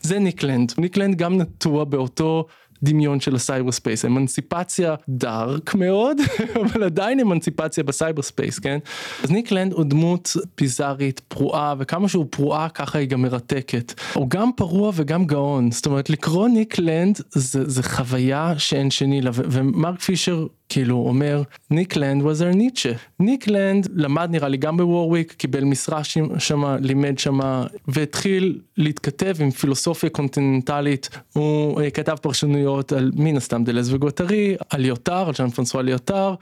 זה 0.00 0.18
ניק 0.18 0.45
לנד 0.45 0.72
ניק 0.78 0.97
לנד 0.97 1.16
גם 1.16 1.38
נתון. 1.38 1.71
נטוע 1.72 1.84
באותו 1.84 2.46
דמיון 2.82 3.20
של 3.20 3.34
ה 3.34 3.72
cyberspace. 3.72 4.04
אמנסיפציה 4.04 4.94
dark 5.08 5.74
מאוד 5.74 6.16
אבל 6.62 6.84
עדיין 6.84 7.20
אמנסיפציה 7.20 7.84
ב 7.84 8.22
cyberspace 8.22 8.58
כן? 8.58 8.78
אז 9.22 9.30
ניק 9.30 9.52
לנד 9.52 9.72
הוא 9.72 9.84
דמות 9.84 10.36
ביזארית 10.58 11.20
פרועה 11.28 11.74
וכמה 11.78 12.08
שהוא 12.08 12.26
פרועה 12.30 12.68
ככה 12.68 12.98
היא 12.98 13.08
גם 13.08 13.22
מרתקת. 13.22 14.00
הוא 14.14 14.30
גם 14.30 14.50
פרוע 14.56 14.92
וגם 14.94 15.24
גאון. 15.24 15.70
זאת 15.70 15.86
אומרת 15.86 16.10
לקרוא 16.10 16.48
ניק 16.48 16.78
לנד 16.78 17.20
זה, 17.30 17.70
זה 17.70 17.82
חוויה 17.82 18.54
שאין 18.58 18.90
שני 18.90 19.20
לה 19.20 19.30
ומרק 19.34 20.00
פישר 20.00 20.46
כאילו 20.72 21.04
אומר 21.08 21.42
ניק 21.70 21.96
לנד 21.96 22.22
was 22.22 22.40
our 22.40 22.56
ניטשה. 22.56 22.92
ניק 23.20 23.48
לנד 23.48 23.88
למד 23.94 24.28
נראה 24.30 24.48
לי 24.48 24.56
גם 24.56 24.76
בוורוויק, 24.76 25.32
קיבל 25.32 25.64
משרה 25.64 26.00
שמה, 26.38 26.76
לימד 26.80 27.18
שמה 27.18 27.66
והתחיל 27.88 28.58
להתכתב 28.76 29.36
עם 29.40 29.50
פילוסופיה 29.50 30.10
קונטיננטלית, 30.10 31.08
הוא 31.32 31.80
uh, 31.80 31.90
כתב 31.90 32.16
פרשנויות 32.22 32.92
על 32.92 33.10
מן 33.14 33.36
הסתם 33.36 33.64
דלז 33.64 33.94
וגוטרי, 33.94 34.56
על 34.70 34.84
ליוטר, 34.84 35.26
על 35.28 35.34
ז'אן 35.34 35.50
פרנסואה 35.50 35.82
ליוטר 35.82 36.34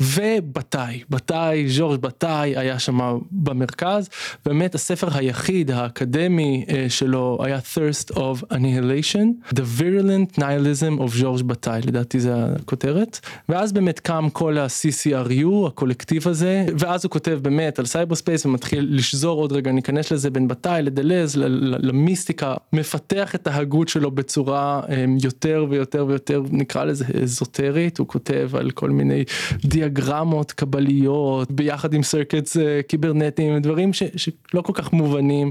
ובתאי, 0.00 1.02
בתאי, 1.10 1.68
ז'ורג' 1.68 2.00
בתאי 2.00 2.56
היה 2.56 2.78
שמה 2.78 3.12
במרכז, 3.30 4.08
באמת 4.44 4.74
הספר 4.74 5.08
היחיד 5.14 5.70
האקדמי 5.70 6.64
uh, 6.68 6.72
שלו 6.88 7.38
היה 7.42 7.58
thirst 7.58 8.14
for 8.14 8.52
annihilation, 8.52 9.54
and 9.54 9.62
virulent 9.80 10.38
nihilism 10.38 11.00
of 11.00 11.08
ז'ורג' 11.08 11.42
בתאי, 11.42 11.80
לדעתי 11.84 12.20
זה 12.20 12.34
הכותרת, 12.34 13.20
ואז 13.48 13.72
באמת 13.76 14.00
קם 14.00 14.28
כל 14.32 14.58
ה-CCRU 14.58 15.66
הקולקטיב 15.66 16.28
הזה 16.28 16.66
ואז 16.78 17.04
הוא 17.04 17.10
כותב 17.10 17.38
באמת 17.42 17.78
על 17.78 17.86
cyberspace 17.86 18.46
ומתחיל 18.46 18.88
לשזור 18.90 19.40
עוד 19.40 19.52
רגע 19.52 19.72
ניכנס 19.72 20.12
לזה 20.12 20.30
בין 20.30 20.48
בתאי 20.48 20.82
לדלז 20.82 21.36
למיסטיקה 21.78 22.54
מפתח 22.72 23.34
את 23.34 23.46
ההגות 23.46 23.88
שלו 23.88 24.10
בצורה 24.10 24.80
אמ, 24.88 25.16
יותר 25.22 25.66
ויותר 25.68 26.04
ויותר 26.08 26.42
נקרא 26.50 26.84
לזה 26.84 27.04
אזוטרית. 27.22 27.98
הוא 27.98 28.08
כותב 28.08 28.50
על 28.54 28.70
כל 28.70 28.90
מיני 28.90 29.24
דיאגרמות 29.64 30.52
קבליות 30.52 31.50
ביחד 31.50 31.94
עם 31.94 32.02
circuits 32.02 32.56
אה, 32.56 32.80
קיברנטיים 32.88 33.58
דברים 33.58 33.92
ש, 33.92 34.02
שלא 34.16 34.60
כל 34.62 34.72
כך 34.74 34.92
מובנים. 34.92 35.50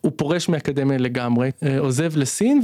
הוא 0.00 0.12
פורש 0.16 0.48
מאקדמיה 0.48 0.98
לגמרי 0.98 1.50
אה, 1.62 1.78
עוזב 1.78 2.16
לסין 2.16 2.60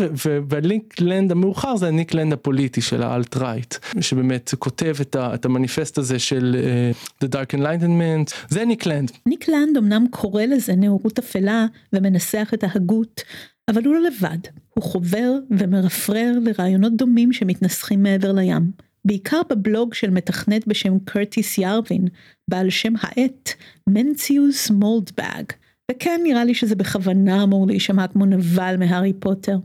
והניק 0.48 1.00
לנד 1.00 1.32
המאוחר 1.32 1.76
זה 1.76 1.88
הניק 1.88 2.14
לנד 2.14 2.32
הפוליטי 2.32 2.80
של 2.80 3.02
ה 3.02 3.36
alt-right 3.36 3.74
שבאמת 4.00 4.54
כותב 4.58 4.94
את, 5.02 5.16
ה, 5.16 5.34
את 5.34 5.44
המניפסט 5.44 5.98
הזה 5.98 6.18
של 6.18 6.56
uh, 6.58 7.24
The 7.24 7.28
Dark 7.28 7.58
Enlightenment, 7.58 8.34
זה 8.48 8.64
ניק 8.64 8.86
לנד. 8.86 9.10
ניק 9.26 9.48
לנד 9.48 9.76
אמנם 9.76 10.06
קורא 10.10 10.42
לזה 10.42 10.74
נאורות 10.76 11.18
אפלה 11.18 11.66
ומנסח 11.92 12.50
את 12.54 12.64
ההגות, 12.64 13.20
אבל 13.68 13.84
הוא 13.84 13.94
לא 13.94 14.00
לבד, 14.00 14.38
הוא 14.74 14.84
חובר 14.84 15.32
ומרפרר 15.50 16.32
לרעיונות 16.42 16.96
דומים 16.96 17.32
שמתנסחים 17.32 18.02
מעבר 18.02 18.32
לים. 18.32 18.70
בעיקר 19.04 19.40
בבלוג 19.50 19.94
של 19.94 20.10
מתכנת 20.10 20.66
בשם 20.66 20.98
קרטיס 20.98 21.58
ירווין, 21.58 22.08
בעל 22.48 22.70
שם 22.70 22.92
העט 23.00 23.50
מנציוס 23.88 24.70
מולדבאג, 24.70 25.44
וכן 25.90 26.20
נראה 26.24 26.44
לי 26.44 26.54
שזה 26.54 26.74
בכוונה 26.74 27.42
אמור 27.42 27.66
להישמע 27.66 28.08
כמו 28.08 28.26
נבל 28.26 28.76
מהארי 28.78 29.12
פוטר. 29.12 29.58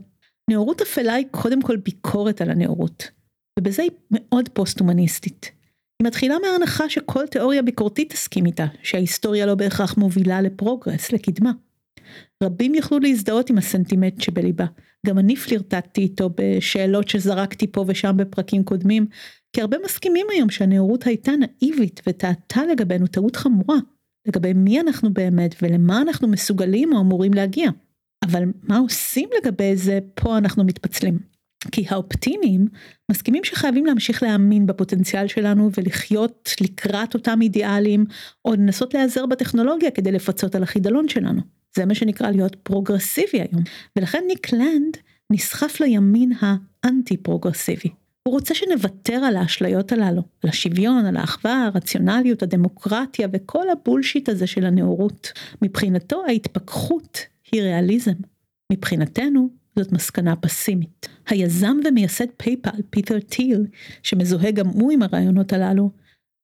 נאורות 0.50 0.80
אפלה 0.80 1.14
היא 1.14 1.26
קודם 1.30 1.62
כל 1.62 1.76
ביקורת 1.76 2.40
על 2.40 2.50
הנאורות, 2.50 3.10
ובזה 3.58 3.82
היא 3.82 3.90
מאוד 4.10 4.48
פוסט-הומניסטית. 4.48 5.50
היא 6.00 6.06
מתחילה 6.06 6.36
מההנחה 6.42 6.88
שכל 6.88 7.26
תיאוריה 7.26 7.62
ביקורתית 7.62 8.12
תסכים 8.12 8.46
איתה, 8.46 8.66
שההיסטוריה 8.82 9.46
לא 9.46 9.54
בהכרח 9.54 9.96
מובילה 9.96 10.40
לפרוגרס, 10.40 11.12
לקדמה. 11.12 11.52
רבים 12.42 12.74
יוכלו 12.74 12.98
להזדהות 12.98 13.50
עם 13.50 13.58
הסנטימנט 13.58 14.20
שבליבה, 14.20 14.64
גם 15.06 15.18
אני 15.18 15.36
פלירטטתי 15.36 16.00
איתו 16.00 16.30
בשאלות 16.36 17.08
שזרקתי 17.08 17.66
פה 17.66 17.84
ושם 17.88 18.16
בפרקים 18.16 18.64
קודמים, 18.64 19.06
כי 19.52 19.60
הרבה 19.60 19.76
מסכימים 19.84 20.26
היום 20.32 20.50
שהנאורות 20.50 21.06
הייתה 21.06 21.32
נאיבית 21.32 22.00
וטעתה 22.06 22.60
לגבינו 22.70 23.06
טעות 23.06 23.36
חמורה, 23.36 23.76
לגבי 24.28 24.52
מי 24.52 24.80
אנחנו 24.80 25.12
באמת 25.14 25.54
ולמה 25.62 26.02
אנחנו 26.02 26.28
מסוגלים 26.28 26.92
או 26.92 27.00
אמורים 27.00 27.34
להגיע. 27.34 27.70
אבל 28.24 28.42
מה 28.62 28.78
עושים 28.78 29.28
לגבי 29.38 29.76
זה, 29.76 29.98
פה 30.14 30.38
אנחנו 30.38 30.64
מתפצלים. 30.64 31.37
גם 31.72 31.86
האופטימיים 31.88 32.68
מסכימים 33.10 33.44
שחייבים 33.44 33.86
להמשיך 33.86 34.22
להאמין 34.22 34.66
בפוטנציאל 34.66 35.26
שלנו 35.26 35.70
ולחיות 35.78 36.50
לקראת 36.60 37.14
אותם 37.14 37.38
אידיאלים 37.42 38.04
או 38.44 38.52
לנסות 38.52 38.94
להיעזר 38.94 39.26
בטכנולוגיה 39.26 39.90
כדי 39.90 40.12
לפצות 40.12 40.54
על 40.54 40.62
החידלון 40.62 41.08
שלנו. 41.08 41.40
זה 41.76 41.86
מה 41.86 41.94
שנקרא 41.94 42.30
להיות 42.30 42.56
פרוגרסיבי 42.62 43.40
היום. 43.40 43.62
ולכן 43.96 44.24
ניק 44.26 44.52
לנד 44.52 44.96
נסחף 45.32 45.80
לימין 45.80 46.32
האנטי 46.40 47.16
פרוגרסיבי. 47.16 47.88
הוא 48.28 48.34
רוצה 48.34 48.54
שנוותר 48.54 49.14
על 49.14 49.36
האשליות 49.36 49.92
הללו, 49.92 50.22
על 50.42 50.50
השוויון, 50.50 51.06
על 51.06 51.16
האחווה, 51.16 51.64
הרציונליות, 51.64 52.42
הדמוקרטיה 52.42 53.28
וכל 53.32 53.70
ה 53.70 53.76
bullshit 53.76 54.28
הזה 54.28 54.46
של 54.46 54.64
הנאורות. 54.64 55.32
מבחינתו 55.62 56.22
ההתפכחות 56.28 57.18
היא 57.52 57.62
ריאליזם. 57.62 58.12
מבחינתנו 58.72 59.48
זאת 59.78 59.92
מסקנה 59.92 60.36
פסימית. 60.36 61.08
היזם 61.28 61.76
ומייסד 61.84 62.26
פייפל, 62.36 62.82
פיטר 62.90 63.20
טיל, 63.20 63.66
שמזוהה 64.02 64.50
גם 64.50 64.66
הוא 64.66 64.92
עם 64.92 65.02
הרעיונות 65.02 65.52
הללו, 65.52 65.90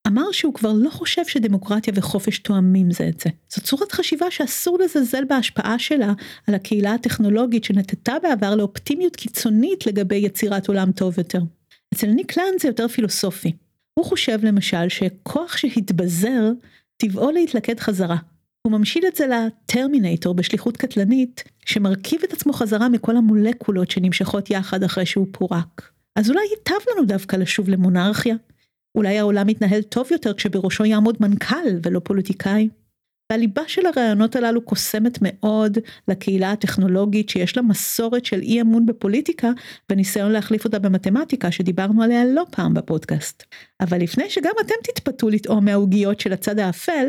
אמר 0.06 0.32
שהוא 0.32 0.54
כבר 0.54 0.72
לא 0.72 0.90
חושב 0.90 1.26
שדמוקרטיה 1.26 1.92
וחופש 1.96 2.38
תואמים 2.38 2.90
זה 2.90 3.08
את 3.08 3.20
זה. 3.20 3.30
זו 3.54 3.62
צורת 3.62 3.92
חשיבה 3.92 4.30
שאסור 4.30 4.78
לזלזל 4.78 5.24
בהשפעה 5.24 5.78
שלה 5.78 6.12
על 6.46 6.54
הקהילה 6.54 6.94
הטכנולוגית 6.94 7.64
שנטתה 7.64 8.14
בעבר 8.22 8.54
לאופטימיות 8.54 9.16
קיצונית 9.16 9.86
לגבי 9.86 10.16
יצירת 10.16 10.68
עולם 10.68 10.92
טוב 10.92 11.18
יותר. 11.18 11.40
אצל 11.94 12.06
ניק 12.06 12.36
לנד 12.36 12.60
זה 12.60 12.68
יותר 12.68 12.88
פילוסופי. 12.88 13.52
הוא 13.94 14.04
חושב 14.06 14.38
למשל 14.44 14.88
שכוח 14.88 15.56
שהתבזר, 15.56 16.52
טבעו 16.96 17.30
להתלכד 17.30 17.80
חזרה. 17.80 18.16
הוא 18.66 18.72
ממשיל 18.78 19.06
את 19.06 19.16
זה 19.16 19.26
לטרמינטור 19.26 20.34
בשליחות 20.34 20.76
קטלנית 20.76 21.44
שמרכיב 21.66 22.20
את 22.24 22.32
עצמו 22.32 22.52
חזרה 22.52 22.88
מכל 22.88 23.16
המולקולות 23.16 23.90
שנמשכות 23.90 24.50
יחד 24.50 24.82
אחרי 24.82 25.06
שהוא 25.06 25.26
פורק. 25.32 25.90
אז 26.16 26.30
אולי 26.30 26.40
ייטב 26.50 26.90
לנו 26.92 27.06
דווקא 27.06 27.36
לשוב 27.36 27.68
למונרכיה? 27.68 28.36
אולי 28.94 29.18
העולם 29.18 29.48
יתנהל 29.48 29.82
טוב 29.82 30.08
יותר 30.10 30.34
כשבראשו 30.34 30.84
יעמוד 30.84 31.16
מנכ"ל 31.20 31.66
ולא 31.82 32.00
פוליטיקאי? 32.04 32.68
והליבה 33.32 33.62
של 33.66 33.86
הרעיונות 33.86 34.36
הללו 34.36 34.62
קוסמת 34.62 35.18
מאוד 35.22 35.78
לקהילה 36.08 36.52
הטכנולוגית 36.52 37.28
שיש 37.28 37.56
לה 37.56 37.62
מסורת 37.62 38.24
של 38.24 38.40
אי 38.40 38.60
אמון 38.60 38.86
בפוליטיקה 38.86 39.50
וניסיון 39.90 40.32
להחליף 40.32 40.64
אותה 40.64 40.78
במתמטיקה 40.78 41.50
שדיברנו 41.50 42.02
עליה 42.02 42.24
לא 42.24 42.44
פעם 42.50 42.74
בפודקאסט. 42.74 43.42
אבל 43.80 43.98
לפני 43.98 44.30
שגם 44.30 44.52
אתם 44.60 44.74
תתפתו 44.82 45.28
לטעום 45.28 45.64
מהעוגיות 45.64 46.20
של 46.20 46.32
הצד 46.32 46.58
האפל, 46.58 47.06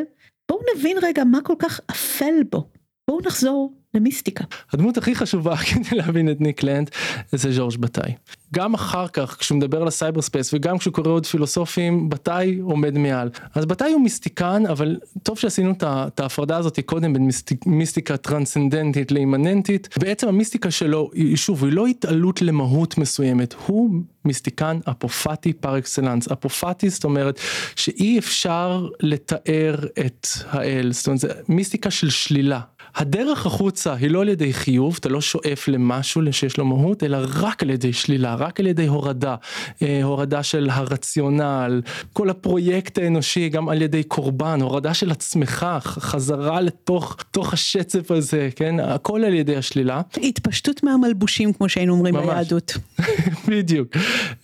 בואו 0.49 0.61
נבין 0.75 0.97
רגע 1.01 1.23
מה 1.23 1.41
כל 1.41 1.55
כך 1.59 1.79
אפל 1.91 2.43
בו. 2.51 2.69
בואו 3.07 3.21
נחזור 3.21 3.73
למיסטיקה. 3.95 4.43
הדמות 4.73 4.97
הכי 4.97 5.15
חשובה 5.15 5.57
כדי 5.67 5.97
להבין 5.97 6.31
את 6.31 6.41
ניק 6.41 6.63
לנד 6.63 6.89
זה 7.31 7.51
ז'ורג' 7.51 7.77
בתאי. 7.77 8.13
גם 8.53 8.73
אחר 8.73 9.07
כך 9.07 9.35
כשהוא 9.39 9.57
מדבר 9.57 9.81
על 9.81 9.87
ה 9.87 10.21
cyberspace 10.21 10.53
וגם 10.53 10.77
כשהוא 10.77 10.93
קורא 10.93 11.07
עוד 11.07 11.25
פילוסופים 11.25 12.09
בתאי 12.09 12.59
עומד 12.59 12.97
מעל. 12.97 13.29
אז 13.55 13.65
בתאי 13.65 13.91
הוא 13.91 14.01
מיסטיקן 14.01 14.63
אבל 14.65 14.97
טוב 15.23 15.39
שעשינו 15.39 15.73
את 15.81 16.19
ההפרדה 16.19 16.57
הזאת 16.57 16.79
קודם 16.85 17.13
בין 17.13 17.25
מיסטיק, 17.25 17.65
מיסטיקה 17.65 18.17
טרנסצנדנטית 18.17 19.11
לאימננטית. 19.11 19.89
בעצם 19.99 20.27
המיסטיקה 20.27 20.71
שלו 20.71 21.09
היא 21.13 21.35
שוב 21.35 21.63
היא 21.63 21.73
לא 21.73 21.87
התעלות 21.87 22.41
למהות 22.41 22.97
מסוימת 22.97 23.55
הוא 23.65 23.89
מיסטיקן 24.25 24.79
אפופטי 24.91 25.53
פר 25.53 25.77
אקסלנס 25.77 26.27
אפופטי 26.31 26.89
זאת 26.89 27.03
אומרת 27.03 27.39
שאי 27.75 28.19
אפשר 28.19 28.87
לתאר 28.99 29.75
את 30.05 30.27
האל 30.49 30.91
זאת 30.91 31.07
אומרת 31.07 31.19
זה 31.19 31.27
מיסטיקה 31.49 31.91
של 31.91 32.09
שלילה 32.09 32.59
הדרך 32.95 33.45
החוצה 33.45 33.93
היא 33.93 34.09
לא 34.09 34.21
על 34.21 34.29
ידי 34.29 34.53
חיוב, 34.53 34.97
אתה 34.99 35.09
לא 35.09 35.21
שואף 35.21 35.67
למשהו 35.67 36.21
שיש 36.31 36.57
לו 36.57 36.65
מהות, 36.65 37.03
אלא 37.03 37.17
רק 37.33 37.63
על 37.63 37.69
ידי 37.69 37.93
שלילה, 37.93 38.35
רק 38.35 38.59
על 38.59 38.67
ידי 38.67 38.87
הורדה, 38.87 39.35
אה, 39.81 40.03
הורדה 40.03 40.43
של 40.43 40.69
הרציונל, 40.71 41.81
כל 42.13 42.29
הפרויקט 42.29 42.97
האנושי 42.97 43.49
גם 43.49 43.69
על 43.69 43.81
ידי 43.81 44.03
קורבן, 44.03 44.61
הורדה 44.61 44.93
של 44.93 45.11
עצמך, 45.11 45.65
חזרה 45.83 46.61
לתוך 46.61 47.17
תוך 47.31 47.53
השצף 47.53 48.11
הזה, 48.11 48.49
כן, 48.55 48.79
הכל 48.79 49.23
על 49.23 49.33
ידי 49.33 49.55
השלילה. 49.55 50.01
התפשטות 50.23 50.83
מהמלבושים 50.83 51.53
כמו 51.53 51.69
שהיינו 51.69 51.93
אומרים 51.93 52.15
ממש. 52.15 52.25
ביהדות. 52.25 52.77
בדיוק, 53.51 53.87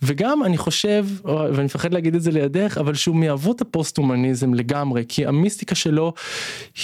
וגם 0.04 0.44
אני 0.44 0.58
חושב, 0.58 1.06
ואני 1.26 1.66
מפחד 1.66 1.94
להגיד 1.94 2.16
את 2.16 2.22
זה 2.22 2.32
לידך, 2.32 2.78
אבל 2.80 2.94
שהוא 2.94 3.16
מאבות 3.16 3.62
הפוסט-הומניזם 3.62 4.54
לגמרי, 4.54 5.04
כי 5.10 5.26
המיסטיקה 5.26 5.76
שלו 5.76 6.14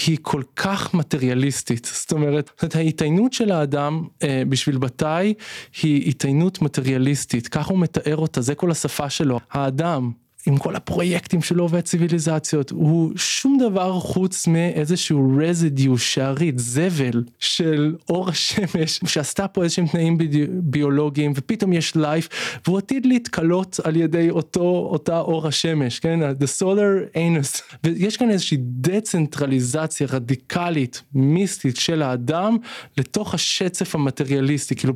היא 0.07 0.17
כל 0.21 0.41
כך 0.55 0.93
מטריאליסטית, 0.93 1.56
זאת 1.83 2.11
אומרת, 2.11 2.75
ההתעיינות 2.75 3.33
של 3.33 3.51
האדם 3.51 4.07
אה, 4.23 4.43
בשביל 4.49 4.77
בתאי 4.77 5.33
היא 5.81 6.09
התעיינות 6.09 6.61
מטריאליסטית, 6.61 7.47
ככה 7.47 7.71
הוא 7.73 7.79
מתאר 7.79 8.17
אותה, 8.17 8.41
זה 8.41 8.55
כל 8.55 8.71
השפה 8.71 9.09
שלו, 9.09 9.39
האדם. 9.51 10.11
עם 10.47 10.57
כל 10.57 10.75
הפרויקטים 10.75 11.41
שלו 11.41 11.69
והציוויליזציות, 11.69 12.69
הוא 12.69 13.11
שום 13.15 13.57
דבר 13.57 13.99
חוץ 13.99 14.47
מאיזשהו 14.47 15.33
רזידיו, 15.37 15.97
שארית, 15.97 16.59
זבל 16.59 17.23
של 17.39 17.95
אור 18.09 18.29
השמש, 18.29 18.99
שעשתה 19.05 19.47
פה 19.47 19.63
איזשהם 19.63 19.87
תנאים 19.87 20.17
ביולוגיים, 20.49 21.33
ופתאום 21.35 21.73
יש 21.73 21.95
life, 21.95 22.29
והוא 22.65 22.77
עתיד 22.77 23.05
להתכלות 23.05 23.79
על 23.83 23.95
ידי 23.95 24.29
אותו, 24.29 24.87
אותה 24.91 25.19
אור 25.19 25.47
השמש, 25.47 25.99
כן? 25.99 26.19
The 26.31 26.61
solar 26.61 27.15
anus. 27.15 27.75
ויש 27.83 28.17
כאן 28.17 28.29
איזושהי 28.29 28.57
דצנטרליזציה 28.61 30.07
רדיקלית, 30.09 31.01
מיסטית 31.13 31.77
של 31.77 32.01
האדם, 32.01 32.57
לתוך 32.97 33.33
השצף 33.33 33.95
המטריאליסטי, 33.95 34.75
כאילו 34.75 34.93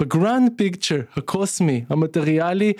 ב 0.00 0.08
grand 0.08 0.50
picture 0.56 1.00
הקוסמי, 1.16 1.84
המטריאלי, 1.88 2.72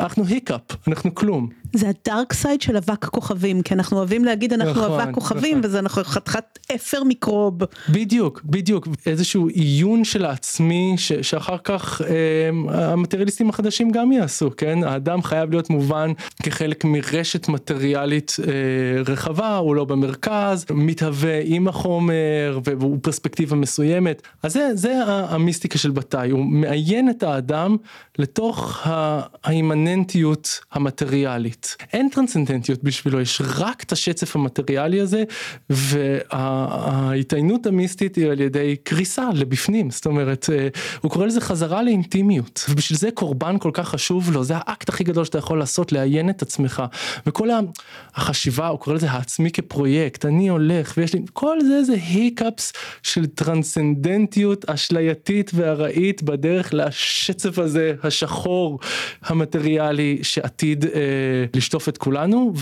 אנחנו 0.00 0.24
hiccup, 0.26 0.60
אנחנו 0.88 1.14
כלום. 1.14 1.48
זה 1.72 1.88
ה 1.88 1.97
dark 1.97 2.32
side 2.32 2.62
של 2.62 2.76
אבק 2.76 3.04
כוכבים, 3.04 3.62
כי 3.62 3.74
אנחנו 3.74 3.96
אוהבים 3.96 4.24
להגיד 4.24 4.52
אנחנו 4.52 4.82
נכון, 4.82 5.00
אבק 5.00 5.14
כוכבים, 5.14 5.58
נכון. 5.58 5.70
וזה 5.70 5.78
אנחנו 5.78 6.04
חתיכת 6.04 6.58
אפר 6.74 7.02
microbe. 7.02 7.58
בדיוק, 7.88 8.40
בדיוק, 8.44 8.88
איזשהו 9.06 9.48
עיון 9.48 10.04
של 10.04 10.24
העצמי, 10.24 10.94
ש, 10.96 11.12
שאחר 11.12 11.56
כך 11.64 12.02
אה, 12.02 12.48
המטריאליסטים 12.92 13.50
החדשים 13.50 13.90
גם 13.90 14.12
יעשו, 14.12 14.50
כן? 14.56 14.84
האדם 14.84 15.22
חייב 15.22 15.50
להיות 15.50 15.70
מובן 15.70 16.12
כחלק 16.42 16.84
מרשת 16.84 17.48
מטריאלית 17.48 18.36
אה, 18.46 19.02
רחבה, 19.02 19.56
הוא 19.56 19.74
לא 19.74 19.84
במרכז, 19.84 20.66
מתהווה 20.70 21.40
עם 21.44 21.68
החומר, 21.68 22.60
והוא 22.64 22.98
פרספקטיבה 23.02 23.56
מסוימת. 23.56 24.22
אז 24.42 24.52
זה, 24.52 24.70
זה 24.74 25.04
המיסטיקה 25.06 25.78
של 25.78 25.90
בתאי, 25.90 26.30
הוא 26.30 26.44
מעיין 26.44 27.10
את 27.10 27.22
האדם 27.22 27.76
לתוך 28.18 28.80
האימננטיות 29.44 30.60
המטריאלית. 30.72 31.57
אין 31.92 32.08
טרנסצנדנטיות 32.08 32.84
בשבילו, 32.84 33.20
יש 33.20 33.42
רק 33.58 33.82
את 33.82 33.92
השצף 33.92 34.36
המטריאלי 34.36 35.00
הזה, 35.00 35.24
וההתעיינות 35.70 37.66
המיסטית 37.66 38.16
היא 38.16 38.26
על 38.30 38.40
ידי 38.40 38.76
קריסה 38.82 39.28
לבפנים, 39.34 39.90
זאת 39.90 40.06
אומרת, 40.06 40.50
אה, 40.52 40.68
הוא 41.00 41.10
קורא 41.10 41.26
לזה 41.26 41.40
חזרה 41.40 41.82
לאינטימיות, 41.82 42.64
ובשביל 42.70 42.98
זה 42.98 43.10
קורבן 43.14 43.58
כל 43.58 43.70
כך 43.74 43.88
חשוב 43.88 44.30
לו, 44.32 44.44
זה 44.44 44.54
האקט 44.56 44.88
הכי 44.88 45.04
גדול 45.04 45.24
שאתה 45.24 45.38
יכול 45.38 45.58
לעשות, 45.58 45.92
לעיין 45.92 46.30
את 46.30 46.42
עצמך, 46.42 46.82
וכל 47.26 47.48
החשיבה, 48.14 48.68
הוא 48.68 48.78
קורא 48.78 48.96
לזה 48.96 49.10
העצמי 49.10 49.50
כפרויקט, 49.50 50.24
אני 50.24 50.48
הולך 50.48 50.94
ויש 50.96 51.14
לי, 51.14 51.20
כל 51.32 51.58
זה 51.60 51.82
זה 51.82 51.94
היקאפס 51.94 52.72
של 53.02 53.26
טרנסצנדנטיות 53.26 54.70
אשלייתית 54.70 55.50
וארעית 55.54 56.22
בדרך 56.22 56.74
לשצף 56.74 57.58
הזה, 57.58 57.94
השחור, 58.02 58.78
המטריאלי, 59.22 60.18
שעתיד 60.22 60.84
אה, 60.84 60.90
לשטוף 61.56 61.88
את 61.88 61.98
כולנו 61.98 62.52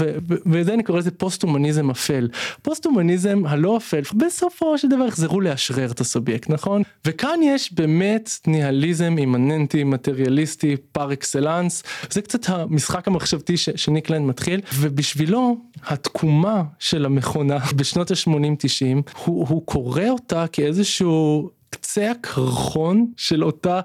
וזה 0.47 0.75
אני 0.75 0.83
קורא 0.83 0.99
לזה 0.99 1.11
פוסט 1.11 1.43
הומניזם 1.43 1.91
אפל. 1.91 2.29
פוסט 2.63 2.87
הומניזם 2.87 3.43
הלא 3.47 3.77
אפל 3.77 4.01
בסופו 4.15 4.79
של 4.79 4.89
דבר 4.89 5.07
יחזרו 5.07 5.41
לאשרר 5.41 5.91
את 5.91 6.01
הסובייקט 6.01 6.51
נכון? 6.51 6.83
וכאן 7.05 7.41
יש 7.43 7.73
באמת 7.73 8.31
ניהליזם 8.47 9.15
אימננטי 9.19 9.85
מטריאליסטי 9.85 10.77
פר 10.93 11.13
אקסלנס 11.13 11.83
זה 12.11 12.23
קצת 12.23 12.49
המשחק 12.49 13.09
המחשבתי 13.09 13.57
שניק 13.57 14.00
לנד 14.01 14.27
מתחיל. 14.27 14.61
ובשבילו 14.75 15.57
התקומה 15.87 16.63
של 16.79 17.05
המכונה 17.05 17.59
בשנות 17.77 18.11
ה-80-90 18.11 19.13
הוא, 19.25 19.47
הוא 19.49 19.67
קורא 19.67 20.09
אותה 20.09 20.47
כאיזשהו 20.53 21.51
קצה 21.81 22.11
הקרחון 22.11 23.07
של 23.17 23.45
אותה 23.45 23.81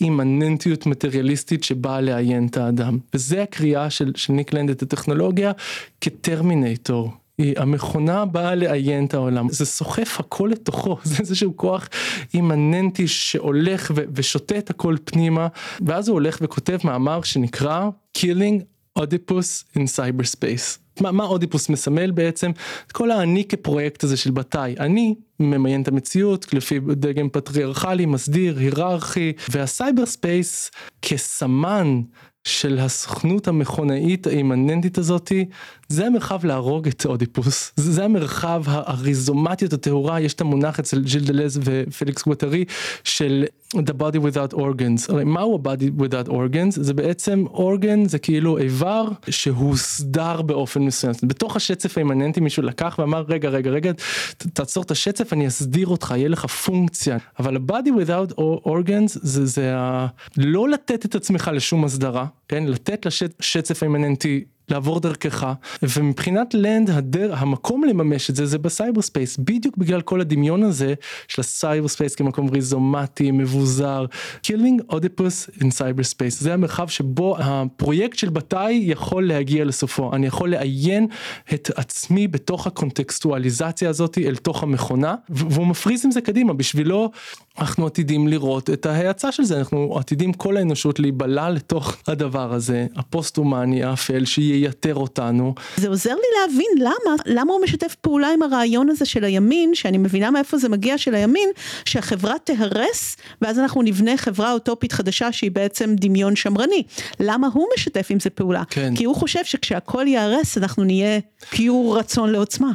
אימננטיות 0.00 0.86
מטריאליסטית 0.86 1.64
שבאה 1.64 2.00
לעיין 2.00 2.46
את 2.46 2.56
האדם. 2.56 2.98
וזה 3.14 3.42
הקריאה 3.42 3.90
של, 3.90 4.12
של 4.16 4.32
ניק 4.32 4.52
לנד 4.52 4.70
את 4.70 4.82
הטכנולוגיה 4.82 5.52
כטרמינטור. 6.00 7.10
המכונה 7.56 8.24
באה 8.24 8.54
לעיין 8.54 9.04
את 9.04 9.14
העולם, 9.14 9.48
זה 9.48 9.66
סוחף 9.66 10.16
הכל 10.20 10.48
לתוכו, 10.52 10.96
זה 11.04 11.16
איזשהו 11.18 11.56
כוח 11.56 11.88
אימננטי 12.34 13.08
שהולך 13.08 13.90
ושותה 14.14 14.58
את 14.58 14.70
הכל 14.70 14.96
פנימה, 15.04 15.48
ואז 15.86 16.08
הוא 16.08 16.14
הולך 16.14 16.38
וכותב 16.40 16.78
מאמר 16.84 17.22
שנקרא 17.22 17.88
Killing 18.18 18.62
Oedipus 18.98 19.64
in 19.76 19.82
Cyberspace. 19.96 20.78
מה, 21.00 21.12
מה 21.12 21.24
אודיפוס 21.24 21.68
מסמל 21.68 22.10
בעצם? 22.10 22.50
את 22.86 22.92
כל 22.92 23.10
האני 23.10 23.44
כפרויקט 23.44 24.04
הזה 24.04 24.16
של 24.16 24.30
בתאי. 24.30 24.74
אני 24.80 25.14
ממיין 25.40 25.82
את 25.82 25.88
המציאות 25.88 26.54
לפי 26.54 26.80
דגם 26.92 27.28
פטריארכלי, 27.28 28.06
מסדיר, 28.06 28.58
היררכי, 28.58 29.32
וה 29.48 30.06
cyberspace 30.06 30.70
כסמן 31.02 32.00
של 32.44 32.78
הסוכנות 32.78 33.48
המכונאית 33.48 34.26
האימננטית 34.26 34.98
הזאתי 34.98 35.44
זה 35.88 36.06
המרחב 36.06 36.44
להרוג 36.44 36.88
את 36.88 37.06
אודיפוס 37.06 37.72
זה 37.76 38.04
המרחב 38.04 38.62
הריזומטיות 38.66 39.72
הטהורה 39.72 40.20
יש 40.20 40.34
את 40.34 40.40
המונח 40.40 40.78
אצל 40.78 41.02
ז'יל 41.02 41.24
דלז 41.24 41.60
ופליקס 41.64 42.24
גואטרי 42.24 42.64
של 43.04 43.44
the 43.76 43.92
body 43.92 44.18
without 44.18 44.54
organs. 44.54 45.12
הרי 45.12 45.24
מהו 45.24 45.54
ה-body 45.54 46.02
without 46.02 46.28
organs? 46.28 46.70
זה 46.80 46.94
בעצם 46.94 47.44
אורגן 47.46 48.04
זה 48.08 48.18
כאילו 48.18 48.58
איבר 48.58 49.04
שהוסדר 49.30 50.42
באופן 50.42 50.82
מסוים. 50.82 51.14
בתוך 51.22 51.56
השצף 51.56 51.98
האימננטי 51.98 52.40
מישהו 52.40 52.62
לקח 52.62 52.96
ואמר 52.98 53.24
רגע 53.28 53.48
רגע 53.48 53.70
רגע 53.70 53.92
תעצור 54.36 54.82
את 54.82 54.90
השצף 54.90 55.32
אני 55.32 55.46
אסדיר 55.46 55.86
אותך 55.86 56.14
יהיה 56.16 56.28
לך 56.28 56.46
פונקציה. 56.46 57.18
אבל 57.38 57.56
ה-body 57.56 58.04
without 58.04 58.34
organs 58.66 59.18
זה, 59.22 59.46
זה 59.46 59.76
ה... 59.76 60.06
לא 60.36 60.68
לתת 60.68 61.04
את 61.04 61.14
עצמך 61.14 61.50
לשום 61.54 61.84
הסדרה 61.84 62.26
כן? 62.48 62.64
לתת 62.64 63.06
לשצף 63.06 63.82
האימננטי 63.82 64.44
לעבור 64.70 65.00
דרכך 65.00 65.52
ומבחינת 65.82 66.54
לנד 66.54 66.90
הדר, 66.90 67.34
המקום 67.34 67.84
לממש 67.84 68.30
את 68.30 68.36
זה 68.36 68.46
זה 68.46 68.58
ב 68.58 69.02
cyberspace. 69.02 69.36
בדיוק 69.36 69.76
בגלל 69.76 70.00
כל 70.00 70.20
הדמיון 70.20 70.62
הזה 70.62 70.94
של 71.28 71.40
ה 71.40 71.88
cyberspace 71.88 72.14
כמקום 72.14 72.48
ריזומטי 72.48 73.30
מבוזר 73.30 74.06
killing 74.42 74.82
Oedipus 74.88 75.50
in 75.60 75.70
cyberspace 75.70 76.40
זה 76.40 76.54
המרחב 76.54 76.88
שבו 76.88 77.36
הפרויקט 77.38 78.18
של 78.18 78.28
בתאי 78.28 78.82
יכול 78.84 79.28
להגיע 79.28 79.64
לסופו. 79.64 80.14
אני 80.14 80.26
יכול 80.26 80.50
לאיין 80.50 81.06
את 81.54 81.70
עצמי 81.76 82.28
בתוך 82.28 82.66
הקונטקסטואליזציה 82.66 83.88
הזאת 83.88 84.18
אל 84.18 84.36
תוך 84.36 84.62
המכונה 84.62 85.14
והוא 85.28 85.66
מפריז 85.66 86.04
עם 86.04 86.10
זה 86.10 86.20
קדימה. 86.20 86.52
בשבילו 86.52 87.10
אנחנו 87.58 87.86
עתידים 87.86 88.28
לראות 88.28 88.70
את 88.70 88.86
ההאצה 88.86 89.32
של 89.32 89.44
זה. 89.44 89.58
אנחנו 89.58 89.98
עתידים 89.98 90.32
כל 90.32 90.56
האנושות 90.56 90.98
להיבלע 91.00 91.50
לתוך 91.50 91.96
הדבר 92.06 92.52
הזה. 92.52 92.86
הפוסט 92.96 93.36
הומני 93.36 93.84
האפל 93.84 94.24
שייתר 94.60 94.94
אותנו. 94.94 95.54
זה 95.76 95.88
עוזר 95.88 96.14
לי 96.14 96.40
להבין 96.40 96.66
למה 96.78 97.16
למה 97.26 97.52
הוא 97.52 97.62
משתף 97.64 97.94
פעולה 98.00 98.28
עם 98.34 98.42
הרעיון 98.42 98.90
הזה 98.90 99.04
של 99.04 99.24
הימין 99.24 99.74
שאני 99.74 99.98
מבינה 99.98 100.30
מאיפה 100.30 100.58
זה 100.58 100.68
מגיע 100.68 100.98
של 100.98 101.14
הימין 101.14 101.50
שהחברה 101.84 102.34
תהרס 102.44 103.16
ואז 103.42 103.58
אנחנו 103.58 103.82
נבנה 103.82 104.16
חברה 104.16 104.52
אוטופית 104.52 104.92
חדשה 104.92 105.32
שהיא 105.32 105.50
בעצם 105.50 105.94
דמיון 105.94 106.36
שמרני 106.36 106.82
למה 107.20 107.48
הוא 107.52 107.66
משתף 107.74 108.06
עם 108.10 108.20
זה 108.20 108.30
פעולה 108.30 108.62
כן. 108.70 108.96
כי 108.96 109.04
הוא 109.04 109.16
חושב 109.16 109.44
שכשהכל 109.44 110.04
ייהרס 110.06 110.58
אנחנו 110.58 110.84
נהיה 110.84 111.20
פיור 111.50 111.98
רצון 111.98 112.30
לעוצמה. 112.30 112.70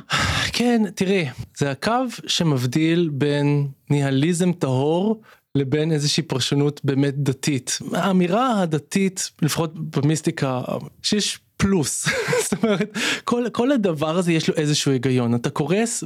כן 0.53 0.81
תראי 0.95 1.25
זה 1.57 1.71
הקו 1.71 1.91
שמבדיל 2.27 3.09
בין 3.13 3.67
ניהליזם 3.89 4.51
טהור 4.51 5.21
לבין 5.55 5.91
איזושהי 5.91 6.23
פרשנות 6.23 6.81
באמת 6.83 7.13
דתית. 7.17 7.79
האמירה 7.93 8.61
הדתית, 8.61 9.31
לפחות 9.41 9.95
במיסטיקה, 9.95 10.61
שיש 11.03 11.39
פלוס. 11.58 12.08
זאת 12.43 12.64
אומרת 12.64 12.97
כל 13.24 13.45
כל 13.51 13.72
הדבר 13.72 14.18
הזה 14.18 14.34
יש 14.34 14.49
לו 14.49 14.56
איזשהו 14.56 14.91
היגיון. 14.91 15.36
אתה 15.36 15.49
קורס 15.49 16.03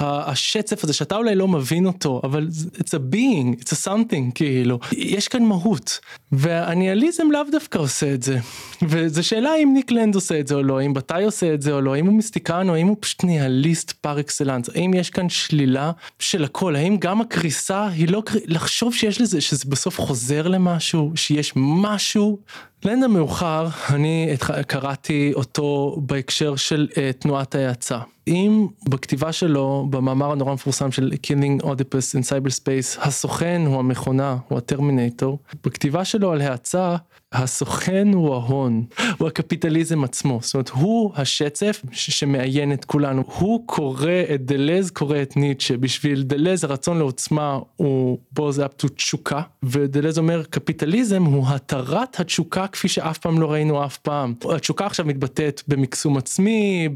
והשצף 0.00 0.84
הזה 0.84 0.92
שאתה 0.92 1.16
אולי 1.16 1.34
לא 1.34 1.48
מבין 1.48 1.86
אותו 1.86 2.20
אבל 2.24 2.48
it's 2.74 2.88
a 2.88 3.14
being 3.14 3.60
it's 3.60 3.72
a 3.72 3.86
something 3.86 4.32
כאילו. 4.34 4.78
יש 4.92 5.28
כאן 5.28 5.42
מהות 5.42 6.00
והניאליזם 6.32 7.30
לאו 7.30 7.40
דווקא 7.52 7.78
עושה 7.78 8.14
את 8.14 8.22
זה. 8.22 8.38
וזו 8.82 9.26
שאלה 9.26 9.56
אם 9.56 9.70
ניק 9.74 9.90
לנד 9.90 10.14
עושה 10.14 10.40
את 10.40 10.46
זה 10.46 10.54
או 10.54 10.62
לא 10.62 10.82
אם 10.82 10.94
בתאי 10.94 11.24
עושה 11.24 11.54
את 11.54 11.62
זה 11.62 11.72
או 11.72 11.80
לא 11.80 11.96
אם 11.96 12.06
הוא 12.06 12.14
מיסטיקן 12.14 12.68
או 12.68 12.74
האם 12.74 12.86
הוא 12.86 12.96
פשוט 13.00 13.24
ניהליסט 13.24 13.92
פר 13.92 14.20
אקסלנס. 14.20 14.68
האם 14.74 14.94
יש 14.94 15.10
כאן 15.10 15.28
שלילה 15.28 15.92
של 16.18 16.44
הכל? 16.44 16.76
האם 16.76 16.96
גם 16.96 17.20
הקריסה 17.20 17.88
היא 17.88 18.08
לא 18.08 18.22
לחשוב 18.46 18.94
שיש 18.94 19.20
לזה 19.20 19.40
שזה 19.40 19.64
בסוף 19.68 20.00
חוזר 20.00 20.48
למשהו 20.48 21.12
שיש 21.14 21.52
משהו 21.56 22.38
לנד 22.84 23.04
המאוחר 23.04 23.66
אני 23.90 24.36
קראתי 24.66 25.32
אותו 25.34 25.96
בהקשר 26.02 26.56
של 26.56 26.88
uh, 26.90 26.96
תנועת 27.18 27.54
ההאצה. 27.54 27.98
אם 28.26 28.66
בכתיבה 28.88 29.32
שלו 29.32 29.86
במאמר 29.90 30.32
הנורא 30.32 30.54
מפורסם 30.54 30.92
של 30.92 31.12
Killing 31.26 31.64
Oedipus 31.64 32.18
in 32.18 32.22
Cyberspace 32.30 33.00
הסוכן 33.00 33.62
הוא 33.66 33.78
המכונה 33.78 34.36
הוא 34.48 34.58
הטרמינטור 34.58 35.38
בכתיבה 35.64 36.04
שלו 36.04 36.32
על 36.32 36.40
האצה 36.40 36.96
הסוכן 37.34 38.08
הוא 38.12 38.34
ההון 38.34 38.84
הוא 39.18 39.28
הקפיטליזם 39.28 40.04
עצמו. 40.04 40.38
זאת 40.42 40.54
אומרת 40.54 40.68
הוא 40.68 41.12
השצף 41.16 41.82
שמאיין 41.92 42.72
את 42.72 42.84
כולנו. 42.84 43.24
הוא 43.38 43.66
קורא 43.66 44.10
את 44.34 44.46
דלז 44.46 44.90
קורא 44.90 45.22
את 45.22 45.36
ניטשה. 45.36 45.76
בשביל 45.76 46.22
דלז 46.22 46.64
הרצון 46.64 46.98
לעוצמה 46.98 47.58
הוא 47.76 48.18
בו 48.32 48.52
זה 48.52 48.66
אפטו 48.66 48.88
תשוקה 48.88 49.42
ודלז 49.62 50.18
אומר 50.18 50.42
קפיטליזם 50.42 51.24
הוא 51.24 51.46
התרת 51.48 52.20
התשוקה 52.20 52.66
כפי 52.66 52.88
שאף 52.88 53.18
פעם 53.18 53.40
לא 53.40 53.52
ראינו 53.52 53.84
אף 53.84 53.98
פעם. 53.98 54.34
התשוקה 54.54 54.86
עכשיו 54.86 55.06
מתבטאת 55.06 55.62
במקסום 55.68 56.16
עצמי 56.16 56.88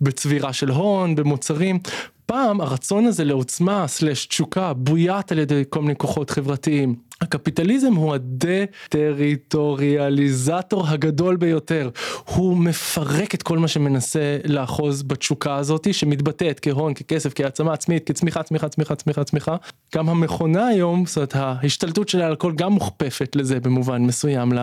בצבירה 0.00 0.52
של 0.58 0.70
הון 0.70 1.14
במוצרים 1.14 1.78
פעם 2.26 2.60
הרצון 2.60 3.04
הזה 3.04 3.24
לעוצמה 3.24 3.88
סלש 3.88 4.26
תשוקה 4.26 4.72
בוית 4.72 5.32
על 5.32 5.38
ידי 5.38 5.62
כל 5.70 5.80
מיני 5.82 5.96
כוחות 5.96 6.30
חברתיים. 6.30 7.07
הקפיטליזם 7.20 7.94
הוא 7.94 8.14
הדה-טריטוריאליזטור 8.14 10.88
הגדול 10.88 11.36
ביותר. 11.36 11.90
הוא 12.24 12.56
מפרק 12.56 13.34
את 13.34 13.42
כל 13.42 13.58
מה 13.58 13.68
שמנסה 13.68 14.38
לאחוז 14.44 15.02
בתשוקה 15.02 15.56
הזאת 15.56 15.94
שמתבטאת 15.94 16.60
כהון, 16.60 16.94
ככסף, 16.94 17.32
כעצמה 17.34 17.72
עצמית, 17.72 18.06
כצמיחה, 18.06 18.42
צמיחה, 18.42 18.68
צמיחה, 18.68 18.94
צמיחה, 18.94 19.24
צמיחה. 19.24 19.56
גם 19.94 20.08
המכונה 20.08 20.66
היום, 20.66 21.06
זאת 21.06 21.16
אומרת 21.16 21.36
ההשתלטות 21.36 22.08
שלה 22.08 22.26
על 22.26 22.32
הכל 22.32 22.52
גם 22.52 22.72
מוכפפת 22.72 23.36
לזה 23.36 23.60
במובן 23.60 24.02
מסוים, 24.02 24.52
ל, 24.52 24.58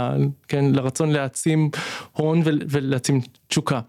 כן, 0.48 0.66
לרצון 0.66 1.12
להעצים 1.12 1.70
הון 2.12 2.42
ולהעצים 2.46 3.22
תשוקה. 3.48 3.80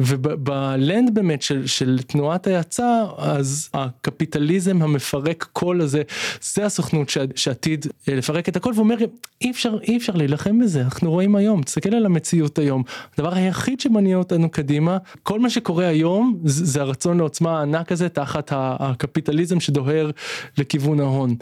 ובלנד 0.00 1.14
באמת 1.14 1.42
של, 1.42 1.66
של 1.66 1.98
תנועת 2.06 2.46
ההאצה 2.46 3.04
אז 3.18 3.70
הקפיטליזם 3.74 4.82
המפרק 4.82 5.48
כל 5.52 5.80
הזה 5.80 6.02
זה 6.42 6.66
הסוכנות 6.66 7.12
שעתיד 7.34 7.86
אה, 8.08 8.09
לפרק 8.16 8.48
את 8.48 8.56
הכל 8.56 8.72
ואומר 8.76 8.96
אי 9.40 9.50
אפשר 9.50 9.78
אי 9.82 9.96
אפשר 9.96 10.12
להילחם 10.12 10.58
בזה 10.58 10.80
אנחנו 10.80 11.10
רואים 11.10 11.36
היום 11.36 11.62
תסתכל 11.62 11.94
על 11.94 12.06
המציאות 12.06 12.58
היום. 12.58 12.82
הדבר 13.14 13.34
היחיד 13.34 13.80
שמניע 13.80 14.16
אותנו 14.16 14.50
קדימה 14.50 14.98
כל 15.22 15.40
מה 15.40 15.50
שקורה 15.50 15.86
היום 15.86 16.40
זה 16.44 16.80
הרצון 16.80 17.18
לעוצמה 17.18 17.58
הענק 17.58 17.92
הזה 17.92 18.08
תחת 18.08 18.50
הקפיטליזם 18.54 19.60
שדוהר 19.60 20.10
לכיוון 20.58 21.00
ההון. 21.00 21.36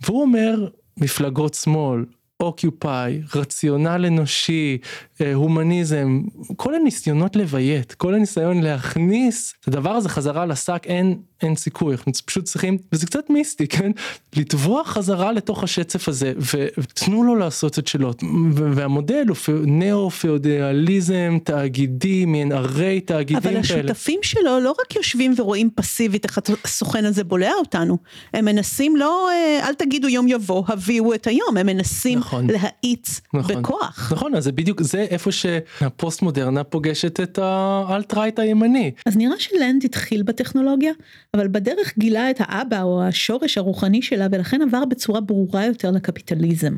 והוא 0.00 0.22
אומר 0.22 0.68
מפלגות 0.96 1.54
שמאל 1.54 2.04
אוקיופאי, 2.40 3.20
רציונל 3.34 4.04
אנושי, 4.06 4.78
אה, 5.20 5.34
הומניזם, 5.34 6.22
כל 6.56 6.74
הניסיונות 6.74 7.36
לביית, 7.36 7.92
כל 7.92 8.14
הניסיון 8.14 8.62
להכניס 8.62 9.54
את 9.60 9.68
הדבר 9.68 9.90
הזה 9.90 10.08
חזרה 10.08 10.46
לשק, 10.46 10.82
אין, 10.86 11.18
אין 11.44 11.56
סיכוי, 11.56 11.94
אנחנו 11.94 12.12
פשוט 12.26 12.44
צריכים, 12.44 12.78
וזה 12.92 13.06
קצת 13.06 13.30
מיסטי, 13.30 13.68
כן? 13.68 13.92
לטבוע 14.36 14.84
חזרה 14.84 15.32
לתוך 15.32 15.64
השצף 15.64 16.08
הזה, 16.08 16.32
ותנו 16.78 17.24
לו 17.24 17.34
לעשות 17.36 17.78
את 17.78 17.86
שלו, 17.86 18.12
והמודל 18.54 19.24
הוא 19.28 19.54
נאו-פאודליזם, 19.66 21.38
תאגידי, 21.44 22.24
מין 22.24 22.52
ערי 22.52 23.00
תאגידים 23.00 23.42
כאלה. 23.42 23.58
אבל 23.58 23.60
השותפים 23.60 24.20
שלו 24.22 24.60
לא 24.60 24.74
רק 24.80 24.96
יושבים 24.96 25.34
ורואים 25.38 25.70
פסיבית 25.74 26.24
איך 26.24 26.38
הסוכן 26.64 27.04
הזה 27.04 27.24
בולע 27.24 27.52
אותנו, 27.58 27.98
הם 28.34 28.44
מנסים 28.44 28.96
לא, 28.96 29.28
אה, 29.30 29.68
אל 29.68 29.74
תגידו 29.74 30.08
יום 30.08 30.28
יבוא, 30.28 30.64
הביאו 30.68 31.14
את 31.14 31.26
היום, 31.26 31.56
הם 31.56 31.66
מנסים 31.66 32.18
נכון, 32.18 32.46
להאיץ 32.50 33.20
נכון, 33.34 33.56
בכוח. 33.56 34.12
נכון, 34.12 34.34
אז 34.34 34.44
זה 34.44 34.52
בדיוק, 34.52 34.82
זה 34.82 35.06
איפה 35.10 35.32
שהפוסט 35.32 36.22
מודרנה 36.22 36.64
פוגשת 36.64 37.20
את 37.20 37.38
האלט 37.42 38.14
רייט 38.14 38.38
הימני. 38.38 38.90
אז 39.06 39.16
נראה 39.16 39.38
שלנד 39.38 39.84
התחיל 39.84 40.22
בטכנולוגיה, 40.22 40.92
אבל 41.34 41.48
בדרך 41.48 41.98
גילה 41.98 42.30
את 42.30 42.36
האבא 42.38 42.82
או 42.82 43.02
השורש 43.02 43.58
הרוחני 43.58 44.02
שלה 44.02 44.26
ולכן 44.32 44.62
עבר 44.62 44.84
בצורה 44.84 45.20
ברורה 45.20 45.66
יותר 45.66 45.90
לקפיטליזם. 45.90 46.74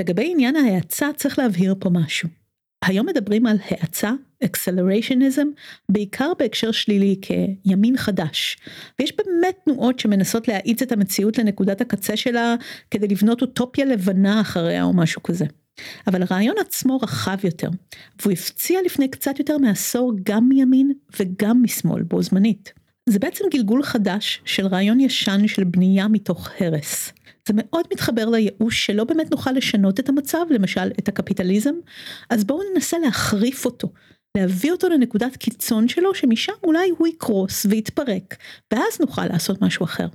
לגבי 0.00 0.30
עניין 0.32 0.56
ההאצה 0.56 1.08
צריך 1.16 1.38
להבהיר 1.38 1.74
פה 1.78 1.90
משהו. 1.90 2.28
היום 2.84 3.06
מדברים 3.06 3.46
על 3.46 3.56
האצה, 3.70 4.12
אקסלריישניזם, 4.44 5.46
בעיקר 5.88 6.32
בהקשר 6.38 6.72
שלילי 6.72 7.16
כימין 7.22 7.96
חדש. 7.96 8.56
ויש 8.98 9.12
באמת 9.16 9.58
תנועות 9.64 9.98
שמנסות 9.98 10.48
להאיץ 10.48 10.82
את 10.82 10.92
המציאות 10.92 11.38
לנקודת 11.38 11.80
הקצה 11.80 12.16
שלה 12.16 12.54
כדי 12.90 13.08
לבנות 13.08 13.42
אוטופיה 13.42 13.84
לבנה 13.84 14.40
אחריה 14.40 14.82
או 14.82 14.92
משהו 14.92 15.22
כזה. 15.22 15.44
אבל 16.06 16.22
הרעיון 16.22 16.56
עצמו 16.60 16.96
רחב 16.96 17.36
יותר, 17.44 17.68
והוא 18.22 18.32
הפציע 18.32 18.80
לפני 18.84 19.08
קצת 19.08 19.38
יותר 19.38 19.58
מעשור 19.58 20.12
גם 20.22 20.48
מימין 20.48 20.92
וגם 21.20 21.62
משמאל 21.62 22.02
בו 22.02 22.22
זמנית. 22.22 22.77
זה 23.10 23.18
בעצם 23.18 23.44
גלגול 23.52 23.82
חדש 23.82 24.40
של 24.44 24.66
רעיון 24.66 25.00
ישן 25.00 25.48
של 25.48 25.64
בנייה 25.64 26.08
מתוך 26.08 26.48
הרס. 26.60 27.12
זה 27.48 27.54
מאוד 27.56 27.84
מתחבר 27.92 28.26
לייאוש 28.26 28.86
שלא 28.86 29.04
באמת 29.04 29.30
נוכל 29.30 29.52
לשנות 29.52 30.00
את 30.00 30.08
המצב, 30.08 30.46
למשל 30.50 30.90
את 30.98 31.08
הקפיטליזם, 31.08 31.74
אז 32.30 32.44
בואו 32.44 32.60
ננסה 32.74 32.98
להחריף 32.98 33.64
אותו, 33.64 33.88
להביא 34.36 34.72
אותו 34.72 34.88
לנקודת 34.88 35.36
קיצון 35.36 35.88
שלו, 35.88 36.14
שמשם 36.14 36.52
אולי 36.64 36.90
הוא 36.98 37.08
יקרוס 37.08 37.66
ויתפרק, 37.70 38.36
ואז 38.72 39.00
נוכל 39.00 39.26
לעשות 39.26 39.62
משהו 39.62 39.84
אחר. 39.84 40.06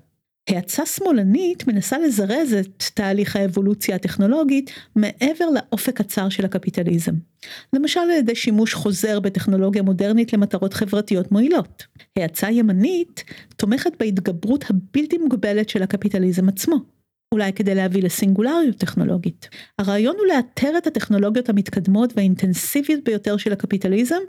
האצה 0.50 0.86
שמאלנית 0.86 1.68
מנסה 1.68 1.98
לזרז 1.98 2.54
את 2.54 2.84
תהליך 2.94 3.36
האבולוציה 3.36 3.96
הטכנולוגית 3.96 4.72
מעבר 4.96 5.46
לאופק 5.54 6.00
הצר 6.02 6.30
של 6.30 6.46
הקפיטליזם. 6.46 7.12
למשל 7.74 8.00
על 8.00 8.10
ידי 8.10 8.36
שימוש 8.36 8.74
חוזר 8.74 9.20
בטכנולוגיה 9.20 9.84
מודרנית 9.84 10.34
למטרות 10.34 10.74
חברתיות 10.74 11.32
מועילות. 11.32 11.86
האצה 12.16 12.50
ימנית 12.52 13.24
תומכת 13.56 13.92
בהתגברות 14.00 14.66
הבלתי 14.70 15.18
מוגבלת 15.18 15.70
של 15.70 15.84
הקפיטליזם 15.84 16.50
עצמו. 16.50 16.93
אולי 17.34 17.54
כדי 17.54 17.76
להביא 17.76 18.04
לסינגולריות 18.04 18.78
טכנולוגית. 18.78 19.50
הרעיון 19.80 20.16
הוא 20.20 20.26
לאתר 20.26 20.78
את 20.78 20.88
הטכנולוגיות 20.88 21.50
המתקדמות 21.50 22.14
והאינטנסיביות 22.16 23.04
ביותר 23.04 23.38
של 23.38 23.54
הקפיטליזם 23.54 24.20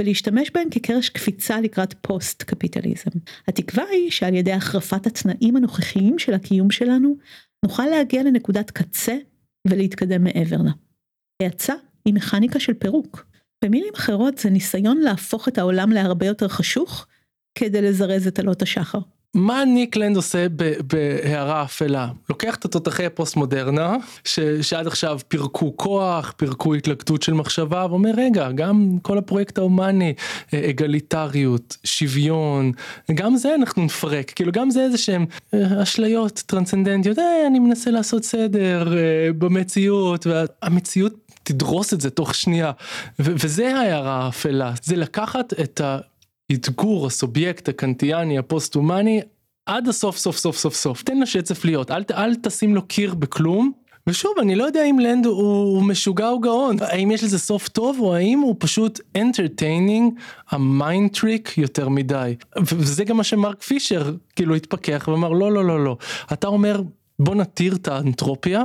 ולהשתמש 0.00 0.50
בהן 0.50 0.68
כקרש 0.70 1.08
קפיצה 1.08 1.60
לקראת 1.60 1.94
פוסט 2.00 2.42
קפיטליזם. 2.42 3.10
התקווה 3.48 3.84
היא 3.90 4.10
שעל 4.10 4.34
ידי 4.34 4.52
החרפת 4.52 5.06
התנאים 5.06 5.56
הנוכחיים 5.56 6.18
של 6.18 6.34
הקיום 6.34 6.70
שלנו 6.70 7.16
נוכל 7.64 7.86
להגיע 7.86 8.22
לנקודת 8.22 8.70
קצה 8.70 9.16
ולהתקדם 9.68 10.24
מעבר 10.24 10.56
לה. 10.56 10.70
האצה 11.42 11.74
היא 12.04 12.14
מכניקה 12.14 12.60
של 12.60 12.74
פירוק. 12.74 13.26
במילים 13.64 13.92
אחרות 13.96 14.38
זה 14.38 14.50
ניסיון 14.50 14.98
להפוך 14.98 15.48
את 15.48 15.58
העולם 15.58 15.92
להרבה 15.92 16.26
יותר 16.26 16.48
חשוך 16.48 17.06
כדי 17.58 17.82
לזרז 17.82 18.26
את 18.26 18.38
עלות 18.38 18.62
השחר. 18.62 18.98
מה 19.34 19.64
ניק 19.64 19.96
לנד 19.96 20.16
עושה 20.16 20.46
בהערה 20.92 21.62
אפלה? 21.62 22.08
לוקח 22.30 22.54
את 22.54 22.64
התותחי 22.64 23.06
הפוסט 23.06 23.36
מודרנה 23.36 23.96
שעד 24.62 24.86
עכשיו 24.86 25.18
פירקו 25.28 25.76
כוח, 25.76 26.34
פירקו 26.36 26.74
התלקטות 26.74 27.22
של 27.22 27.34
מחשבה 27.34 27.86
ואומר 27.90 28.10
רגע 28.16 28.52
גם 28.52 28.98
כל 29.02 29.18
הפרויקט 29.18 29.58
ההומני, 29.58 30.14
אה, 30.54 30.70
אגליטריות, 30.70 31.76
שוויון, 31.84 32.72
גם 33.14 33.36
זה 33.36 33.54
אנחנו 33.54 33.84
נפרק, 33.84 34.32
כאילו 34.34 34.52
גם 34.52 34.70
זה 34.70 34.82
איזה 34.82 34.98
שהם 34.98 35.26
אה, 35.54 35.82
אשליות 35.82 36.42
טרנסצנדנטיות, 36.46 37.18
אה, 37.18 37.46
אני 37.46 37.58
מנסה 37.58 37.90
לעשות 37.90 38.24
סדר 38.24 38.88
במציאות 39.38 40.26
והמציאות 40.26 41.12
תדרוס 41.42 41.94
את 41.94 42.00
זה 42.00 42.10
תוך 42.10 42.34
שנייה. 42.34 42.72
וזה 43.18 43.76
ההערה 43.76 44.24
האפלה, 44.24 44.72
זה 44.82 44.96
לקחת 44.96 45.52
את 45.60 45.80
ה... 45.80 45.98
אתגור 46.52 47.06
הסובייקט 47.06 47.68
הקנטיאני 47.68 48.38
הפוסט-הומני 48.38 49.20
עד 49.66 49.88
הסוף 49.88 50.16
סוף 50.16 50.36
סוף 50.36 50.56
סוף 50.56 50.74
סוף. 50.74 51.02
תן 51.02 51.20
לשצף 51.20 51.64
להיות. 51.64 51.90
אל, 51.90 52.02
אל 52.10 52.34
תשים 52.34 52.74
לו 52.74 52.82
קיר 52.82 53.14
בכלום. 53.14 53.72
ושוב 54.06 54.32
אני 54.40 54.54
לא 54.54 54.64
יודע 54.64 54.84
אם 54.84 54.98
לנד 54.98 55.26
הוא, 55.26 55.82
משוגע 55.82 56.28
או 56.28 56.40
גאון. 56.40 56.76
האם 56.80 57.10
יש 57.10 57.24
לזה 57.24 57.38
סוף 57.38 57.68
טוב 57.68 58.00
או 58.00 58.14
האם 58.14 58.38
הוא 58.38 58.56
פשוט 58.58 59.00
entertaining 59.18 60.20
ה 60.50 60.62
mind 60.62 61.10
trick 61.12 61.58
יותר 61.58 61.88
מדי? 61.88 62.34
וזה 62.62 63.04
גם 63.04 63.16
מה 63.16 63.24
שמרק 63.24 63.62
פישר 63.62 64.14
כאילו 64.36 64.54
התפכח 64.54 65.08
ואמר 65.08 65.28
לא 65.28 65.52
לא 65.52 65.64
לא 65.64 65.84
לא. 65.84 65.96
אתה 66.32 66.46
אומר 66.46 66.82
בוא 67.18 67.34
נתיר 67.34 67.74
את 67.74 67.88
האנטרופיה 67.88 68.64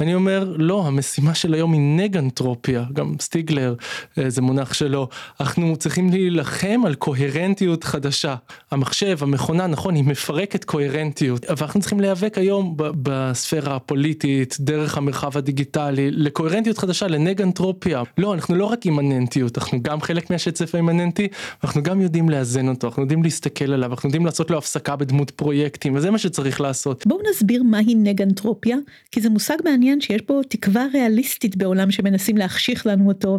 אני 0.00 0.14
אומר 0.14 0.54
לא 0.58 0.86
המשימה 0.86 1.34
של 1.34 1.54
היום 1.54 1.72
היא 1.72 1.80
נגנטרופיה. 1.80 2.84
גם 2.92 3.14
סטיגלר 3.20 3.74
אה, 4.18 4.30
זה 4.30 4.42
מונח 4.42 4.72
שלו. 4.72 5.08
אנחנו 5.40 5.76
צריכים 5.76 6.10
להילחם 6.10 6.80
על 6.86 6.94
קוהרנטיות 6.94 7.84
חדשה. 7.84 8.34
המחשב 8.70 9.18
המכונה 9.20 9.66
נכון 9.66 9.94
היא 9.94 10.04
מפרקת 10.04 10.64
קוהרנטיות. 10.64 11.44
אבל 11.44 11.66
אנחנו 11.66 11.80
צריכים 11.80 12.00
להיאבק 12.00 12.38
היום 12.38 12.74
בספירה 12.76 13.76
הפוליטית 13.76 14.56
דרך 14.60 14.96
המרחב 14.96 15.36
הדיגיטלי 15.38 16.10
לקוהרנטיות 16.10 16.78
חדשה 16.78 17.06
לנגנטרופיה. 17.06 18.02
לא 18.18 18.34
אנחנו 18.34 18.54
לא 18.54 18.64
רק 18.64 18.84
אימננטיות 18.84 19.58
אנחנו 19.58 19.82
גם 19.82 20.00
חלק 20.00 20.30
מהשצף 20.30 20.74
האימננטי 20.74 21.28
אנחנו 21.64 21.82
גם 21.82 22.00
יודעים 22.00 22.28
לאזן 22.28 22.68
אותו 22.68 22.86
אנחנו 22.86 23.02
יודעים 23.02 23.22
להסתכל 23.22 23.72
עליו 23.72 23.90
אנחנו 23.90 24.06
יודעים 24.06 24.26
לעשות 24.26 24.50
לו 24.50 24.58
הפסקה 24.58 24.96
בדמות 24.96 25.30
פרויקטים 25.30 25.94
וזה 25.96 26.10
מה 26.10 26.18
שצריך 26.18 26.60
לעשות. 26.60 27.06
בואו 27.06 27.20
נסביר 27.30 27.62
מהי 27.62 27.94
נגנטרופיה 27.94 28.76
כי 29.10 29.20
זה 29.20 29.28
מושג 29.30 29.47
מעניין 29.64 30.00
שיש 30.00 30.22
בו 30.22 30.42
תקווה 30.42 30.86
ריאליסטית 30.92 31.56
בעולם 31.56 31.90
שמנסים 31.90 32.36
להחשיך 32.36 32.86
לנו 32.86 33.08
אותו 33.08 33.38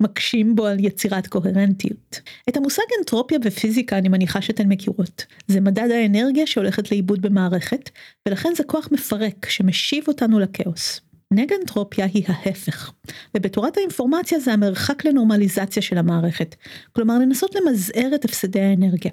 ומקשים 0.00 0.56
בו 0.56 0.66
על 0.66 0.76
יצירת 0.80 1.26
קוהרנטיות. 1.26 2.20
את 2.48 2.56
המושג 2.56 2.82
אנטרופיה 2.98 3.38
ופיזיקה 3.44 3.98
אני 3.98 4.08
מניחה 4.08 4.42
שאתן 4.42 4.68
מכירות. 4.68 5.26
זה 5.48 5.60
מדד 5.60 5.90
האנרגיה 5.90 6.46
שהולכת 6.46 6.90
לאיבוד 6.90 7.22
במערכת 7.22 7.90
ולכן 8.28 8.50
זה 8.56 8.64
כוח 8.64 8.88
מפרק 8.92 9.48
שמשיב 9.48 10.04
אותנו 10.08 10.38
לכאוס. 10.38 11.00
נגנטרופיה 11.32 12.06
היא 12.14 12.24
ההפך, 12.28 12.92
ובתורת 13.36 13.76
האינפורמציה 13.76 14.40
זה 14.40 14.52
המרחק 14.52 15.04
לנורמליזציה 15.04 15.82
של 15.82 15.98
המערכת, 15.98 16.56
כלומר 16.92 17.18
לנסות 17.18 17.54
למזער 17.54 18.10
את 18.14 18.24
הפסדי 18.24 18.60
האנרגיה. 18.60 19.10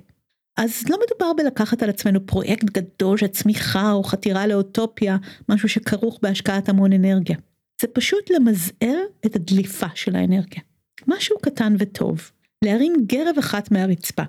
אז 0.57 0.83
לא 0.89 0.97
מדובר 1.05 1.33
בלקחת 1.37 1.83
על 1.83 1.89
עצמנו 1.89 2.25
פרויקט 2.25 2.63
גדול 2.63 3.17
של 3.17 3.27
צמיחה 3.27 3.91
או 3.91 4.03
חתירה 4.03 4.47
לאוטופיה, 4.47 5.17
משהו 5.49 5.69
שכרוך 5.69 6.19
בהשקעת 6.21 6.69
המון 6.69 6.93
אנרגיה. 6.93 7.37
זה 7.81 7.87
פשוט 7.87 8.29
למזער 8.29 8.99
את 9.25 9.35
הדליפה 9.35 9.87
של 9.95 10.15
האנרגיה. 10.15 10.61
משהו 11.07 11.35
קטן 11.41 11.75
וטוב, 11.79 12.31
להרים 12.65 12.93
גרב 13.05 13.35
אחת 13.39 13.71
מהרצפה, 13.71 14.23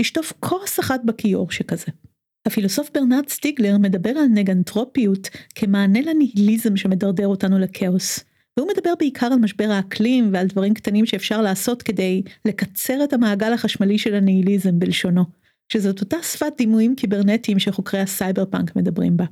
לשטוף 0.00 0.32
כוס 0.40 0.80
אחת 0.80 1.00
בכיור 1.04 1.50
שכזה. 1.50 1.92
הפילוסוף 2.46 2.90
ברנרד 2.94 3.28
סטיגלר 3.28 3.78
מדבר 3.78 4.10
על 4.10 4.26
נגנטרופיות 4.34 5.28
כמענה 5.54 6.00
לניהיליזם 6.00 6.76
שמדרדר 6.76 7.26
אותנו 7.26 7.58
לכאוס. 7.58 8.20
והוא 8.56 8.68
מדבר 8.76 8.92
בעיקר 8.98 9.26
על 9.26 9.38
משבר 9.38 9.70
האקלים 9.70 10.30
ועל 10.32 10.46
דברים 10.46 10.74
קטנים 10.74 11.06
שאפשר 11.06 11.42
לעשות 11.42 11.82
כדי 11.82 12.22
לקצר 12.44 13.04
את 13.04 13.12
המעגל 13.12 13.52
החשמלי 13.52 13.98
של 13.98 14.14
הניהיליזם 14.14 14.78
בלשונו. 14.78 15.39
שזאת 15.72 16.00
אותה 16.00 16.16
שפת 16.22 16.52
דימויים 16.58 16.96
קיברנטיים 16.96 17.58
שחוקרי 17.58 18.00
הסייבר 18.00 18.44
פאנק 18.44 18.76
מדברים 18.76 19.16
בה. 19.16 19.24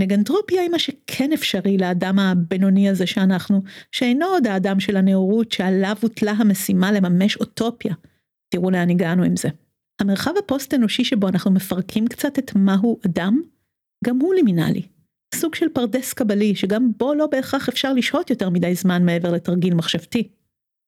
נגנטרופיה 0.00 0.62
היא 0.62 0.70
מה 0.70 0.78
שכן 0.78 1.32
אפשרי 1.32 1.78
לאדם 1.78 2.18
הבינוני 2.18 2.88
הזה 2.88 3.06
שאנחנו, 3.06 3.62
שאינו 3.92 4.26
עוד 4.26 4.46
האדם 4.46 4.80
של 4.80 4.96
הנאורות 4.96 5.52
שעליו 5.52 5.96
הוטלה 6.02 6.32
המשימה 6.32 6.92
לממש 6.92 7.36
אוטופיה. 7.36 7.94
תראו 8.48 8.70
לאן 8.70 8.90
הגענו 8.90 9.22
עם 9.22 9.36
זה. 9.36 9.48
המרחב 10.00 10.32
הפוסט 10.38 10.74
אנושי 10.74 11.04
שבו 11.04 11.28
אנחנו 11.28 11.50
מפרקים 11.50 12.06
קצת 12.06 12.38
את 12.38 12.56
מהו 12.56 12.98
אדם, 13.06 13.40
גם 14.04 14.18
הוא 14.20 14.34
לימינלי. 14.34 14.82
סוג 15.34 15.54
של 15.54 15.68
פרדס 15.68 16.12
קבלי 16.12 16.54
שגם 16.54 16.90
בו 16.96 17.14
לא 17.14 17.26
בהכרח 17.26 17.68
אפשר 17.68 17.92
לשהות 17.92 18.30
יותר 18.30 18.50
מדי 18.50 18.74
זמן 18.74 19.04
מעבר 19.04 19.32
לתרגיל 19.32 19.74
מחשבתי. 19.74 20.28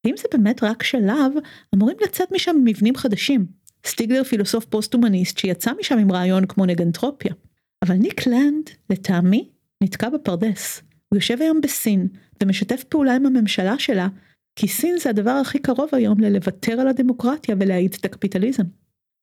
אם 0.06 0.14
זה 0.16 0.28
באמת 0.32 0.62
רק 0.62 0.82
שלב, 0.82 1.32
אמורים 1.74 1.96
לצאת 2.04 2.32
משם 2.32 2.56
מבנים 2.64 2.96
חדשים, 2.96 3.46
סטיגלר 3.86 4.24
פילוסוף 4.24 4.64
פוסט-הומניסט 4.64 5.38
שיצא 5.38 5.70
משם 5.80 5.98
עם 5.98 6.12
רעיון 6.12 6.46
כמו 6.46 6.66
נגנטרופיה. 6.66 7.34
אבל 7.82 7.94
ניק 7.94 8.26
לנד, 8.26 8.70
לטעמי, 8.90 9.48
נתקע 9.82 10.08
בפרדס. 10.08 10.82
הוא 11.08 11.16
יושב 11.16 11.36
היום 11.40 11.60
בסין, 11.60 12.08
ומשתף 12.42 12.84
פעולה 12.88 13.16
עם 13.16 13.26
הממשלה 13.26 13.78
שלה, 13.78 14.08
כי 14.56 14.68
סין 14.68 14.98
זה 14.98 15.10
הדבר 15.10 15.30
הכי 15.30 15.58
קרוב 15.58 15.88
היום 15.92 16.20
ללוותר 16.20 16.72
על 16.72 16.88
הדמוקרטיה 16.88 17.56
ולהאיץ 17.60 17.98
את 17.98 18.04
הקפיטליזם. 18.04 18.62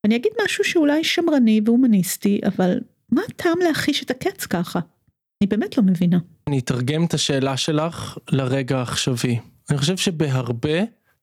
אני 0.05 0.15
אגיד 0.15 0.31
משהו 0.45 0.63
שאולי 0.63 1.03
שמרני 1.03 1.61
והומניסטי, 1.65 2.39
אבל 2.45 2.79
מה 3.11 3.21
הטעם 3.29 3.59
להחיש 3.63 4.03
את 4.03 4.11
הקץ 4.11 4.45
ככה? 4.45 4.79
אני 5.41 5.47
באמת 5.47 5.77
לא 5.77 5.83
מבינה. 5.83 6.19
אני 6.47 6.59
אתרגם 6.59 7.05
את 7.05 7.13
השאלה 7.13 7.57
שלך 7.57 8.17
לרגע 8.31 8.77
העכשווי. 8.77 9.39
אני 9.69 9.77
חושב 9.77 9.97
שבהרבה 9.97 10.79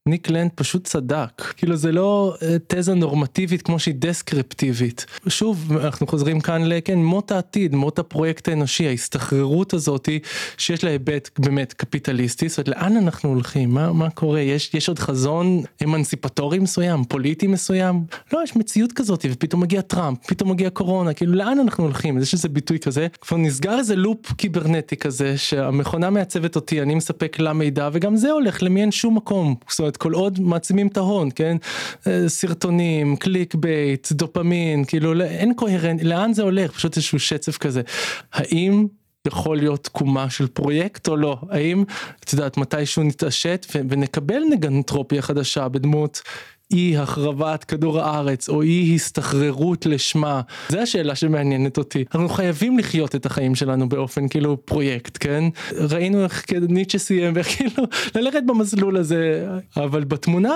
ניק 0.07 0.31
לנד 0.31 0.51
פשוט 0.55 0.85
צדק. 0.85 1.43
כאילו 1.57 1.77
זה 1.77 1.93
לא 1.93 2.35
אה, 2.43 2.57
תזה 2.67 2.95
נורמטיבית 2.95 3.63
כמו 3.63 3.79
שהיא 3.79 3.95
דסקריפטיבית. 3.99 5.07
שוב 5.29 5.77
אנחנו 5.77 6.07
חוזרים 6.07 6.41
כאן 6.41 6.63
לכן 6.65 6.99
מות 6.99 7.33
העתיד 7.33 7.75
מות 7.75 7.99
הפרויקט 7.99 8.49
האנושי 8.49 8.87
ההסתחררות 8.87 9.75
הזאתי 9.75 10.19
שיש 10.59 10.85
לה 10.85 10.91
היבט 10.91 11.31
באמת 11.39 11.73
קפיטליסטי. 11.73 12.49
זאת 12.49 12.59
אומרת 12.59 12.69
לאן 12.69 12.97
אנחנו 12.97 13.29
הולכים? 13.29 13.71
מה 13.71 13.93
מה 13.93 14.11
קורה? 14.11 14.41
יש 14.41 14.71
יש 14.75 14.89
עוד 14.89 14.99
חזון 14.99 15.63
אמנסיפטורי 15.85 16.59
מסוים? 16.59 17.05
פוליטי 17.05 17.47
מסוים? 17.47 18.05
לא 18.33 18.41
יש 18.45 18.57
מציאות 18.57 18.93
כזאת 18.93 19.27
ופתאום 19.31 19.63
מגיע 19.63 19.81
טראמפ 19.81 20.19
פתאום 20.27 20.51
מגיע 20.51 20.71
קורונה. 20.71 21.15
כאילו 21.15 21.33
לאן 21.33 21.59
אנחנו 21.59 21.85
הולכים? 21.85 22.19
יש 22.19 22.35
איזה 22.35 22.49
ביטוי 22.49 22.79
כזה? 22.79 23.07
כבר 23.21 23.37
נסגר 23.37 23.79
איזה 23.79 23.97
לופ 23.97 24.33
קיברנטי 24.33 24.97
כזה 24.97 25.39
שהמכונה 25.39 26.11
מעצבת 26.11 26.57
אותי 26.57 26.83
אני 26.83 26.95
מספק 26.95 27.39
לה 27.39 27.53
מידע 27.53 27.89
וגם 27.93 28.17
זה 28.17 28.31
הולך 28.31 28.63
למין 28.63 28.91
שום 28.91 29.17
מקום. 29.17 29.55
זאת 29.69 29.79
אומרת, 29.79 29.96
כל 29.97 30.13
עוד 30.13 30.41
מעצימים 30.41 30.87
את 30.87 30.97
ההון 30.97 31.29
כן? 31.35 31.57
אה, 32.07 32.29
סרטונים 32.29 33.17
clickbait 33.17 34.13
דופמין 34.13 34.85
כאילו 34.85 35.23
אין 35.23 35.55
coherent 35.55 36.03
לאן 36.03 36.33
זה 36.33 36.43
הולך? 36.43 36.73
פשוט 36.73 36.97
איזשהו 36.97 37.19
שצף 37.19 37.57
כזה. 37.57 37.83
האם 38.33 38.87
יכול 39.27 39.57
להיות 39.57 39.85
תקומה 39.85 40.31
של 40.31 40.47
פרויקט 40.47 41.09
או 41.09 41.17
לא? 41.17 41.37
האם 41.51 41.85
את 42.25 42.33
יודעת 42.33 42.57
מתישהו 42.57 43.03
נתעשת 43.03 43.67
ונקבל 43.89 44.43
נגנטרופיה 44.51 45.23
חדשה 45.23 45.69
בדמות 45.69 46.23
אי 46.73 46.97
החרבת 46.97 47.65
כדור 47.65 48.01
הארץ 48.01 48.49
או 48.49 48.63
אי 48.63 48.95
הסתחררות 48.95 49.87
לשמה. 49.87 50.41
זה 50.69 50.83
השאלה 50.83 51.15
שמעניינת 51.15 51.79
אותי. 51.79 52.05
אנחנו 52.15 52.29
חייבים 52.29 52.79
לחיות 52.79 53.15
את 53.15 53.27
החיים 53.27 53.55
שלנו 53.55 53.89
באופן 53.89 54.29
כאילו 54.29 54.67
פרויקט 54.67 55.17
כן? 55.21 55.45
ראינו 55.73 56.25
איך 56.25 56.45
ניטשה 56.69 56.99
סיים 56.99 57.33
וכאילו 57.37 57.85
ללכת 58.15 58.43
במסלול 58.47 58.97
הזה. 58.97 59.49
אבל 59.77 60.05
בתמונה 60.05 60.53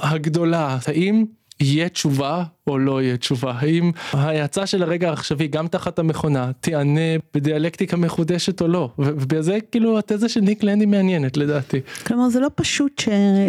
הגדולה 0.00 0.78
האם 0.86 1.24
יהיה 1.62 1.88
תשובה 1.88 2.44
או 2.66 2.78
לא 2.78 3.02
יהיה 3.02 3.16
תשובה? 3.16 3.52
האם 3.58 3.90
ההאצה 4.12 4.66
של 4.66 4.82
הרגע 4.82 5.08
העכשווי 5.08 5.46
גם 5.46 5.68
תחת 5.68 5.98
המכונה 5.98 6.50
תיענה 6.60 7.00
בדיאלקטיקה 7.34 7.96
מחודשת 7.96 8.62
או 8.62 8.68
לא? 8.68 8.90
ובגלל 8.98 9.42
זה 9.42 9.58
כאילו 9.70 9.98
התזה 9.98 10.28
של 10.28 10.40
ניק 10.40 10.62
לנדי 10.62 10.86
מעניינת 10.86 11.36
לדעתי. 11.36 11.80
כלומר 12.06 12.28
זה 12.28 12.40
לא 12.40 12.48
פשוט 12.54 13.02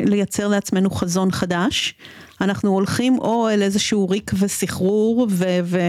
לייצר 0.05 0.47
לעצמנו 0.47 0.89
חזון 0.89 1.31
חדש. 1.31 1.95
אנחנו 2.41 2.69
הולכים 2.69 3.19
או 3.19 3.49
אל 3.49 3.61
איזשהו 3.61 4.09
ריק 4.09 4.31
וסחרור 4.39 5.27
ו... 5.29 5.45
ו... 5.63 5.79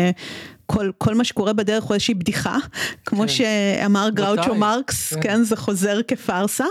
כל, 0.67 0.91
כל 0.99 1.15
מה 1.15 1.25
שקורה 1.25 1.53
בדרך 1.53 1.85
הוא 1.85 1.95
איזושהי 1.95 2.15
בדיחה, 2.15 2.59
כמו 3.07 3.23
כן. 3.23 3.29
שאמר 3.29 4.09
גראוצ'ו 4.15 4.55
מרקס, 4.55 5.15
כן. 5.15 5.21
כן, 5.21 5.43
זה 5.43 5.57
חוזר 5.57 6.01
כפארסה, 6.09 6.65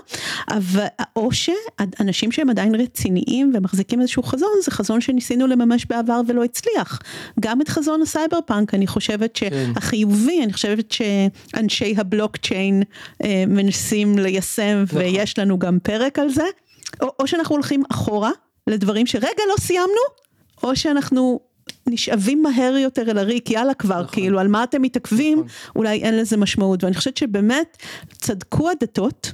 אבל, 0.50 0.86
או 1.16 1.30
שאנשים 1.32 2.32
שהם 2.32 2.50
עדיין 2.50 2.76
רציניים 2.76 3.52
ומחזיקים 3.56 4.02
איזשהו 4.02 4.24
חזון, 4.24 4.50
זה 4.64 4.72
חזון 4.72 5.02
שניסינו 5.02 5.48
לממש 5.48 5.86
בעבר 5.86 6.22
ולא 6.28 6.44
הצליח. 6.44 7.00
גם 7.40 7.62
את 7.62 7.70
חזון 7.70 8.02
הסייבר 8.02 8.40
פאנק, 8.46 8.74
אני 8.74 8.88
חושבת 8.88 9.36
שהחיובי, 9.36 10.38
כן. 10.38 10.44
אני 10.44 10.54
חושבת 10.54 10.92
שאנשי 10.92 11.96
הבלוקצ'יין 11.98 12.84
אה, 13.24 13.44
מנסים 13.48 14.18
ליישם, 14.20 14.84
נכון. 14.84 15.00
ויש 15.00 15.40
לנו 15.40 15.60
גם 15.60 15.78
פרק 15.84 16.20
על 16.20 16.30
זה, 16.30 16.46
או, 17.02 17.08
או 17.20 17.28
שאנחנו 17.28 17.56
הולכים 17.56 17.84
אחורה 17.92 18.32
לדברים 18.68 19.08
שרגע 19.08 19.44
לא 19.50 19.56
סיימנו, 19.60 20.04
או 20.64 20.76
שאנחנו 20.76 21.40
נשאבים 21.88 22.42
מהר 22.42 22.78
יותר 22.78 23.12
אל 23.12 23.18
הריק, 23.18 23.50
יאללה 23.50 23.74
כבר, 23.74 24.02
נכון. 24.02 24.14
כאילו, 24.14 24.40
על 24.40 24.48
מה 24.48 24.64
אתם 24.64 24.82
מתעכבים, 24.82 25.38
נכון. 25.38 25.50
אולי 25.76 26.02
אין 26.04 26.18
לזה 26.18 26.38
משמעות. 26.38 26.84
ואני 26.84 26.96
חושבת 26.96 27.18
שבאמת 27.18 27.78
צדקו 28.12 28.70
הדתות, 28.70 29.32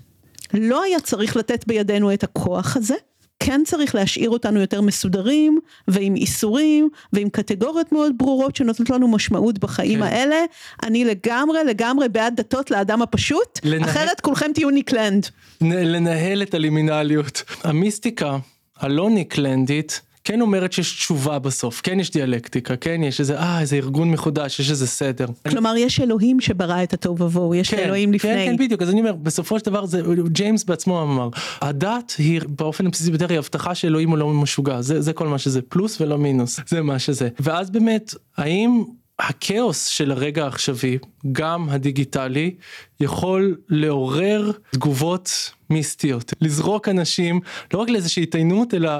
לא 0.54 0.84
היה 0.84 1.00
צריך 1.00 1.38
לתת 1.38 1.68
בידינו 1.68 2.14
את 2.14 2.24
הכוח 2.24 2.78
הזה. 2.78 2.96
כן 3.40 3.62
צריך 3.66 3.96
להשאיר 3.96 4.30
אותנו 4.30 4.60
יותר 4.60 4.82
מסודרים 4.82 5.60
ועם 5.88 6.16
איסורים 6.16 6.90
ועם 7.14 7.30
קטגוריות 7.30 7.92
מאוד 7.92 8.14
ברורות 8.18 8.56
שנותנות 8.56 8.90
לנו 8.90 9.08
משמעות 9.08 9.60
בחיים 9.60 10.00
כן. 10.00 10.06
האלה. 10.06 10.36
אני 10.84 11.06
לגמרי 11.06 11.64
לגמרי 11.64 12.10
בעד 12.10 12.36
דתות 12.36 12.72
לאדם 12.72 13.02
הפשוט, 13.02 13.60
לנה... 13.64 13.86
אחרת 13.86 14.22
כולכם 14.22 14.52
תהיו 14.54 14.70
ניקלנד. 14.70 15.28
לנהל 15.62 16.42
את 16.42 16.54
הלימינליות. 16.54 17.44
המיסטיקה 17.64 18.38
הלא 18.78 19.10
ניקלנדית 19.10 20.02
כן 20.24 20.42
אומרת 20.42 20.74
שיש 20.74 20.96
תשובה 20.96 21.40
בסוף, 21.40 21.82
כן 21.82 22.00
יש 22.00 22.12
דיאלקטיקה, 22.12 22.76
כן 22.76 23.04
יש 23.04 23.20
איזה, 23.20 23.40
אה, 23.40 23.62
איזה 23.62 23.76
ארגון 23.76 24.12
מחודש, 24.12 24.60
יש 24.60 24.72
איזה 24.72 24.88
סדר. 24.88 25.26
כלומר, 25.50 25.72
אני... 25.72 25.80
יש 25.80 26.00
אלוהים 26.00 26.40
שברא 26.40 26.84
את 26.84 26.94
הטוב 26.94 27.22
ובוהו, 27.22 27.56
יש 27.56 27.70
כן, 27.70 27.78
אלוהים 27.78 28.14
לפני. 28.14 28.32
כן, 28.32 28.46
כן, 28.46 28.58
בדיוק, 28.58 28.82
אז 28.82 28.90
אני 28.90 29.00
אומר, 29.00 29.14
בסופו 29.14 29.60
של 29.60 29.66
דבר, 29.66 29.86
זה, 29.86 30.02
ג'יימס 30.28 30.64
בעצמו 30.64 31.02
אמר, 31.02 31.30
הדת 31.62 32.16
היא 32.18 32.42
באופן 32.48 32.88
הבסיסי 32.88 33.10
ביותר 33.10 33.30
היא 33.30 33.38
הבטחה 33.38 33.76
שאלוהים 33.76 34.10
הוא 34.10 34.18
לא 34.18 34.30
משוגע, 34.30 34.82
זה, 34.82 35.02
זה 35.02 35.14
כל 35.14 35.28
מה 35.28 35.38
שזה, 35.38 35.62
פלוס 35.62 36.02
ולא 36.02 36.18
מינוס, 36.18 36.60
זה 36.68 36.82
מה 36.82 37.00
שזה. 37.00 37.30
ואז 37.40 37.70
באמת, 37.70 38.14
האם 38.38 38.84
הכאוס 39.20 39.86
של 39.86 40.12
הרגע 40.12 40.44
העכשווי, 40.44 40.98
גם 41.32 41.70
הדיגיטלי, 41.70 42.56
יכול 43.00 43.58
לעורר 43.70 44.52
תגובות 44.72 45.52
מיסטיות, 45.70 46.34
לזרוק 46.42 46.90
אנשים 46.90 47.40
לא 47.74 47.80
רק 47.80 47.90
לאיזושהי 47.90 48.24
התעיינות 48.24 48.74
אלא, 48.74 48.92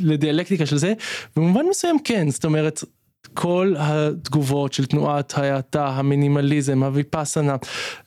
לדיאלקטיקה 0.00 0.66
של 0.66 0.76
זה, 0.76 0.94
במובן 1.36 1.64
מסוים 1.70 1.96
כן, 2.04 2.30
זאת 2.30 2.44
אומרת 2.44 2.84
כל 3.34 3.74
התגובות 3.78 4.72
של 4.72 4.86
תנועת 4.86 5.38
ההאטה, 5.38 5.88
המינימליזם, 5.88 6.82
הוויפאסנה, 6.82 7.56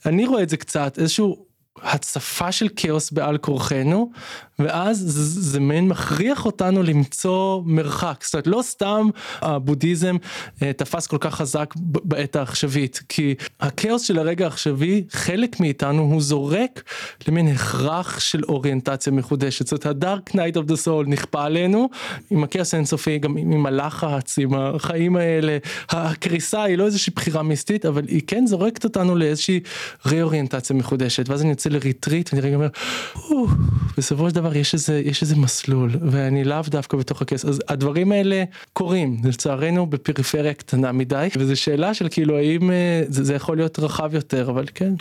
אני 0.06 0.26
רואה 0.26 0.44
את 0.44 0.50
זה 0.50 0.58
קצת 0.58 1.00
איזשהו 1.00 1.46
הצפה 1.82 2.52
של 2.52 2.68
כאוס 2.76 3.12
בעל 3.12 3.38
כורחנו 3.38 4.12
ואז 4.60 5.04
זה, 5.08 5.60
מעין 5.60 5.88
מכריח 5.88 6.46
אותנו 6.46 6.84
למצוא 6.84 7.62
מרחק. 7.66 8.24
זאת 8.24 8.34
אומרת 8.34 8.48
לא 8.48 8.62
סתם 8.62 9.08
הבודהיזם 9.42 10.16
אה, 10.62 10.74
תפס 10.74 11.08
כל 11.08 11.18
כך 11.20 11.36
חזק 11.36 11.74
בעת 11.78 12.36
העכשווית 12.36 13.02
כי 13.10 13.36
הכאוס 13.60 14.02
של 14.02 14.20
הרגע 14.20 14.46
העכשווי 14.46 15.04
חלק 15.12 15.60
מאיתנו 15.60 16.02
הוא 16.02 16.22
זורק 16.22 16.84
למין 17.28 17.48
הכרח 17.48 18.20
של 18.20 18.44
אוריינטציה 18.44 19.14
מחודשת. 19.14 19.68
זאת 19.68 19.72
אומרת 19.72 19.86
ה 19.86 19.96
dark 19.96 20.36
night 20.36 20.58
of 20.58 20.66
the 20.66 20.76
soul 20.76 21.06
נכפה 21.06 21.44
עלינו 21.44 21.90
עם 22.30 22.44
הכאוס 22.44 22.74
האינסופי 22.74 23.18
גם 23.18 23.38
עם 23.38 23.66
הלחץ 23.66 24.40
עם 24.40 24.54
החיים 24.54 25.16
האלה. 25.16 25.58
הקריסה 25.90 26.64
היא 26.64 26.78
לא 26.78 26.86
איזושהי 26.86 27.14
בחירה 27.16 27.44
מיסטית 27.44 27.86
אבל 27.86 28.06
היא 28.08 28.22
כן 28.28 28.46
זורקת 28.48 28.84
אותנו 28.84 29.16
לאיזושהי 29.16 29.60
ריאוריינטציה 30.06 30.76
מחודשת. 30.76 31.30
ואז 31.30 31.42
אני 31.42 31.50
יוצא 31.50 31.70
לריטריט 31.70 32.30
ואני 32.34 32.42
רגע 32.42 32.56
אומר 32.56 32.68
בסופו 33.98 34.30
של 34.30 34.36
דבר 34.36 34.49
יש 34.56 34.74
איזה 34.74 35.02
יש 35.06 35.22
איזה 35.22 35.36
מסלול 35.36 35.92
ואני 36.02 36.44
לאו 36.44 36.62
דווקא 36.68 36.98
בתוך 36.98 37.22
הכס 37.22 37.46
אז 37.46 37.62
הדברים 37.68 38.12
האלה 38.12 38.44
קורים 38.74 39.18
לצערנו 39.24 39.86
בפריפריה 39.86 40.54
קטנה 40.54 40.92
מדי 40.92 41.28
וזו 41.38 41.56
שאלה 41.56 41.94
של 41.94 42.08
כאילו 42.12 42.38
האם 42.38 42.72
אה, 42.72 43.04
זה, 43.08 43.24
זה 43.24 43.34
יכול 43.34 43.58
להיות 43.58 43.80
רחב 43.80 44.14
יותר 44.14 44.50
אבל 44.50 44.66
כן. 44.76 44.94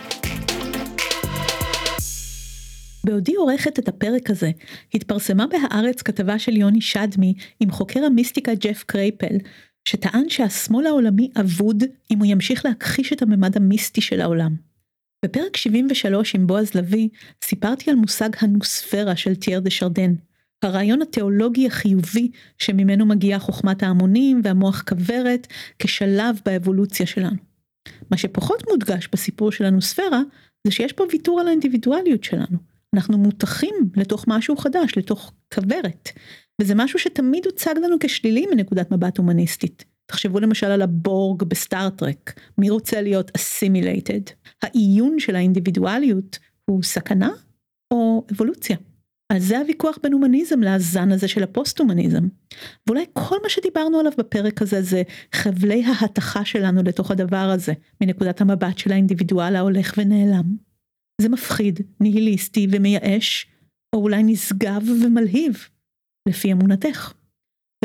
בעודי 3.04 3.34
עורכת 3.34 3.78
את 3.78 3.88
הפרק 3.88 4.30
הזה, 4.30 4.50
התפרסמה 4.94 5.46
בהארץ 5.46 6.02
כתבה 6.02 6.38
של 6.38 6.56
יוני 6.56 6.80
שדמי 6.80 7.34
עם 7.60 7.70
חוקר 7.70 8.04
המיסטיקה 8.04 8.54
ג'ף 8.54 8.84
קרייפל, 8.86 9.36
שטען 9.84 10.28
שהשמאל 10.28 10.86
העולמי 10.86 11.30
אבוד 11.40 11.84
אם 12.10 12.18
הוא 12.18 12.26
ימשיך 12.26 12.64
להכחיש 12.64 13.12
את 13.12 13.22
הממד 13.22 13.56
המיסטי 13.56 14.00
של 14.00 14.20
העולם. 14.20 14.67
בפרק 15.24 15.56
73 15.56 16.34
עם 16.34 16.46
בועז 16.46 16.74
לביא 16.74 17.08
סיפרתי 17.44 17.90
על 17.90 17.96
מושג 17.96 18.28
הנוספירה 18.40 19.16
של 19.16 19.34
טייאר 19.34 19.60
דה 19.60 19.70
שרדן, 19.70 20.14
הרעיון 20.62 21.02
התיאולוגי 21.02 21.66
החיובי 21.66 22.30
שממנו 22.58 23.06
מגיעה 23.06 23.38
חוכמת 23.38 23.82
ההמונים 23.82 24.40
והמוח 24.44 24.82
כוורת 24.88 25.46
כשלב 25.78 26.40
באבולוציה 26.44 27.06
שלנו. 27.06 27.36
מה 28.10 28.16
שפחות 28.16 28.62
מודגש 28.70 29.08
בסיפור 29.12 29.52
של 29.52 29.64
הנוספירה 29.64 30.20
זה 30.66 30.72
שיש 30.72 30.92
פה 30.92 31.04
ויתור 31.10 31.40
על 31.40 31.48
האינדיבידואליות 31.48 32.24
שלנו. 32.24 32.58
אנחנו 32.94 33.18
מותכים 33.18 33.74
לתוך 33.96 34.24
משהו 34.28 34.56
חדש, 34.56 34.96
לתוך 34.96 35.32
כוורת. 35.54 36.08
וזה 36.60 36.74
משהו 36.74 36.98
שתמיד 36.98 37.46
הוצג 37.46 37.74
לנו 37.84 37.96
כשלילי 38.00 38.46
מנקודת 38.54 38.90
מבט 38.90 39.18
הומניסטית. 39.18 39.84
תחשבו 40.08 40.40
למשל 40.40 40.66
על 40.66 40.82
הבורג 40.82 41.42
בסטארטרק, 41.42 42.40
מי 42.58 42.70
רוצה 42.70 43.02
להיות 43.02 43.30
assimilated? 43.36 44.20
האיון 44.62 45.18
של 45.18 45.36
האינדיבידואליות 45.36 46.38
הוא 46.64 46.82
סכנה 46.82 47.30
או 47.92 48.26
אבולוציה? 48.32 48.76
על 49.32 49.38
זה 49.38 49.58
הוויכוח 49.58 49.98
בין 50.02 50.12
הומניזם 50.12 50.62
לזן 50.62 51.12
הזה 51.12 51.28
של 51.28 51.42
הפוסט-הומניזם. 51.42 52.28
ואולי 52.86 53.04
כל 53.12 53.36
מה 53.42 53.48
שדיברנו 53.48 53.98
עליו 53.98 54.12
בפרק 54.18 54.62
הזה 54.62 54.82
זה 54.82 55.02
חבלי 55.34 55.84
ההתכה 55.84 56.44
שלנו 56.44 56.82
לתוך 56.82 57.10
הדבר 57.10 57.50
הזה, 57.54 57.72
מנקודת 58.00 58.40
המבט 58.40 58.78
של 58.78 58.92
האינדיבידואל 58.92 59.56
ההולך 59.56 59.94
ונעלם. 59.96 60.56
זה 61.20 61.28
מפחיד, 61.28 61.80
ניהיליסטי 62.00 62.66
ומייאש, 62.70 63.46
או 63.94 64.02
אולי 64.02 64.22
נשגב 64.22 64.82
ומלהיב, 65.04 65.68
לפי 66.28 66.52
אמונתך. 66.52 67.12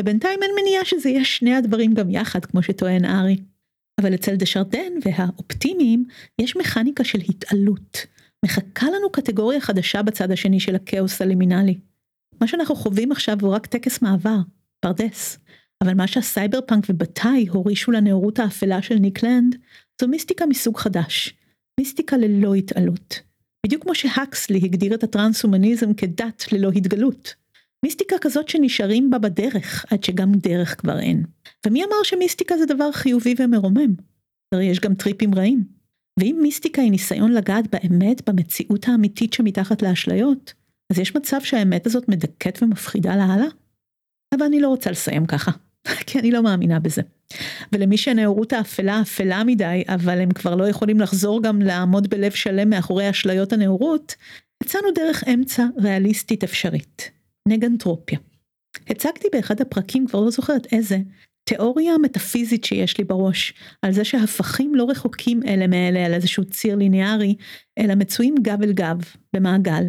ובינתיים 0.00 0.42
אין 0.42 0.50
מניעה 0.60 0.84
שזה 0.84 1.08
יהיה 1.08 1.24
שני 1.24 1.54
הדברים 1.54 1.94
גם 1.94 2.10
יחד, 2.10 2.44
כמו 2.44 2.62
שטוען 2.62 3.04
ארי. 3.04 3.36
אבל 4.00 4.14
אצל 4.14 4.36
דשרדן 4.36 4.92
והאופטימיים 5.04 6.04
יש 6.40 6.56
מכניקה 6.56 7.04
של 7.04 7.18
התעלות. 7.28 8.06
מחכה 8.44 8.86
לנו 8.86 9.10
קטגוריה 9.12 9.60
חדשה 9.60 10.02
בצד 10.02 10.30
השני 10.30 10.60
של 10.60 10.74
הכאוס 10.74 11.22
הלימינלי. 11.22 11.78
מה 12.40 12.46
שאנחנו 12.46 12.76
חווים 12.76 13.12
עכשיו 13.12 13.36
הוא 13.40 13.54
רק 13.54 13.66
טקס 13.66 14.02
מעבר, 14.02 14.38
פרדס. 14.80 15.38
אבל 15.84 15.94
מה 15.94 16.06
שהסייבר 16.06 16.60
פאנק 16.60 16.84
ובתאי 16.88 17.46
הורישו 17.48 17.90
לנאורות 17.90 18.38
האפלה 18.38 18.82
של 18.82 18.94
ניק 18.94 19.21
לנד, 19.21 19.56
זו 20.00 20.08
מיסטיקה 20.08 20.46
מסוג 20.46 20.78
חדש. 20.78 21.34
מיסטיקה 21.80 22.16
ללא 22.16 22.54
התעלות. 22.54 23.20
בדיוק 23.66 23.82
כמו 23.82 23.94
שהקסלי 23.94 24.60
הגדיר 24.64 24.94
את 24.94 25.02
הטרנס-הומניזם 25.02 25.94
כדת 25.94 26.52
ללא 26.52 26.70
התגלות. 26.70 27.34
מיסטיקה 27.84 28.16
כזאת 28.20 28.48
שנשארים 28.48 29.10
בה 29.10 29.18
בדרך, 29.18 29.84
עד 29.90 30.04
שגם 30.04 30.32
דרך 30.32 30.80
כבר 30.80 31.00
אין. 31.00 31.24
ומי 31.66 31.84
אמר 31.84 32.02
שמיסטיקה 32.04 32.58
זה 32.58 32.66
דבר 32.66 32.92
חיובי 32.92 33.34
ומרומם? 33.38 33.94
הרי 34.54 34.64
יש 34.64 34.80
גם 34.80 34.94
טריפים 34.94 35.34
רעים. 35.34 35.64
ואם 36.20 36.38
מיסטיקה 36.42 36.82
היא 36.82 36.90
ניסיון 36.90 37.32
לגעת 37.32 37.64
באמת 37.70 38.28
במציאות 38.28 38.88
האמיתית 38.88 39.32
שמתחת 39.32 39.82
לאשליות, 39.82 40.54
אז 40.92 40.98
יש 40.98 41.16
מצב 41.16 41.40
שהאמת 41.40 41.86
הזאת 41.86 42.08
מדכאת 42.08 42.62
ומפחידה 42.62 43.16
לאללה? 43.16 43.46
אבל 44.34 44.46
אני 44.46 44.60
לא 44.60 44.68
רוצה 44.68 44.90
לסיים 44.90 45.26
ככה, 45.26 45.50
כי 46.06 46.18
אני 46.18 46.30
לא 46.30 46.42
מאמינה 46.42 46.80
בזה. 46.80 47.02
ולמי 47.72 47.96
שהנאורות 47.96 48.52
האפלה 48.52 49.00
אפלה 49.00 49.44
מדי, 49.44 49.82
אבל 49.88 50.20
הם 50.20 50.30
כבר 50.30 50.54
לא 50.54 50.68
יכולים 50.68 51.00
לחזור 51.00 51.42
גם 51.42 51.62
לעמוד 51.62 52.10
בלב 52.10 52.32
שלם 52.32 52.70
מאחורי 52.70 53.10
אשליות 53.10 53.52
הנאורות, 53.52 54.14
הצענו 54.62 54.88
דרך 54.94 55.24
אמצע 55.28 55.66
ריאליסטית 55.78 56.44
אפשרית. 56.44 57.13
נגנטרופיה. 57.48 58.18
הצגתי 58.88 59.28
באחד 59.32 59.60
הפרקים, 59.60 60.06
כבר 60.06 60.20
לא 60.20 60.30
זוכרת 60.30 60.72
איזה, 60.72 60.98
תיאוריה 61.44 61.98
מטאפיזית 61.98 62.64
שיש 62.64 62.98
לי 62.98 63.04
בראש, 63.04 63.54
על 63.82 63.92
זה 63.92 64.04
שהפכים 64.04 64.74
לא 64.74 64.86
רחוקים 64.90 65.40
אלה 65.46 65.66
מאלה 65.66 66.06
על 66.06 66.14
איזשהו 66.14 66.44
ציר 66.44 66.76
ליניארי, 66.76 67.36
אלא 67.78 67.94
מצויים 67.94 68.34
גב 68.42 68.62
אל 68.62 68.72
גב, 68.72 68.98
במעגל, 69.32 69.84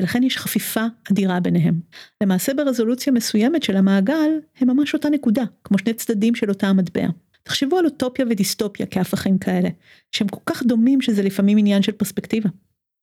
ולכן 0.00 0.22
יש 0.22 0.36
חפיפה 0.36 0.84
אדירה 1.10 1.40
ביניהם. 1.40 1.80
למעשה 2.22 2.54
ברזולוציה 2.54 3.12
מסוימת 3.12 3.62
של 3.62 3.76
המעגל, 3.76 4.30
הם 4.60 4.70
ממש 4.70 4.94
אותה 4.94 5.08
נקודה, 5.08 5.44
כמו 5.64 5.78
שני 5.78 5.94
צדדים 5.94 6.34
של 6.34 6.48
אותה 6.48 6.66
המטבע. 6.66 7.06
תחשבו 7.42 7.78
על 7.78 7.84
אוטופיה 7.84 8.26
ודיסטופיה 8.30 8.86
כהפכים 8.86 9.38
כאלה, 9.38 9.68
שהם 10.12 10.28
כל 10.28 10.40
כך 10.46 10.62
דומים 10.62 11.00
שזה 11.00 11.22
לפעמים 11.22 11.58
עניין 11.58 11.82
של 11.82 11.92
פרספקטיבה. 11.92 12.48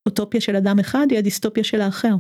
אוטופיה 0.05 0.41
של 0.41 0.55
אדם 0.55 0.79
אחד 0.79 1.07
היא 1.09 1.19
הדיסטופיה 1.19 1.63
של 1.63 1.81
האחר. 1.81 2.15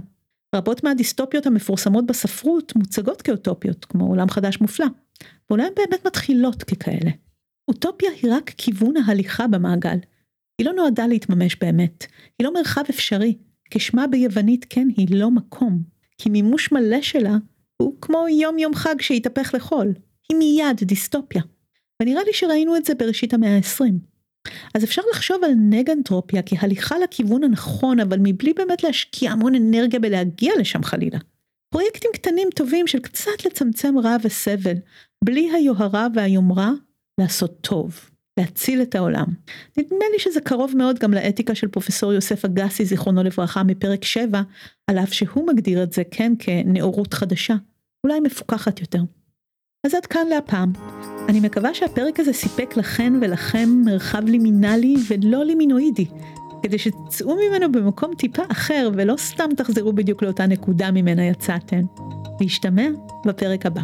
רבות 0.55 0.83
מהדיסטופיות 0.83 1.45
המפורסמות 1.45 2.05
בספרות 2.05 2.75
מוצגות 2.75 3.21
כאוטופיות, 3.21 3.85
כמו 3.85 4.07
עולם 4.07 4.29
חדש 4.29 4.61
מופלא, 4.61 4.85
ואולי 5.49 5.63
הן 5.63 5.71
באמת 5.75 6.07
מתחילות 6.07 6.63
ככאלה. 6.63 7.11
אוטופיה 7.67 8.09
היא 8.21 8.31
רק 8.33 8.51
כיוון 8.57 8.93
ההליכה 8.97 9.47
במעגל. 9.47 9.97
היא 10.57 10.67
לא 10.67 10.73
נועדה 10.73 11.07
להתממש 11.07 11.55
באמת, 11.55 12.05
היא 12.39 12.45
לא 12.45 12.53
מרחב 12.53 12.83
אפשרי, 12.89 13.37
כשמה 13.71 14.07
ביוונית 14.07 14.65
כן 14.69 14.87
היא 14.97 15.07
לא 15.11 15.31
מקום, 15.31 15.83
כי 16.17 16.29
מימוש 16.29 16.71
מלא 16.71 17.01
שלה 17.01 17.37
הוא 17.77 17.95
כמו 18.01 18.25
יום 18.41 18.59
יום 18.59 18.75
חג 18.75 18.95
שהתהפך 19.01 19.51
לחול, 19.53 19.93
היא 20.29 20.37
מיד 20.37 20.77
דיסטופיה. 20.81 21.41
ונראה 22.01 22.23
לי 22.23 22.33
שראינו 22.33 22.75
את 22.75 22.85
זה 22.85 22.95
בראשית 22.95 23.33
המאה 23.33 23.55
ה-20. 23.55 23.93
אז 24.73 24.83
אפשר 24.83 25.01
לחשוב 25.13 25.43
על 25.43 25.51
נגנטרופיה 25.69 26.41
כהליכה 26.45 26.99
לכיוון 26.99 27.43
הנכון, 27.43 27.99
אבל 27.99 28.17
מבלי 28.23 28.53
באמת 28.53 28.83
להשקיע 28.83 29.31
המון 29.31 29.55
אנרגיה 29.55 29.99
בלהגיע 29.99 30.53
לשם 30.59 30.83
חלילה. 30.83 31.19
פרויקטים 31.69 32.11
קטנים 32.13 32.47
טובים 32.55 32.87
של 32.87 32.99
קצת 32.99 33.45
לצמצם 33.45 33.95
רע 34.03 34.15
וסבל, 34.23 34.75
בלי 35.23 35.49
היוהרה 35.53 36.07
והיומרה, 36.15 36.71
לעשות 37.21 37.57
טוב, 37.61 38.09
להציל 38.39 38.81
את 38.81 38.95
העולם. 38.95 39.25
נדמה 39.77 40.05
לי 40.13 40.19
שזה 40.19 40.41
קרוב 40.41 40.73
מאוד 40.77 40.99
גם 40.99 41.13
לאתיקה 41.13 41.55
של 41.55 41.67
פרופסור 41.67 42.13
יוסף 42.13 42.45
אגסי, 42.45 42.85
זיכרונו 42.85 43.23
לברכה, 43.23 43.63
מפרק 43.63 44.03
7, 44.03 44.41
על 44.87 44.99
אף 44.99 45.13
שהוא 45.13 45.47
מגדיר 45.47 45.83
את 45.83 45.93
זה, 45.93 46.03
כן, 46.11 46.33
כנאורות 46.39 47.13
חדשה, 47.13 47.55
אולי 48.03 48.19
מפוקחת 48.19 48.81
יותר. 48.81 49.01
אז 49.85 49.93
עד 49.95 50.05
כאן 50.05 50.27
להפעם. 50.27 50.73
אני 51.29 51.39
מקווה 51.39 51.73
שהפרק 51.73 52.19
הזה 52.19 52.33
סיפק 52.33 52.77
לכן 52.77 53.13
ולכם 53.21 53.69
מרחב 53.85 54.25
לימינלי 54.25 54.95
ולא 55.07 55.45
לימינואידי, 55.45 56.05
כדי 56.63 56.77
שתצאו 56.77 57.35
ממנו 57.35 57.71
במקום 57.71 58.15
טיפה 58.15 58.43
אחר 58.51 58.89
ולא 58.93 59.15
סתם 59.17 59.49
תחזרו 59.57 59.93
בדיוק 59.93 60.23
לאותה 60.23 60.45
נקודה 60.45 60.91
ממנה 60.91 61.25
יצאתן. 61.25 61.85
להשתמע 62.41 62.87
בפרק 63.25 63.65
הבא. 63.65 63.81